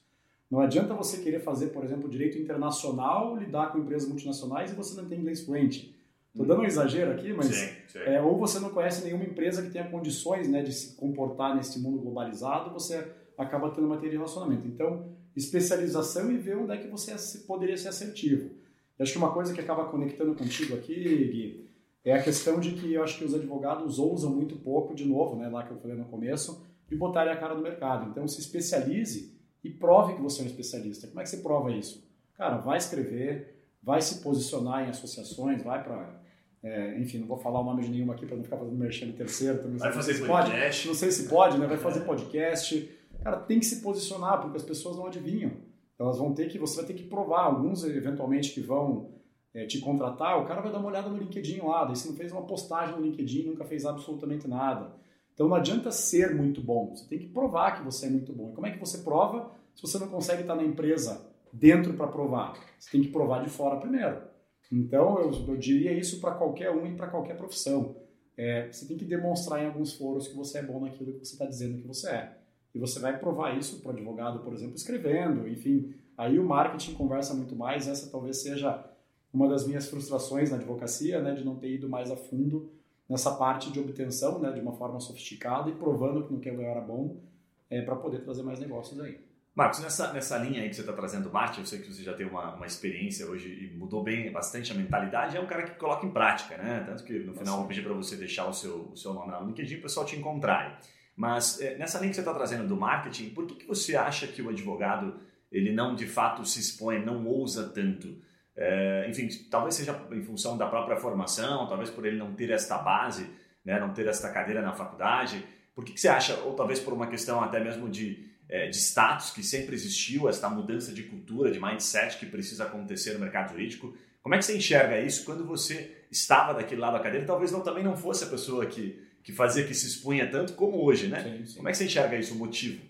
Não 0.50 0.59
adianta 0.59 0.92
você 0.92 1.18
querer 1.18 1.38
fazer, 1.38 1.68
por 1.68 1.85
exemplo, 1.85 2.09
direito 2.09 2.37
internacional, 2.37 3.37
lidar 3.37 3.70
com 3.70 3.79
empresas 3.79 4.09
multinacionais 4.09 4.72
e 4.72 4.74
você 4.74 5.00
não 5.00 5.09
tem 5.09 5.20
inglês 5.20 5.42
fluente. 5.42 5.96
Estou 6.33 6.44
dando 6.44 6.62
um 6.62 6.64
exagero 6.64 7.12
aqui, 7.12 7.33
mas 7.33 7.46
sim, 7.46 7.68
sim. 7.87 7.98
É, 8.00 8.20
ou 8.20 8.37
você 8.37 8.59
não 8.59 8.70
conhece 8.70 9.05
nenhuma 9.05 9.22
empresa 9.22 9.62
que 9.62 9.70
tenha 9.70 9.88
condições 9.88 10.48
né, 10.48 10.61
de 10.61 10.72
se 10.72 10.96
comportar 10.96 11.55
nesse 11.55 11.79
mundo 11.79 11.98
globalizado, 11.98 12.72
você 12.72 13.07
acaba 13.38 13.70
tendo 13.70 13.87
uma 13.87 13.98
de 13.98 14.09
relacionamento. 14.09 14.66
Então, 14.66 15.07
especialização 15.37 16.29
e 16.33 16.37
ver 16.37 16.57
onde 16.57 16.72
é 16.72 16.76
que 16.76 16.88
você 16.88 17.38
poderia 17.46 17.76
ser 17.76 17.87
assertivo. 17.87 18.50
Acho 18.98 19.12
que 19.12 19.18
uma 19.18 19.33
coisa 19.33 19.55
que 19.55 19.61
acaba 19.61 19.85
conectando 19.85 20.35
contigo 20.35 20.74
aqui, 20.74 20.94
Gui, 20.94 21.69
é 22.04 22.12
a 22.12 22.22
questão 22.22 22.58
de 22.58 22.72
que 22.72 22.94
eu 22.94 23.02
acho 23.02 23.18
que 23.18 23.24
os 23.24 23.34
advogados 23.34 23.98
ousam 23.98 24.30
muito 24.30 24.56
pouco, 24.56 24.94
de 24.94 25.04
novo, 25.04 25.36
né, 25.36 25.48
lá 25.48 25.64
que 25.64 25.70
eu 25.70 25.78
falei 25.78 25.96
no 25.96 26.06
começo, 26.06 26.66
de 26.88 26.96
botarem 26.96 27.32
a 27.32 27.36
cara 27.36 27.54
no 27.54 27.62
mercado. 27.62 28.08
Então, 28.10 28.26
se 28.26 28.40
especialize 28.40 29.38
e 29.62 29.70
prove 29.70 30.14
que 30.14 30.22
você 30.22 30.40
é 30.40 30.44
um 30.44 30.46
especialista. 30.46 31.06
Como 31.06 31.20
é 31.20 31.22
que 31.22 31.28
você 31.28 31.36
prova 31.38 31.70
isso? 31.70 32.08
Cara, 32.34 32.56
vai 32.56 32.78
escrever, 32.78 33.66
vai 33.82 34.00
se 34.00 34.22
posicionar 34.22 34.86
em 34.86 34.90
associações, 34.90 35.62
vai 35.62 35.82
para. 35.84 36.20
É, 36.62 36.98
enfim, 36.98 37.18
não 37.18 37.26
vou 37.26 37.38
falar 37.38 37.60
o 37.60 37.64
nome 37.64 37.82
de 37.82 37.90
nenhuma 37.90 38.14
aqui 38.14 38.26
para 38.26 38.36
não 38.36 38.44
ficar 38.44 38.56
fazendo 38.56 38.76
merchan 38.76 39.12
terceiro. 39.12 39.62
Também 39.62 39.78
vai 39.78 39.92
fazer 39.92 40.14
se 40.14 40.26
podcast. 40.26 40.82
Pode, 40.82 40.88
não 40.88 40.94
sei 40.94 41.10
se 41.10 41.28
pode, 41.28 41.58
né? 41.58 41.66
Vai 41.66 41.78
fazer 41.78 42.00
podcast. 42.00 42.98
Cara, 43.22 43.38
tem 43.40 43.58
que 43.58 43.66
se 43.66 43.82
posicionar, 43.82 44.40
porque 44.40 44.56
as 44.56 44.62
pessoas 44.62 44.96
não 44.96 45.06
adivinham. 45.06 45.52
Elas 45.98 46.18
vão 46.18 46.32
ter 46.32 46.48
que, 46.48 46.58
você 46.58 46.76
vai 46.76 46.86
ter 46.86 46.94
que 46.94 47.04
provar. 47.04 47.44
Alguns, 47.44 47.84
eventualmente, 47.84 48.52
que 48.52 48.60
vão 48.60 49.10
é, 49.54 49.66
te 49.66 49.80
contratar, 49.80 50.40
o 50.40 50.46
cara 50.46 50.60
vai 50.60 50.70
dar 50.70 50.78
uma 50.78 50.88
olhada 50.88 51.08
no 51.08 51.18
LinkedIn 51.18 51.60
lá, 51.60 51.84
daí 51.84 51.96
você 51.96 52.08
não 52.08 52.16
fez 52.16 52.30
uma 52.32 52.42
postagem 52.42 52.96
no 52.96 53.02
LinkedIn, 53.02 53.44
nunca 53.48 53.64
fez 53.64 53.84
absolutamente 53.84 54.46
nada. 54.46 54.94
Então 55.34 55.48
não 55.48 55.56
adianta 55.56 55.90
ser 55.90 56.34
muito 56.34 56.60
bom, 56.60 56.94
você 56.94 57.08
tem 57.08 57.18
que 57.18 57.28
provar 57.28 57.76
que 57.76 57.84
você 57.84 58.06
é 58.06 58.10
muito 58.10 58.32
bom. 58.32 58.50
E 58.50 58.54
como 58.54 58.66
é 58.66 58.70
que 58.70 58.78
você 58.78 58.98
prova 58.98 59.50
se 59.74 59.82
você 59.82 59.98
não 59.98 60.08
consegue 60.08 60.42
estar 60.42 60.54
na 60.54 60.62
empresa 60.62 61.26
dentro 61.52 61.94
para 61.94 62.06
provar? 62.06 62.54
Você 62.78 62.90
tem 62.90 63.02
que 63.02 63.08
provar 63.08 63.42
de 63.42 63.50
fora 63.50 63.80
primeiro. 63.80 64.22
Então 64.70 65.18
eu, 65.18 65.32
eu 65.48 65.56
diria 65.56 65.92
isso 65.92 66.20
para 66.20 66.34
qualquer 66.34 66.70
um 66.70 66.86
e 66.86 66.94
para 66.94 67.08
qualquer 67.08 67.36
profissão. 67.36 67.96
É, 68.36 68.70
você 68.70 68.86
tem 68.86 68.96
que 68.96 69.04
demonstrar 69.04 69.62
em 69.62 69.66
alguns 69.66 69.94
foros 69.94 70.28
que 70.28 70.36
você 70.36 70.58
é 70.58 70.62
bom 70.62 70.80
naquilo 70.80 71.12
que 71.12 71.24
você 71.24 71.32
está 71.32 71.44
dizendo 71.44 71.80
que 71.80 71.86
você 71.86 72.08
é. 72.08 72.36
E 72.74 72.78
você 72.78 73.00
vai 73.00 73.18
provar 73.18 73.58
isso 73.58 73.80
para 73.80 73.90
o 73.90 73.92
advogado, 73.92 74.38
por 74.40 74.52
exemplo, 74.52 74.76
escrevendo, 74.76 75.48
enfim. 75.48 75.92
Aí 76.16 76.38
o 76.38 76.44
marketing 76.44 76.94
conversa 76.94 77.34
muito 77.34 77.56
mais, 77.56 77.88
essa 77.88 78.10
talvez 78.10 78.40
seja 78.42 78.89
uma 79.33 79.49
das 79.49 79.66
minhas 79.66 79.88
frustrações 79.88 80.51
na 80.51 80.57
advocacia, 80.57 81.21
né, 81.21 81.35
de 81.35 81.45
não 81.45 81.57
ter 81.57 81.75
ido 81.75 81.88
mais 81.88 82.11
a 82.11 82.16
fundo 82.16 82.71
nessa 83.09 83.33
parte 83.33 83.73
de 83.73 83.81
obtenção, 83.81 84.38
né, 84.38 84.53
de 84.53 84.61
uma 84.61 84.73
forma 84.73 85.01
sofisticada 85.01 85.69
e 85.69 85.75
provando 85.75 86.25
que 86.25 86.33
no 86.33 86.40
que 86.40 86.49
eu 86.49 86.61
era 86.61 86.81
bom, 86.81 87.21
é, 87.69 87.83
para 87.83 87.97
poder 87.97 88.23
trazer 88.23 88.43
mais 88.43 88.59
negócios 88.59 88.99
aí. 89.01 89.19
Marcos, 89.55 89.81
nessa, 89.81 90.12
nessa 90.12 90.38
linha 90.38 90.62
aí 90.62 90.69
que 90.69 90.77
você 90.77 90.81
está 90.81 90.93
trazendo 90.93 91.31
marketing, 91.31 91.61
eu 91.61 91.66
sei 91.66 91.81
que 91.81 91.93
você 91.93 92.03
já 92.03 92.14
tem 92.14 92.27
uma, 92.27 92.55
uma 92.55 92.66
experiência 92.66 93.27
hoje 93.27 93.49
e 93.49 93.77
mudou 93.77 94.03
bem 94.03 94.31
bastante 94.31 94.71
a 94.73 94.75
mentalidade, 94.75 95.37
é 95.37 95.40
um 95.40 95.47
cara 95.47 95.64
que 95.64 95.79
coloca 95.79 96.07
em 96.07 96.11
prática, 96.11 96.57
né? 96.57 96.85
Tanto 96.87 97.03
que 97.03 97.19
no 97.19 97.35
final 97.35 97.55
eu 97.55 97.59
vou 97.59 97.69
pedir 97.69 97.83
para 97.83 97.93
você 97.93 98.16
deixar 98.16 98.47
o 98.47 98.53
seu, 98.53 98.90
o 98.93 98.97
seu 98.97 99.12
nome 99.12 99.33
no 99.33 99.49
LinkedIn 99.49 99.75
para 99.75 99.81
o 99.81 99.83
pessoal 99.83 100.07
te 100.07 100.16
encontrar. 100.16 100.81
Mas 101.16 101.61
é, 101.61 101.77
nessa 101.77 101.99
linha 101.99 102.11
que 102.11 102.14
você 102.14 102.21
está 102.21 102.33
trazendo 102.33 102.66
do 102.66 102.77
marketing, 102.77 103.31
por 103.31 103.45
que, 103.45 103.57
que 103.57 103.66
você 103.66 103.97
acha 103.97 104.27
que 104.29 104.40
o 104.40 104.49
advogado 104.49 105.19
ele 105.51 105.73
não 105.73 105.97
de 105.97 106.07
fato 106.07 106.45
se 106.45 106.61
expõe, 106.61 107.05
não 107.05 107.27
ousa 107.27 107.69
tanto? 107.69 108.16
É, 108.62 109.07
enfim, 109.09 109.27
talvez 109.51 109.75
seja 109.75 109.99
em 110.12 110.23
função 110.23 110.59
da 110.59 110.66
própria 110.66 110.94
formação, 110.94 111.66
talvez 111.66 111.88
por 111.88 112.05
ele 112.05 112.18
não 112.18 112.35
ter 112.35 112.51
esta 112.51 112.77
base, 112.77 113.27
né, 113.64 113.81
não 113.81 113.94
ter 113.94 114.07
esta 114.07 114.29
cadeira 114.29 114.61
na 114.61 114.75
faculdade. 114.75 115.42
Por 115.75 115.83
que, 115.83 115.92
que 115.94 116.01
você 116.01 116.09
acha, 116.09 116.35
ou 116.40 116.53
talvez 116.53 116.79
por 116.79 116.92
uma 116.92 117.07
questão 117.07 117.42
até 117.42 117.59
mesmo 117.59 117.88
de, 117.88 118.29
é, 118.51 118.68
de 118.68 118.77
status 118.77 119.31
que 119.31 119.42
sempre 119.42 119.75
existiu, 119.75 120.29
esta 120.29 120.51
mudança 120.51 120.92
de 120.92 121.05
cultura, 121.05 121.51
de 121.51 121.59
mindset 121.59 122.18
que 122.18 122.27
precisa 122.27 122.64
acontecer 122.64 123.14
no 123.14 123.20
mercado 123.20 123.53
jurídico? 123.53 123.96
Como 124.23 124.35
é 124.35 124.38
que 124.38 124.44
você 124.44 124.55
enxerga 124.55 125.01
isso 125.01 125.25
quando 125.25 125.42
você 125.46 125.96
estava 126.11 126.53
daquele 126.53 126.83
lado 126.83 126.99
da 126.99 127.01
cadeira? 127.01 127.25
Talvez 127.25 127.51
não, 127.51 127.62
também 127.62 127.83
não 127.83 127.96
fosse 127.96 128.25
a 128.25 128.27
pessoa 128.27 128.66
que, 128.66 129.03
que 129.23 129.33
fazia, 129.33 129.64
que 129.64 129.73
se 129.73 129.87
expunha 129.87 130.31
tanto 130.31 130.53
como 130.53 130.85
hoje, 130.85 131.09
né? 131.09 131.23
Sim, 131.23 131.46
sim. 131.46 131.57
Como 131.57 131.68
é 131.68 131.73
que 131.73 131.79
você 131.79 131.87
enxerga 131.87 132.18
isso, 132.18 132.35
o 132.35 132.37
motivo? 132.37 132.83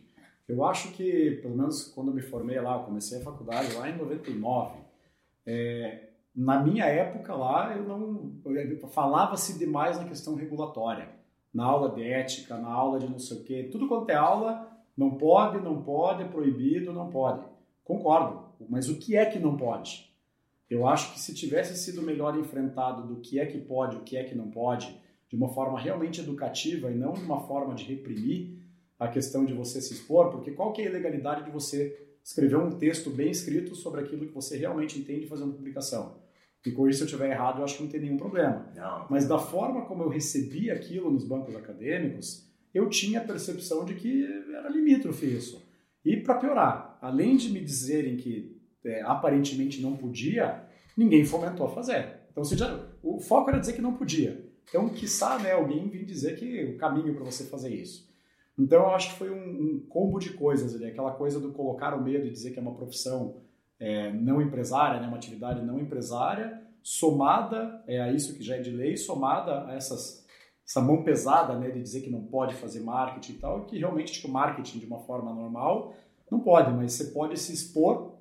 Eu 0.48 0.64
acho 0.64 0.90
que, 0.90 1.38
pelo 1.42 1.56
menos 1.56 1.84
quando 1.94 2.08
eu 2.08 2.14
me 2.14 2.22
formei 2.22 2.60
lá, 2.60 2.74
eu 2.74 2.80
comecei 2.80 3.20
a 3.20 3.22
faculdade 3.22 3.72
lá 3.74 3.88
em 3.88 3.96
99, 3.96 4.79
é, 5.50 6.10
na 6.34 6.62
minha 6.62 6.84
época 6.84 7.34
lá, 7.34 7.76
eu 7.76 7.82
não 7.84 8.32
falava-se 8.88 9.58
demais 9.58 9.98
na 9.98 10.04
questão 10.04 10.36
regulatória, 10.36 11.08
na 11.52 11.64
aula 11.64 11.90
de 11.90 12.02
ética, 12.02 12.56
na 12.56 12.68
aula 12.68 13.00
de 13.00 13.08
não 13.08 13.18
sei 13.18 13.38
o 13.38 13.42
quê, 13.42 13.68
tudo 13.70 13.88
quanto 13.88 14.10
é 14.10 14.14
aula, 14.14 14.70
não 14.96 15.16
pode, 15.16 15.60
não 15.60 15.82
pode, 15.82 16.22
é 16.22 16.28
proibido, 16.28 16.92
não 16.92 17.10
pode. 17.10 17.44
Concordo, 17.82 18.44
mas 18.68 18.88
o 18.88 18.98
que 18.98 19.16
é 19.16 19.26
que 19.26 19.40
não 19.40 19.56
pode? 19.56 20.08
Eu 20.68 20.86
acho 20.86 21.12
que 21.12 21.20
se 21.20 21.34
tivesse 21.34 21.76
sido 21.76 22.00
melhor 22.00 22.38
enfrentado 22.38 23.08
do 23.08 23.20
que 23.20 23.40
é 23.40 23.46
que 23.46 23.58
pode, 23.58 23.96
o 23.96 24.02
que 24.02 24.16
é 24.16 24.22
que 24.22 24.36
não 24.36 24.50
pode, 24.50 24.96
de 25.28 25.34
uma 25.34 25.48
forma 25.48 25.80
realmente 25.80 26.20
educativa 26.20 26.90
e 26.92 26.94
não 26.94 27.12
de 27.12 27.22
uma 27.22 27.40
forma 27.40 27.74
de 27.74 27.84
reprimir 27.84 28.56
a 28.96 29.08
questão 29.08 29.44
de 29.44 29.52
você 29.52 29.80
se 29.80 29.94
expor, 29.94 30.30
porque 30.30 30.52
qual 30.52 30.72
que 30.72 30.82
é 30.82 30.86
a 30.86 30.90
ilegalidade 30.90 31.44
de 31.44 31.50
você 31.50 32.09
escrever 32.24 32.56
um 32.56 32.70
texto 32.70 33.10
bem 33.10 33.30
escrito 33.30 33.74
sobre 33.74 34.00
aquilo 34.00 34.26
que 34.26 34.34
você 34.34 34.56
realmente 34.56 34.98
entende 34.98 35.26
fazer 35.26 35.44
uma 35.44 35.54
publicação. 35.54 36.20
E 36.64 36.70
com 36.70 36.88
isso, 36.88 36.98
se 36.98 37.04
eu 37.04 37.06
estiver 37.06 37.30
errado, 37.30 37.58
eu 37.58 37.64
acho 37.64 37.76
que 37.76 37.82
não 37.82 37.90
tem 37.90 38.00
nenhum 38.00 38.18
problema. 38.18 38.70
Não. 38.74 39.06
Mas 39.08 39.26
da 39.26 39.38
forma 39.38 39.86
como 39.86 40.02
eu 40.02 40.08
recebi 40.08 40.70
aquilo 40.70 41.10
nos 41.10 41.24
bancos 41.24 41.56
acadêmicos, 41.56 42.46
eu 42.74 42.88
tinha 42.88 43.20
a 43.20 43.24
percepção 43.24 43.84
de 43.84 43.94
que 43.94 44.24
era 44.54 44.68
limítrofe 44.68 45.26
isso. 45.26 45.62
E 46.04 46.16
para 46.16 46.34
piorar, 46.34 46.98
além 47.00 47.36
de 47.36 47.50
me 47.50 47.60
dizerem 47.60 48.16
que 48.16 48.60
é, 48.84 49.02
aparentemente 49.02 49.80
não 49.80 49.96
podia, 49.96 50.62
ninguém 50.96 51.24
fomentou 51.24 51.66
a 51.66 51.70
fazer. 51.70 52.20
Então, 52.30 52.44
já, 52.44 52.86
o 53.02 53.18
foco 53.20 53.50
era 53.50 53.58
dizer 53.58 53.72
que 53.72 53.82
não 53.82 53.94
podia. 53.94 54.50
Então, 54.68 54.88
quiçá 54.88 55.38
né, 55.38 55.52
alguém 55.52 55.88
vir 55.88 56.04
dizer 56.04 56.36
que 56.38 56.64
o 56.64 56.76
caminho 56.76 57.14
para 57.14 57.24
você 57.24 57.44
fazer 57.44 57.74
isso. 57.74 58.09
Então 58.58 58.80
eu 58.80 58.90
acho 58.90 59.12
que 59.12 59.18
foi 59.18 59.30
um, 59.30 59.34
um 59.36 59.86
combo 59.88 60.18
de 60.18 60.32
coisas 60.34 60.74
ali, 60.74 60.86
aquela 60.86 61.12
coisa 61.12 61.40
do 61.40 61.52
colocar 61.52 61.94
o 61.94 62.02
medo 62.02 62.26
e 62.26 62.30
dizer 62.30 62.50
que 62.50 62.58
é 62.58 62.62
uma 62.62 62.74
profissão 62.74 63.36
é, 63.78 64.12
não 64.12 64.42
empresária, 64.42 65.00
né, 65.00 65.06
uma 65.06 65.16
atividade 65.16 65.64
não 65.64 65.78
empresária, 65.78 66.60
somada 66.82 67.82
é, 67.86 68.00
a 68.00 68.12
isso 68.12 68.36
que 68.36 68.42
já 68.42 68.56
é 68.56 68.60
de 68.60 68.70
lei, 68.70 68.96
somada 68.96 69.66
a 69.66 69.74
essas, 69.74 70.26
essa 70.66 70.80
mão 70.80 71.02
pesada 71.02 71.58
né, 71.58 71.70
de 71.70 71.80
dizer 71.80 72.02
que 72.02 72.10
não 72.10 72.24
pode 72.24 72.54
fazer 72.54 72.80
marketing 72.80 73.32
e 73.32 73.38
tal, 73.38 73.64
que 73.64 73.78
realmente 73.78 74.12
tipo, 74.12 74.28
marketing 74.28 74.78
de 74.78 74.86
uma 74.86 75.00
forma 75.00 75.32
normal 75.32 75.94
não 76.30 76.40
pode, 76.40 76.72
mas 76.72 76.92
você 76.92 77.04
pode 77.06 77.38
se 77.38 77.52
expor 77.52 78.18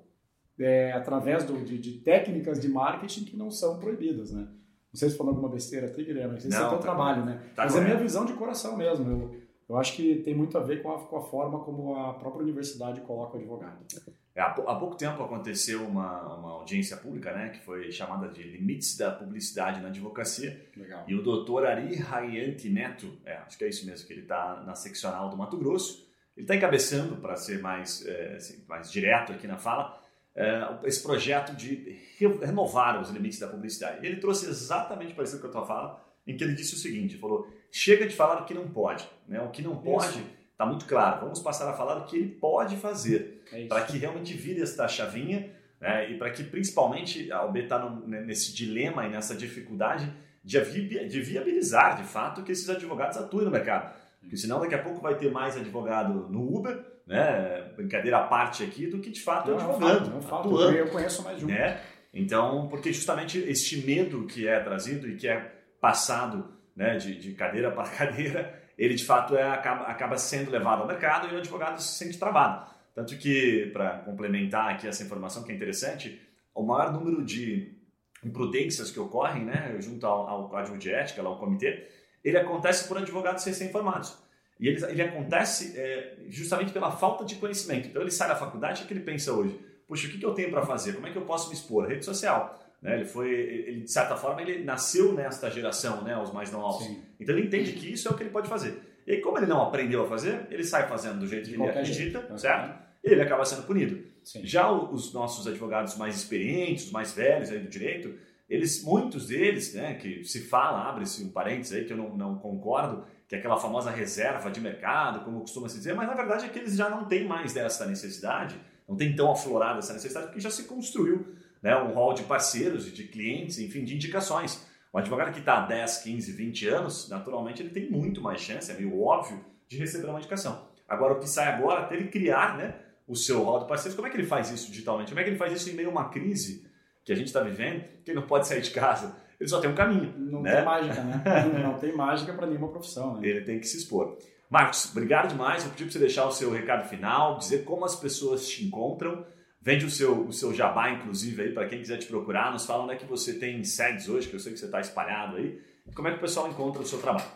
é, 0.60 0.92
através 0.94 1.44
do, 1.44 1.64
de, 1.64 1.78
de, 1.78 2.00
técnicas 2.00 2.60
de 2.60 2.68
marketing 2.68 3.24
que 3.26 3.38
não 3.38 3.52
são 3.52 3.80
proibidas, 3.80 4.32
né? 4.32 4.48
Não 4.92 5.00
sei 5.00 5.10
se 5.10 5.18
falou 5.18 5.34
alguma 5.34 5.50
besteira 5.50 5.88
aqui, 5.88 6.04
Guilherme, 6.04 6.38
esse 6.38 6.50
não, 6.50 6.58
é 6.58 6.66
o 6.66 6.70
teu 6.70 6.78
tá, 6.80 6.84
trabalho, 6.84 7.24
né? 7.24 7.40
Tá 7.56 7.64
Mas 7.64 7.76
é 7.76 7.80
a 7.80 7.84
minha 7.84 7.98
visão 7.98 8.26
de 8.26 8.34
coração 8.34 8.76
mesmo. 8.76 9.10
Eu, 9.10 9.39
eu 9.70 9.78
acho 9.78 9.96
que 9.96 10.16
tem 10.24 10.34
muito 10.34 10.58
a 10.58 10.62
ver 10.62 10.82
com 10.82 10.92
a, 10.92 11.00
com 11.00 11.18
a 11.18 11.22
forma 11.22 11.60
como 11.60 11.96
a 11.96 12.14
própria 12.16 12.42
universidade 12.42 13.02
coloca 13.02 13.38
o 13.38 13.40
advogado. 13.40 13.86
É, 14.34 14.42
há, 14.42 14.50
pouco 14.52 14.96
tempo 14.96 15.22
aconteceu 15.22 15.86
uma, 15.86 16.36
uma 16.36 16.52
audiência 16.54 16.98
pública, 16.98 17.32
né, 17.32 17.50
que 17.50 17.60
foi 17.64 17.92
chamada 17.92 18.30
de 18.30 18.42
Limites 18.42 18.98
da 18.98 19.12
Publicidade 19.12 19.80
na 19.80 19.90
Advocacia. 19.90 20.66
Legal. 20.76 21.06
E 21.08 21.14
o 21.14 21.22
doutor 21.22 21.68
Ari 21.68 21.96
Rayanti 21.96 22.70
Neto, 22.70 23.16
é, 23.24 23.36
acho 23.38 23.58
que 23.58 23.64
é 23.64 23.70
isso 23.70 23.86
mesmo, 23.86 24.08
que 24.08 24.14
ele 24.14 24.22
está 24.22 24.64
na 24.66 24.74
seccional 24.74 25.30
do 25.30 25.38
Mato 25.38 25.58
Grosso, 25.58 26.10
ele 26.36 26.46
está 26.46 26.56
encabeçando, 26.56 27.18
para 27.18 27.36
ser 27.36 27.62
mais, 27.62 28.06
é, 28.08 28.38
assim, 28.38 28.64
mais 28.68 28.90
direto 28.90 29.34
aqui 29.34 29.46
na 29.46 29.58
fala, 29.58 30.02
é, 30.36 30.80
esse 30.86 31.04
projeto 31.04 31.54
de 31.56 32.00
renovar 32.18 33.00
os 33.02 33.10
limites 33.10 33.40
da 33.40 33.48
publicidade. 33.48 34.06
Ele 34.06 34.18
trouxe 34.18 34.48
exatamente 34.48 35.14
parecido 35.14 35.42
com 35.42 35.48
a 35.48 35.52
tua 35.52 35.66
fala, 35.66 36.04
em 36.26 36.38
que 36.38 36.44
ele 36.44 36.54
disse 36.54 36.76
o 36.76 36.78
seguinte, 36.78 37.18
falou, 37.18 37.48
chega 37.72 38.08
de 38.08 38.16
falar 38.16 38.42
o 38.42 38.46
que 38.46 38.54
não 38.54 38.68
pode. 38.68 39.08
Né? 39.28 39.42
O 39.42 39.50
que 39.50 39.62
não 39.62 39.78
pode 39.78 40.24
está 40.52 40.66
muito 40.66 40.86
claro, 40.86 41.22
vamos 41.22 41.40
passar 41.40 41.70
a 41.70 41.74
falar 41.74 41.98
o 42.00 42.06
que 42.06 42.18
ele 42.18 42.28
pode 42.28 42.76
fazer 42.76 43.44
é 43.54 43.66
para 43.66 43.82
que 43.86 43.98
realmente 43.98 44.34
vire 44.34 44.62
esta 44.62 44.90
chavinha 44.90 45.50
né? 45.80 46.12
e 46.12 46.18
para 46.18 46.30
que 46.32 46.44
principalmente 46.44 47.32
a 47.32 47.46
OB 47.46 47.60
está 47.60 47.90
nesse 48.06 48.54
dilema 48.54 49.06
e 49.06 49.10
nessa 49.10 49.34
dificuldade 49.34 50.12
de, 50.44 51.08
de 51.08 51.22
viabilizar 51.22 51.96
de 51.96 52.04
fato 52.04 52.44
que 52.44 52.52
esses 52.52 52.70
advogados 52.70 53.18
atuem 53.18 53.46
no 53.46 53.52
mercado. 53.52 53.94
Porque 54.20 54.36
senão 54.36 54.60
daqui 54.60 54.76
a 54.76 54.84
pouco 54.84 55.02
vai 55.02 55.16
ter 55.16 55.32
mais 55.32 55.56
advogado 55.56 56.28
no 56.30 56.58
Uber, 56.58 56.84
né? 57.08 57.72
brincadeira 57.78 58.18
à 58.18 58.24
parte 58.28 58.62
aqui, 58.62 58.86
do 58.88 59.00
que 59.00 59.10
de 59.10 59.22
fato 59.22 59.50
não, 59.50 59.58
advogando. 59.58 60.10
Não 60.10 60.22
fato, 60.22 60.50
atuando, 60.50 60.78
eu 60.78 60.90
conheço 60.90 61.24
mais 61.24 61.40
de 61.40 61.46
um. 61.46 61.48
Né? 61.48 61.80
Então, 62.14 62.68
porque 62.68 62.92
justamente 62.92 63.38
este 63.40 63.86
medo 63.86 64.26
que 64.26 64.48
é 64.48 64.60
trazido 64.60 65.08
e 65.08 65.16
que 65.16 65.28
é 65.28 65.40
passado 65.80 66.59
né, 66.80 66.96
de, 66.96 67.14
de 67.16 67.34
cadeira 67.34 67.70
para 67.70 67.84
cadeira, 67.92 68.58
ele 68.78 68.96
de 68.96 69.04
fato 69.04 69.36
é, 69.36 69.44
acaba, 69.44 69.84
acaba 69.84 70.18
sendo 70.18 70.50
levado 70.50 70.82
ao 70.82 70.88
mercado 70.88 71.28
e 71.28 71.36
o 71.36 71.38
advogado 71.38 71.82
se 71.82 71.98
sente 71.98 72.18
travado. 72.18 72.72
Tanto 72.96 73.18
que, 73.18 73.70
para 73.74 74.00
complementar 74.00 74.74
aqui 74.74 74.88
essa 74.88 75.04
informação 75.04 75.44
que 75.44 75.52
é 75.52 75.56
interessante, 75.56 76.20
o 76.56 76.64
maior 76.64 76.94
número 76.94 77.24
de 77.24 77.78
imprudências 78.24 78.90
que 78.90 79.00
ocorrem 79.00 79.44
né, 79.44 79.76
junto 79.80 80.08
ao, 80.08 80.28
ao 80.28 80.50
código 80.50 80.78
de 80.78 80.90
ética, 80.90 81.22
lá, 81.22 81.30
ao 81.30 81.38
comitê, 81.38 81.86
ele 82.24 82.38
acontece 82.38 82.88
por 82.88 82.98
advogados 82.98 83.44
recém-formados. 83.44 84.18
E 84.58 84.68
ele, 84.68 84.84
ele 84.86 85.02
acontece 85.02 85.78
é, 85.78 86.18
justamente 86.30 86.72
pela 86.72 86.92
falta 86.92 87.26
de 87.26 87.36
conhecimento. 87.36 87.90
Então 87.90 88.02
ele 88.02 88.12
sai 88.12 88.30
da 88.30 88.36
faculdade 88.36 88.84
e 88.84 88.86
que 88.86 88.94
ele 88.94 89.02
pensa 89.02 89.34
hoje? 89.34 89.60
Puxa, 89.88 90.08
o 90.08 90.12
que, 90.12 90.18
que 90.18 90.26
eu 90.26 90.34
tenho 90.34 90.50
para 90.50 90.66
fazer? 90.66 90.94
Como 90.94 91.08
é 91.08 91.12
que 91.12 91.18
eu 91.18 91.26
posso 91.26 91.50
me 91.50 91.56
expor? 91.56 91.88
Rede 91.88 92.06
social. 92.06 92.58
Né? 92.82 92.96
Ele 92.96 93.06
foi, 93.06 93.30
ele, 93.32 93.82
de 93.82 93.92
certa 93.92 94.16
forma, 94.16 94.42
ele 94.42 94.64
nasceu 94.64 95.14
nesta 95.14 95.50
geração, 95.50 96.04
né, 96.04 96.18
os 96.18 96.32
mais 96.32 96.52
novos. 96.52 96.86
Sim. 96.86 97.02
Então 97.20 97.36
ele 97.36 97.48
entende 97.48 97.74
que 97.74 97.92
isso 97.92 98.08
é 98.08 98.12
o 98.12 98.14
que 98.16 98.24
ele 98.24 98.30
pode 98.30 98.48
fazer. 98.48 98.82
E 99.06 99.18
como 99.18 99.38
ele 99.38 99.48
não 99.48 99.62
aprendeu 99.62 100.04
a 100.04 100.08
fazer, 100.08 100.48
ele 100.50 100.64
sai 100.64 100.88
fazendo 100.88 101.20
do 101.20 101.28
jeito 101.28 101.46
de 101.46 101.56
que 101.56 101.62
ele 101.62 101.70
acredita, 101.70 102.20
jeito. 102.20 102.38
certo? 102.38 102.80
E 103.04 103.12
ele 103.12 103.22
acaba 103.22 103.44
sendo 103.44 103.64
punido. 103.64 104.02
Sim. 104.24 104.46
Já 104.46 104.72
os 104.72 105.14
nossos 105.14 105.48
advogados 105.48 105.98
mais 105.98 106.16
experientes, 106.16 106.86
os 106.86 106.92
mais 106.92 107.14
velhos 107.14 107.50
aí 107.50 107.60
do 107.60 107.68
direito, 107.68 108.14
eles, 108.50 108.84
muitos 108.84 109.28
deles, 109.28 109.74
né, 109.74 109.96
que 109.96 110.24
se 110.24 110.42
fala, 110.42 110.90
abre-se 110.90 111.24
um 111.24 111.30
parênteses 111.30 111.74
aí 111.74 111.86
que 111.86 111.94
eu 111.94 111.98
não, 111.98 112.16
não 112.16 112.36
concordo, 112.36 113.04
que 113.28 113.36
é 113.36 113.38
aquela 113.38 113.58
famosa 113.58 113.92
reserva 113.92 114.50
de 114.50 114.60
mercado, 114.60 115.24
como 115.24 115.42
costuma 115.42 115.70
se 115.70 115.78
dizer, 115.78 115.94
mas 115.94 116.08
na 116.08 116.16
verdade 116.16 116.46
é 116.46 116.50
que 116.50 116.58
eles 116.58 116.76
já 116.76 116.90
não 116.90 117.06
têm 117.06 117.28
mais 117.28 117.54
dessa 117.54 117.86
necessidade, 117.86 118.56
não 118.88 118.96
tem 118.96 119.16
tão 119.16 119.32
aflorada 119.32 119.78
essa 119.78 119.94
necessidade, 119.94 120.28
porque 120.28 120.40
já 120.40 120.50
se 120.50 120.64
construiu 120.64 121.28
né, 121.62 121.76
um 121.76 121.94
hall 121.94 122.14
de 122.14 122.24
parceiros 122.24 122.88
e 122.88 122.92
de 122.92 123.04
clientes, 123.06 123.60
enfim, 123.60 123.84
de 123.84 123.96
indicações. 123.96 124.66
O 124.92 124.98
advogado 124.98 125.32
que 125.32 125.40
está 125.40 125.64
há 125.64 125.68
10, 125.68 125.98
15, 126.00 126.32
20 126.32 126.68
anos, 126.68 127.10
naturalmente 127.10 127.62
ele 127.62 127.70
tem 127.70 127.90
muito 127.90 128.22
mais 128.22 128.42
chance, 128.42 128.72
é 128.72 128.74
meio 128.74 129.02
óbvio, 129.02 129.40
de 129.68 129.78
receber 129.78 130.08
uma 130.08 130.18
indicação. 130.18 130.68
Agora, 130.88 131.14
o 131.14 131.20
que 131.20 131.30
sai 131.30 131.48
agora, 131.48 131.82
até 131.82 131.96
ele 131.96 132.08
criar 132.08 132.58
né, 132.58 132.76
o 133.08 133.16
seu 133.16 133.44
hall 133.44 133.60
de 133.60 133.68
parceiros, 133.68 133.96
como 133.96 134.08
é 134.08 134.12
que 134.12 134.18
ele 134.18 134.26
faz 134.26 134.50
isso 134.50 134.72
digitalmente? 134.72 135.10
Como 135.10 135.20
é 135.20 135.24
que 135.24 135.30
ele 135.30 135.38
faz 135.38 135.54
isso 135.54 135.70
em 135.70 135.74
meio 135.74 135.90
a 135.90 135.92
uma 135.92 136.10
crise 136.10 136.68
que 137.06 137.12
a 137.12 137.16
gente 137.16 137.28
está 137.28 137.42
vivendo, 137.42 137.84
que 138.04 138.12
ele 138.12 138.20
não 138.20 138.28
pode 138.28 138.48
sair 138.48 138.62
de 138.62 138.72
casa? 138.72 139.16
Ele 139.40 139.50
só 139.50 139.62
tem 139.62 139.70
um 139.70 139.76
caminho. 139.76 140.14
Não 140.18 140.42
né? 140.42 140.56
tem 140.56 140.66
mágica, 140.66 141.02
né? 141.02 141.24
não 141.64 141.78
tem 141.78 141.96
mágica 141.96 142.34
para 142.34 142.48
nenhuma 142.48 142.70
profissão. 142.70 143.16
Né? 143.16 143.28
Ele 143.28 143.42
tem 143.42 143.60
que 143.60 143.68
se 143.68 143.78
expor. 143.78 144.18
Marcos, 144.50 144.90
obrigado 144.92 145.30
demais. 145.30 145.64
Vou 145.64 145.72
pedir 145.72 145.86
para 145.86 145.94
você 145.94 146.00
deixar 146.00 146.26
o 146.26 146.32
seu 146.32 146.52
recado 146.52 146.90
final, 146.90 147.38
dizer 147.38 147.64
como 147.64 147.86
as 147.86 147.96
pessoas 147.96 148.48
te 148.48 148.66
encontram 148.66 149.24
Vende 149.70 149.86
o 149.86 149.92
seu, 149.92 150.26
o 150.26 150.34
seu 150.34 150.52
jabá, 150.52 150.90
inclusive, 150.90 151.44
aí, 151.44 151.54
para 151.54 151.68
quem 151.68 151.78
quiser 151.78 151.98
te 151.98 152.08
procurar. 152.08 152.52
Nos 152.52 152.66
fala 152.66 152.86
onde 152.86 152.94
é 152.94 152.96
que 152.96 153.06
você 153.06 153.34
tem 153.34 153.64
sedes 153.64 154.10
hoje, 154.10 154.28
que 154.28 154.34
eu 154.34 154.40
sei 154.40 154.52
que 154.52 154.58
você 154.58 154.66
está 154.66 154.82
espalhado 154.82 155.36
aí. 155.38 155.62
Como 155.94 156.08
é 156.08 156.12
que 156.12 156.18
o 156.18 156.22
pessoal 156.22 156.48
encontra 156.48 156.82
o 156.82 156.86
seu 156.88 157.00
trabalho? 157.00 157.30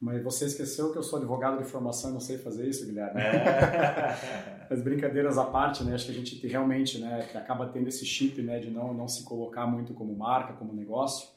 Mas 0.00 0.22
você 0.22 0.44
esqueceu 0.44 0.92
que 0.92 0.98
eu 0.98 1.02
sou 1.02 1.18
advogado 1.18 1.58
de 1.58 1.64
formação 1.64 2.10
e 2.10 2.12
não 2.12 2.20
sei 2.20 2.38
fazer 2.38 2.68
isso, 2.68 2.86
Guilherme. 2.86 3.20
É. 3.20 4.68
As 4.70 4.80
brincadeiras 4.80 5.36
à 5.36 5.42
parte, 5.42 5.82
né? 5.82 5.94
Acho 5.94 6.06
que 6.06 6.12
a 6.12 6.14
gente 6.14 6.46
realmente 6.46 7.00
né, 7.00 7.28
acaba 7.34 7.66
tendo 7.66 7.88
esse 7.88 8.06
chip 8.06 8.40
né, 8.40 8.60
de 8.60 8.70
não, 8.70 8.94
não 8.94 9.08
se 9.08 9.24
colocar 9.24 9.66
muito 9.66 9.92
como 9.92 10.16
marca, 10.16 10.52
como 10.52 10.72
negócio 10.72 11.28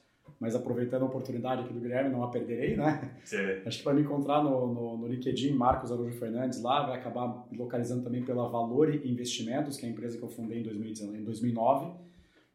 mas 0.44 0.56
aproveitando 0.56 1.04
a 1.04 1.06
oportunidade 1.06 1.62
aqui 1.62 1.74
do 1.74 1.80
Guilherme, 1.80 2.10
não 2.10 2.22
a 2.22 2.28
perderei, 2.28 2.76
né? 2.76 3.16
Sim. 3.24 3.38
Acho 3.66 3.78
que 3.78 3.84
para 3.86 3.94
me 3.94 4.02
encontrar 4.02 4.44
no, 4.44 4.74
no, 4.74 4.98
no, 4.98 5.08
LinkedIn, 5.08 5.54
Marcos 5.54 5.90
Araújo 5.90 6.18
Fernandes 6.20 6.62
lá, 6.62 6.86
vai 6.86 6.98
acabar 6.98 7.48
localizando 7.54 8.04
também 8.04 8.26
pela 8.26 8.50
Valore 8.50 9.10
Investimentos, 9.10 9.78
que 9.78 9.86
é 9.86 9.88
a 9.88 9.92
empresa 9.94 10.18
que 10.18 10.24
eu 10.24 10.28
fundei 10.28 10.60
em, 10.60 10.64
2019, 10.64 11.18
em 11.18 11.24
2009. 11.24 11.94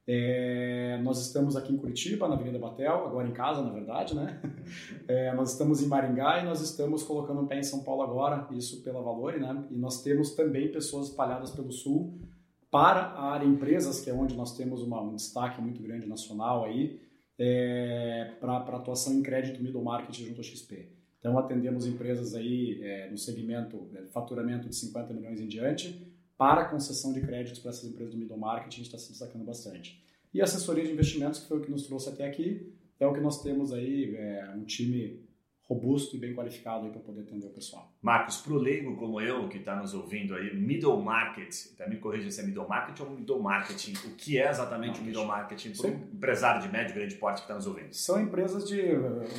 É, 0.06 1.00
nós 1.02 1.18
estamos 1.26 1.56
aqui 1.56 1.72
em 1.72 1.78
Curitiba, 1.78 2.28
na 2.28 2.34
Avenida 2.34 2.58
Batel, 2.58 3.06
agora 3.06 3.26
em 3.26 3.32
casa, 3.32 3.62
na 3.62 3.70
verdade, 3.70 4.14
né? 4.14 4.38
É, 5.08 5.32
nós 5.32 5.52
estamos 5.52 5.82
em 5.82 5.86
Maringá 5.86 6.42
e 6.42 6.44
nós 6.44 6.60
estamos 6.60 7.02
colocando 7.02 7.40
um 7.40 7.46
pé 7.46 7.58
em 7.58 7.62
São 7.62 7.82
Paulo 7.82 8.02
agora, 8.02 8.46
isso 8.52 8.82
pela 8.82 9.00
Valore, 9.00 9.40
né? 9.40 9.64
E 9.70 9.76
nós 9.78 10.02
temos 10.02 10.34
também 10.34 10.70
pessoas 10.70 11.08
espalhadas 11.08 11.52
pelo 11.52 11.72
Sul 11.72 12.18
para 12.70 13.00
a 13.00 13.32
área 13.32 13.46
empresas, 13.46 14.02
que 14.02 14.10
é 14.10 14.12
onde 14.12 14.36
nós 14.36 14.54
temos 14.54 14.82
uma, 14.82 15.00
um 15.00 15.14
destaque 15.14 15.58
muito 15.62 15.82
grande 15.82 16.06
nacional 16.06 16.64
aí, 16.64 17.00
é, 17.38 18.32
para 18.40 18.56
atuação 18.56 19.14
em 19.14 19.22
crédito 19.22 19.62
middle 19.62 19.82
market 19.82 20.14
junto 20.14 20.40
à 20.40 20.44
XP. 20.44 20.88
Então, 21.20 21.38
atendemos 21.38 21.86
empresas 21.86 22.34
aí 22.34 22.80
é, 22.82 23.10
no 23.10 23.18
segmento 23.18 23.88
é, 23.94 24.02
faturamento 24.06 24.68
de 24.68 24.74
50 24.74 25.12
milhões 25.14 25.40
em 25.40 25.46
diante 25.46 26.06
para 26.36 26.64
concessão 26.66 27.12
de 27.12 27.20
créditos 27.20 27.58
para 27.58 27.70
essas 27.70 27.90
empresas 27.90 28.14
do 28.14 28.18
middle 28.18 28.38
market, 28.38 28.72
a 28.72 28.76
gente 28.76 28.86
está 28.86 28.98
se 28.98 29.10
destacando 29.10 29.44
bastante. 29.44 30.02
E 30.32 30.40
assessoria 30.40 30.84
de 30.84 30.92
investimentos, 30.92 31.40
que 31.40 31.48
foi 31.48 31.58
o 31.58 31.60
que 31.60 31.70
nos 31.70 31.84
trouxe 31.86 32.08
até 32.08 32.26
aqui, 32.26 32.72
é 33.00 33.06
o 33.06 33.12
que 33.12 33.20
nós 33.20 33.42
temos 33.42 33.72
aí, 33.72 34.14
é, 34.14 34.54
um 34.56 34.64
time 34.64 35.20
robusto 35.68 36.16
e 36.16 36.18
bem 36.18 36.34
qualificado 36.34 36.88
para 36.88 37.00
poder 37.00 37.20
atender 37.20 37.46
o 37.46 37.50
pessoal. 37.50 37.92
Marcos, 38.00 38.38
para 38.38 38.54
o 38.54 38.56
leigo 38.56 38.96
como 38.96 39.20
eu, 39.20 39.48
que 39.50 39.58
está 39.58 39.76
nos 39.76 39.92
ouvindo 39.92 40.34
aí, 40.34 40.56
middle 40.56 40.96
market, 41.02 41.54
tá, 41.76 41.86
me 41.86 41.98
corrija 41.98 42.30
se 42.30 42.40
é 42.40 42.44
middle 42.44 42.66
market 42.66 42.98
ou 43.00 43.10
middle 43.10 43.42
marketing, 43.42 43.92
o 44.06 44.14
que 44.14 44.38
é 44.38 44.48
exatamente 44.48 44.98
o 45.00 45.04
middle 45.04 45.26
marketing 45.26 45.72
para 45.72 45.90
um 45.90 45.94
empresário 46.14 46.62
de 46.62 46.72
médio 46.72 46.92
e 46.92 46.98
grande 46.98 47.14
porte 47.16 47.40
que 47.40 47.42
está 47.42 47.54
nos 47.54 47.66
ouvindo? 47.66 47.92
São 47.92 48.18
empresas 48.18 48.66
de 48.66 48.80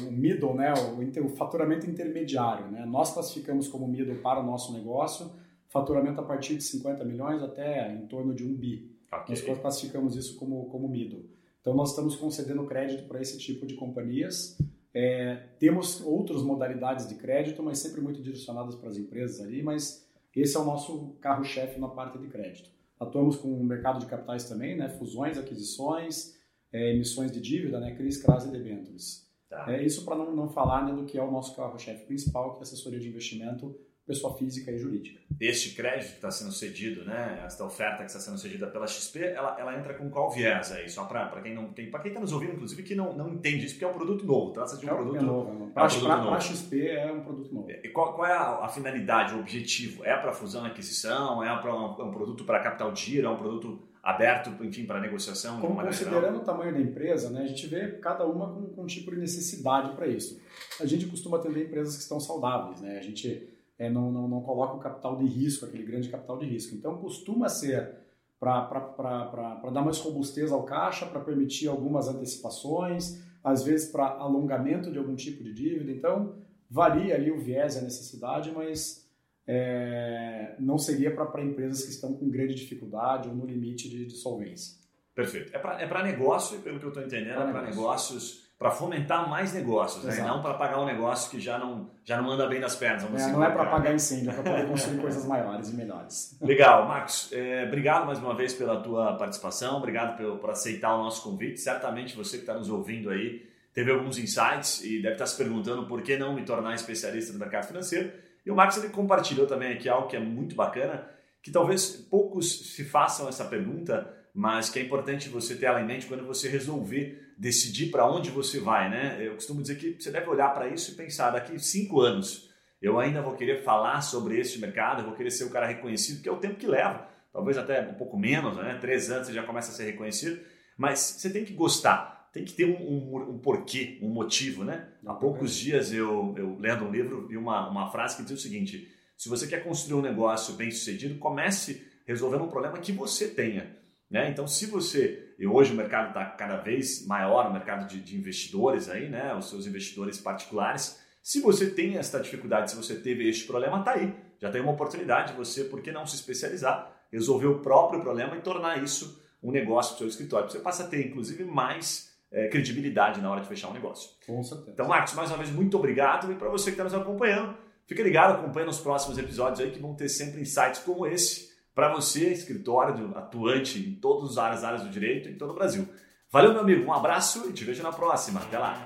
o 0.08 0.12
middle, 0.12 0.54
né, 0.54 0.72
o, 0.76 1.26
o 1.26 1.30
faturamento 1.30 1.90
intermediário. 1.90 2.68
Né? 2.68 2.86
Nós 2.86 3.12
classificamos 3.12 3.68
como 3.68 3.88
middle 3.88 4.20
para 4.20 4.40
o 4.40 4.44
nosso 4.44 4.72
negócio, 4.72 5.32
faturamento 5.68 6.22
a 6.22 6.24
partir 6.24 6.56
de 6.56 6.64
50 6.64 7.04
milhões 7.06 7.42
até 7.42 7.92
em 7.92 8.06
torno 8.06 8.36
de 8.36 8.46
um 8.46 8.56
bi. 8.56 8.96
Okay. 9.12 9.48
Nós 9.48 9.60
classificamos 9.60 10.16
isso 10.16 10.38
como, 10.38 10.70
como 10.70 10.88
middle. 10.88 11.26
Então, 11.62 11.74
nós 11.74 11.90
estamos 11.90 12.16
concedendo 12.16 12.64
crédito 12.66 13.08
para 13.08 13.20
esse 13.20 13.38
tipo 13.38 13.66
de 13.66 13.74
companhias 13.74 14.58
é, 14.94 15.36
temos 15.60 16.02
outras 16.02 16.42
modalidades 16.42 17.08
de 17.08 17.16
crédito, 17.16 17.62
mas 17.62 17.80
sempre 17.80 18.02
muito 18.02 18.22
direcionadas 18.22 18.76
para 18.76 18.90
as 18.90 18.98
empresas 18.98 19.40
ali, 19.40 19.62
mas 19.62 20.08
esse 20.36 20.56
é 20.56 20.60
o 20.60 20.66
nosso 20.66 21.16
carro-chefe 21.22 21.80
na 21.80 21.88
parte 21.88 22.18
de 22.18 22.28
crédito. 22.28 22.70
Atuamos 23.00 23.38
com 23.38 23.54
o 23.54 23.64
mercado 23.64 24.00
de 24.00 24.06
capitais 24.06 24.48
também, 24.48 24.76
né? 24.76 24.90
fusões, 24.90 25.38
aquisições, 25.38 26.38
é, 26.72 26.94
emissões 26.94 27.32
de 27.32 27.40
dívida, 27.40 27.80
né? 27.80 27.96
CRIs, 27.96 28.22
CRAS 28.22 28.46
e 28.46 28.52
debêntures. 28.52 29.28
Tá. 29.50 29.66
É 29.72 29.84
isso 29.84 30.06
para 30.06 30.16
não, 30.16 30.36
não 30.36 30.50
falar 30.50 30.86
né, 30.86 30.94
do 30.94 31.06
que 31.06 31.18
é 31.18 31.24
o 31.24 31.32
nosso 31.32 31.56
carro-chefe 31.56 32.06
principal, 32.06 32.52
que 32.52 32.58
é 32.58 32.60
a 32.60 32.64
assessoria 32.64 33.00
de 33.00 33.08
investimento 33.08 33.76
pessoa 34.10 34.36
física 34.36 34.72
e 34.72 34.80
jurídica. 34.80 35.20
Este 35.40 35.76
crédito 35.76 36.10
que 36.10 36.16
está 36.16 36.32
sendo 36.32 36.52
cedido, 36.52 37.06
né, 37.06 37.44
esta 37.46 37.64
oferta 37.64 37.98
que 37.98 38.06
está 38.06 38.20
sendo 38.20 38.40
cedida 38.40 38.66
pela 38.66 38.88
XP, 38.88 39.20
ela, 39.20 39.56
ela 39.60 39.78
entra 39.78 39.94
com 39.94 40.10
qual 40.10 40.32
viés 40.32 40.72
aí? 40.72 40.90
Só 40.90 41.06
para 41.06 41.30
quem 41.42 41.54
não 41.54 41.72
tem, 41.72 41.92
para 41.92 42.00
quem 42.00 42.10
está 42.10 42.20
nos 42.20 42.34
ouvindo, 42.34 42.54
inclusive, 42.54 42.82
que 42.82 42.96
não, 42.96 43.14
não 43.16 43.30
entende 43.30 43.66
isso, 43.66 43.76
porque 43.76 43.86
é 43.86 43.88
um 43.88 43.94
produto 43.94 44.26
novo, 44.26 44.52
trata-se 44.52 44.80
de 44.80 44.86
um 44.88 44.90
é, 44.90 44.96
produto, 44.96 45.18
é 45.18 45.22
novo. 45.22 45.70
É 45.70 45.74
para 45.74 46.24
um 46.24 46.34
a 46.34 46.40
XP 46.40 46.88
é 46.88 47.12
um 47.12 47.22
produto 47.22 47.54
novo. 47.54 47.70
E 47.70 47.88
qual, 47.90 48.16
qual 48.16 48.28
é 48.28 48.34
a, 48.34 48.66
a, 48.66 48.68
finalidade, 48.68 49.36
o 49.36 49.40
objetivo? 49.40 50.04
É 50.04 50.18
para 50.18 50.34
fusão 50.34 50.66
e 50.66 50.72
aquisição? 50.72 51.44
É 51.44 51.56
para 51.62 51.72
um, 51.72 51.92
um, 51.92 52.12
produto 52.12 52.44
para 52.44 52.60
capital 52.60 52.96
giro? 52.96 53.28
É 53.28 53.30
um 53.30 53.38
produto 53.38 53.80
aberto, 54.02 54.50
enfim, 54.66 54.86
para 54.86 55.00
negociação? 55.00 55.62
Como 55.62 55.80
considerando 55.80 56.38
o 56.38 56.44
tamanho 56.44 56.74
da 56.74 56.80
empresa, 56.80 57.30
né, 57.30 57.44
a 57.44 57.48
gente 57.48 57.68
vê 57.68 57.92
cada 58.00 58.26
uma 58.26 58.52
com, 58.52 58.70
com 58.70 58.82
um 58.82 58.88
tipo 58.88 59.12
de 59.12 59.18
necessidade 59.18 59.96
para 59.96 60.08
isso. 60.08 60.42
A 60.82 60.86
gente 60.88 61.06
costuma 61.06 61.38
atender 61.38 61.68
empresas 61.68 61.96
que 61.96 62.02
estão 62.02 62.20
saudáveis, 62.20 62.82
né? 62.82 62.98
A 62.98 63.04
gente 63.04 63.59
é, 63.80 63.90
não, 63.90 64.12
não, 64.12 64.28
não 64.28 64.42
coloca 64.42 64.76
o 64.76 64.80
capital 64.80 65.16
de 65.16 65.26
risco, 65.26 65.66
aquele 65.66 65.86
grande 65.86 66.10
capital 66.10 66.38
de 66.38 66.46
risco. 66.46 66.76
Então, 66.76 66.98
costuma 66.98 67.48
ser 67.48 67.96
para 68.38 69.70
dar 69.74 69.82
mais 69.82 70.00
robustez 70.00 70.52
ao 70.52 70.64
caixa, 70.64 71.06
para 71.06 71.22
permitir 71.22 71.68
algumas 71.68 72.08
antecipações, 72.10 73.24
às 73.42 73.64
vezes 73.64 73.90
para 73.90 74.06
alongamento 74.06 74.92
de 74.92 74.98
algum 74.98 75.16
tipo 75.16 75.42
de 75.44 75.54
dívida. 75.54 75.92
Então, 75.92 76.36
varia 76.70 77.16
ali 77.16 77.32
o 77.32 77.40
viés 77.40 77.76
e 77.76 77.80
a 77.80 77.82
necessidade, 77.82 78.52
mas 78.52 79.10
é, 79.48 80.56
não 80.60 80.78
seria 80.78 81.16
para 81.16 81.42
empresas 81.42 81.84
que 81.84 81.92
estão 81.92 82.14
com 82.14 82.30
grande 82.30 82.56
dificuldade 82.56 83.30
ou 83.30 83.36
no 83.36 83.46
limite 83.46 83.90
de, 83.90 84.06
de 84.06 84.16
solvência. 84.16 84.78
Perfeito. 85.16 85.56
É 85.56 85.60
para 85.60 85.82
é 85.82 86.04
negócio, 86.04 86.60
pelo 86.60 86.80
que 86.80 86.86
eu 86.86 86.90
estou 86.90 87.04
entendendo, 87.04 87.36
pra 87.36 87.50
é 87.50 87.52
para 87.52 87.62
negócios, 87.64 88.49
para 88.60 88.72
fomentar 88.72 89.30
mais 89.30 89.54
negócios, 89.54 90.04
né? 90.04 90.18
não 90.18 90.42
para 90.42 90.54
pagar 90.56 90.82
um 90.82 90.86
negócio 90.86 91.32
que 91.32 91.40
já 91.40 91.58
não, 91.58 91.90
já 92.04 92.22
não 92.22 92.30
anda 92.30 92.46
bem 92.46 92.60
nas 92.60 92.76
pernas. 92.76 93.06
É, 93.06 93.32
não 93.32 93.42
é 93.42 93.50
para 93.50 93.66
pagar 93.68 93.96
incêndio, 93.96 94.32
é 94.32 94.34
para 94.34 94.44
poder 94.44 94.68
construir 94.68 95.00
coisas 95.00 95.26
maiores 95.26 95.70
e 95.70 95.76
melhores. 95.76 96.38
Legal, 96.44 96.86
Marcos. 96.86 97.30
É, 97.32 97.64
obrigado 97.66 98.06
mais 98.06 98.20
uma 98.20 98.36
vez 98.36 98.54
pela 98.54 98.82
tua 98.82 99.14
participação, 99.14 99.78
obrigado 99.78 100.18
por, 100.18 100.40
por 100.40 100.50
aceitar 100.50 100.94
o 100.94 100.98
nosso 100.98 101.24
convite. 101.24 101.58
Certamente 101.58 102.18
você 102.18 102.36
que 102.36 102.44
está 102.44 102.54
nos 102.54 102.70
ouvindo 102.70 103.10
aí 103.10 103.48
teve 103.74 103.92
alguns 103.92 104.18
insights 104.18 104.84
e 104.84 105.02
deve 105.02 105.14
estar 105.14 105.26
se 105.28 105.38
perguntando 105.38 105.88
por 105.88 106.02
que 106.02 106.18
não 106.18 106.36
me 106.36 106.44
tornar 106.44 106.76
especialista 106.76 107.32
no 107.32 107.40
mercado 107.40 107.66
financeiro. 107.66 108.12
E 108.46 108.52
o 108.52 108.56
Marcos 108.56 108.76
ele 108.76 108.90
compartilhou 108.90 109.48
também 109.48 109.72
aqui 109.72 109.88
algo 109.88 110.10
que 110.10 110.18
é 110.18 110.20
muito 110.20 110.54
bacana, 110.54 111.08
que 111.42 111.50
talvez 111.50 111.92
poucos 111.92 112.74
se 112.76 112.84
façam 112.84 113.30
essa 113.30 113.46
pergunta, 113.46 114.14
mas 114.34 114.70
que 114.70 114.80
é 114.80 114.82
importante 114.82 115.30
você 115.30 115.56
ter 115.56 115.66
ela 115.66 115.82
em 115.82 115.86
mente 115.86 116.06
quando 116.06 116.26
você 116.26 116.48
resolver 116.48 117.34
decidir 117.38 117.90
para 117.90 118.10
onde 118.10 118.30
você 118.30 118.60
vai, 118.60 118.90
né? 118.90 119.18
Eu 119.20 119.36
costumo 119.36 119.62
dizer 119.62 119.78
que 119.78 119.96
você 120.00 120.12
deve 120.12 120.30
olhar 120.30 120.54
para 120.54 120.68
isso 120.68 120.92
e 120.92 120.96
pensar 120.96 121.32
daqui 121.32 121.58
cinco 121.60 122.02
anos 122.02 122.50
eu 122.82 122.98
ainda 122.98 123.22
vou 123.22 123.36
querer 123.36 123.62
falar 123.64 124.02
sobre 124.02 124.40
este 124.40 124.58
mercado, 124.58 125.02
eu 125.02 125.06
vou 125.06 125.16
querer 125.16 125.32
ser 125.32 125.44
o 125.44 125.50
cara 125.50 125.68
reconhecido, 125.68 126.22
que 126.22 126.30
é 126.30 126.32
o 126.32 126.38
tempo 126.38 126.56
que 126.56 126.66
leva, 126.66 127.06
talvez 127.32 127.58
até 127.58 127.82
um 127.82 127.94
pouco 127.96 128.18
menos, 128.18 128.56
né? 128.56 128.78
Três 128.80 129.12
anos 129.12 129.28
você 129.28 129.34
já 129.34 129.44
começa 129.44 129.72
a 129.72 129.76
ser 129.76 129.84
reconhecido, 129.84 130.40
mas 130.78 131.00
você 131.00 131.30
tem 131.30 131.44
que 131.44 131.54
gostar 131.54 132.20
tem 132.32 132.46
que 132.46 132.54
ter 132.54 132.66
um, 132.66 132.76
um, 132.76 133.30
um, 133.32 133.40
porquê, 133.40 133.98
um 134.02 134.10
motivo, 134.10 134.64
né? 134.64 134.88
Há 135.06 135.14
poucos 135.14 135.56
dias 135.56 135.92
eu, 135.92 136.34
eu 136.38 136.58
lendo 136.60 136.86
um 136.86 136.92
livro 136.92 137.28
vi 137.28 137.38
uma, 137.38 137.68
uma 137.70 137.90
frase 137.90 138.18
que 138.18 138.24
diz 138.24 138.34
o 138.34 138.42
seguinte: 138.42 138.88
se 139.18 139.30
você 139.30 139.48
quer 139.48 139.64
construir 139.64 140.00
um 140.00 140.04
negócio 140.04 140.54
bem 140.54 140.70
sucedido, 140.72 141.18
comece 141.20 141.88
resolvendo 142.06 142.44
um 142.44 142.50
problema 142.50 142.78
que 142.80 142.92
você 142.92 143.28
tenha. 143.28 143.78
Né? 144.10 144.30
Então, 144.30 144.48
se 144.48 144.66
você, 144.66 145.36
e 145.38 145.46
hoje 145.46 145.72
o 145.72 145.76
mercado 145.76 146.10
está 146.10 146.26
cada 146.26 146.58
vez 146.58 147.06
maior, 147.06 147.48
o 147.48 147.54
mercado 147.54 147.88
de, 147.88 148.02
de, 148.02 148.18
investidores 148.18 148.90
aí, 148.90 149.08
né? 149.08 149.36
os 149.36 149.50
seus 149.50 149.68
investidores 149.68 150.18
particulares, 150.18 151.00
se 151.22 151.42
você 151.42 151.70
tem 151.70 151.98
essa 151.98 152.20
dificuldade, 152.20 152.72
se 152.72 152.78
você 152.78 152.96
teve 152.96 153.30
este 153.30 153.46
problema, 153.46 153.80
está 153.80 153.92
aí. 153.92 154.14
Já 154.40 154.50
tem 154.50 154.62
uma 154.62 154.72
oportunidade 154.72 155.32
de 155.32 155.38
você, 155.38 155.66
por 155.66 155.82
que 155.82 155.92
não 155.92 156.08
se 156.08 156.16
especializar, 156.16 156.92
resolver 157.12 157.48
o 157.48 157.60
próprio 157.60 158.02
problema 158.02 158.36
e 158.36 158.42
tornar 158.42 158.82
isso 158.84 159.22
um 159.44 159.52
negócio 159.52 159.92
para 159.92 159.96
o 159.96 160.00
seu 160.00 160.08
escritório. 160.08 160.50
Você 160.50 160.60
passa 160.60 160.84
a 160.84 160.88
ter, 160.88 161.06
inclusive, 161.06 161.44
mais 161.44 162.10
é, 162.32 162.48
credibilidade 162.48 163.22
na 163.22 163.32
hora 163.32 163.42
de 163.42 163.48
fechar 163.48 163.70
um 163.70 163.74
negócio. 163.74 164.10
Com 164.26 164.42
certeza. 164.44 164.72
Então, 164.72 164.88
Marcos, 164.88 165.14
mais 165.14 165.30
uma 165.30 165.38
vez, 165.38 165.50
muito 165.52 165.78
obrigado. 165.78 166.32
E 166.32 166.36
para 166.36 166.50
você 166.50 166.66
que 166.66 166.72
está 166.72 166.84
nos 166.84 166.94
acompanhando, 166.94 167.56
fica 167.86 168.02
ligado, 168.02 168.40
acompanha 168.40 168.66
nos 168.66 168.80
próximos 168.80 169.18
episódios 169.18 169.60
aí 169.60 169.72
que 169.72 169.80
vão 169.80 169.94
ter 169.96 170.10
sempre 170.10 170.42
insights 170.42 170.80
como 170.80 171.06
esse 171.06 171.49
para 171.74 171.94
você, 171.94 172.32
escritório 172.32 173.12
atuante 173.16 173.80
em 173.80 173.96
todas 173.96 174.38
as 174.38 174.64
áreas, 174.64 174.84
do 174.84 174.90
direito 174.90 175.30
em 175.30 175.38
todo 175.38 175.52
o 175.52 175.56
Brasil. 175.56 175.88
Valeu, 176.32 176.52
meu 176.52 176.62
amigo, 176.62 176.86
um 176.86 176.94
abraço 176.94 177.50
e 177.50 177.54
te 177.54 177.64
vejo 177.64 177.82
na 177.82 177.92
próxima. 177.92 178.40
Até 178.42 178.60
lá. 178.60 178.86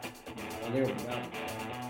Valeu, 0.64 0.86
obrigado. 0.86 1.83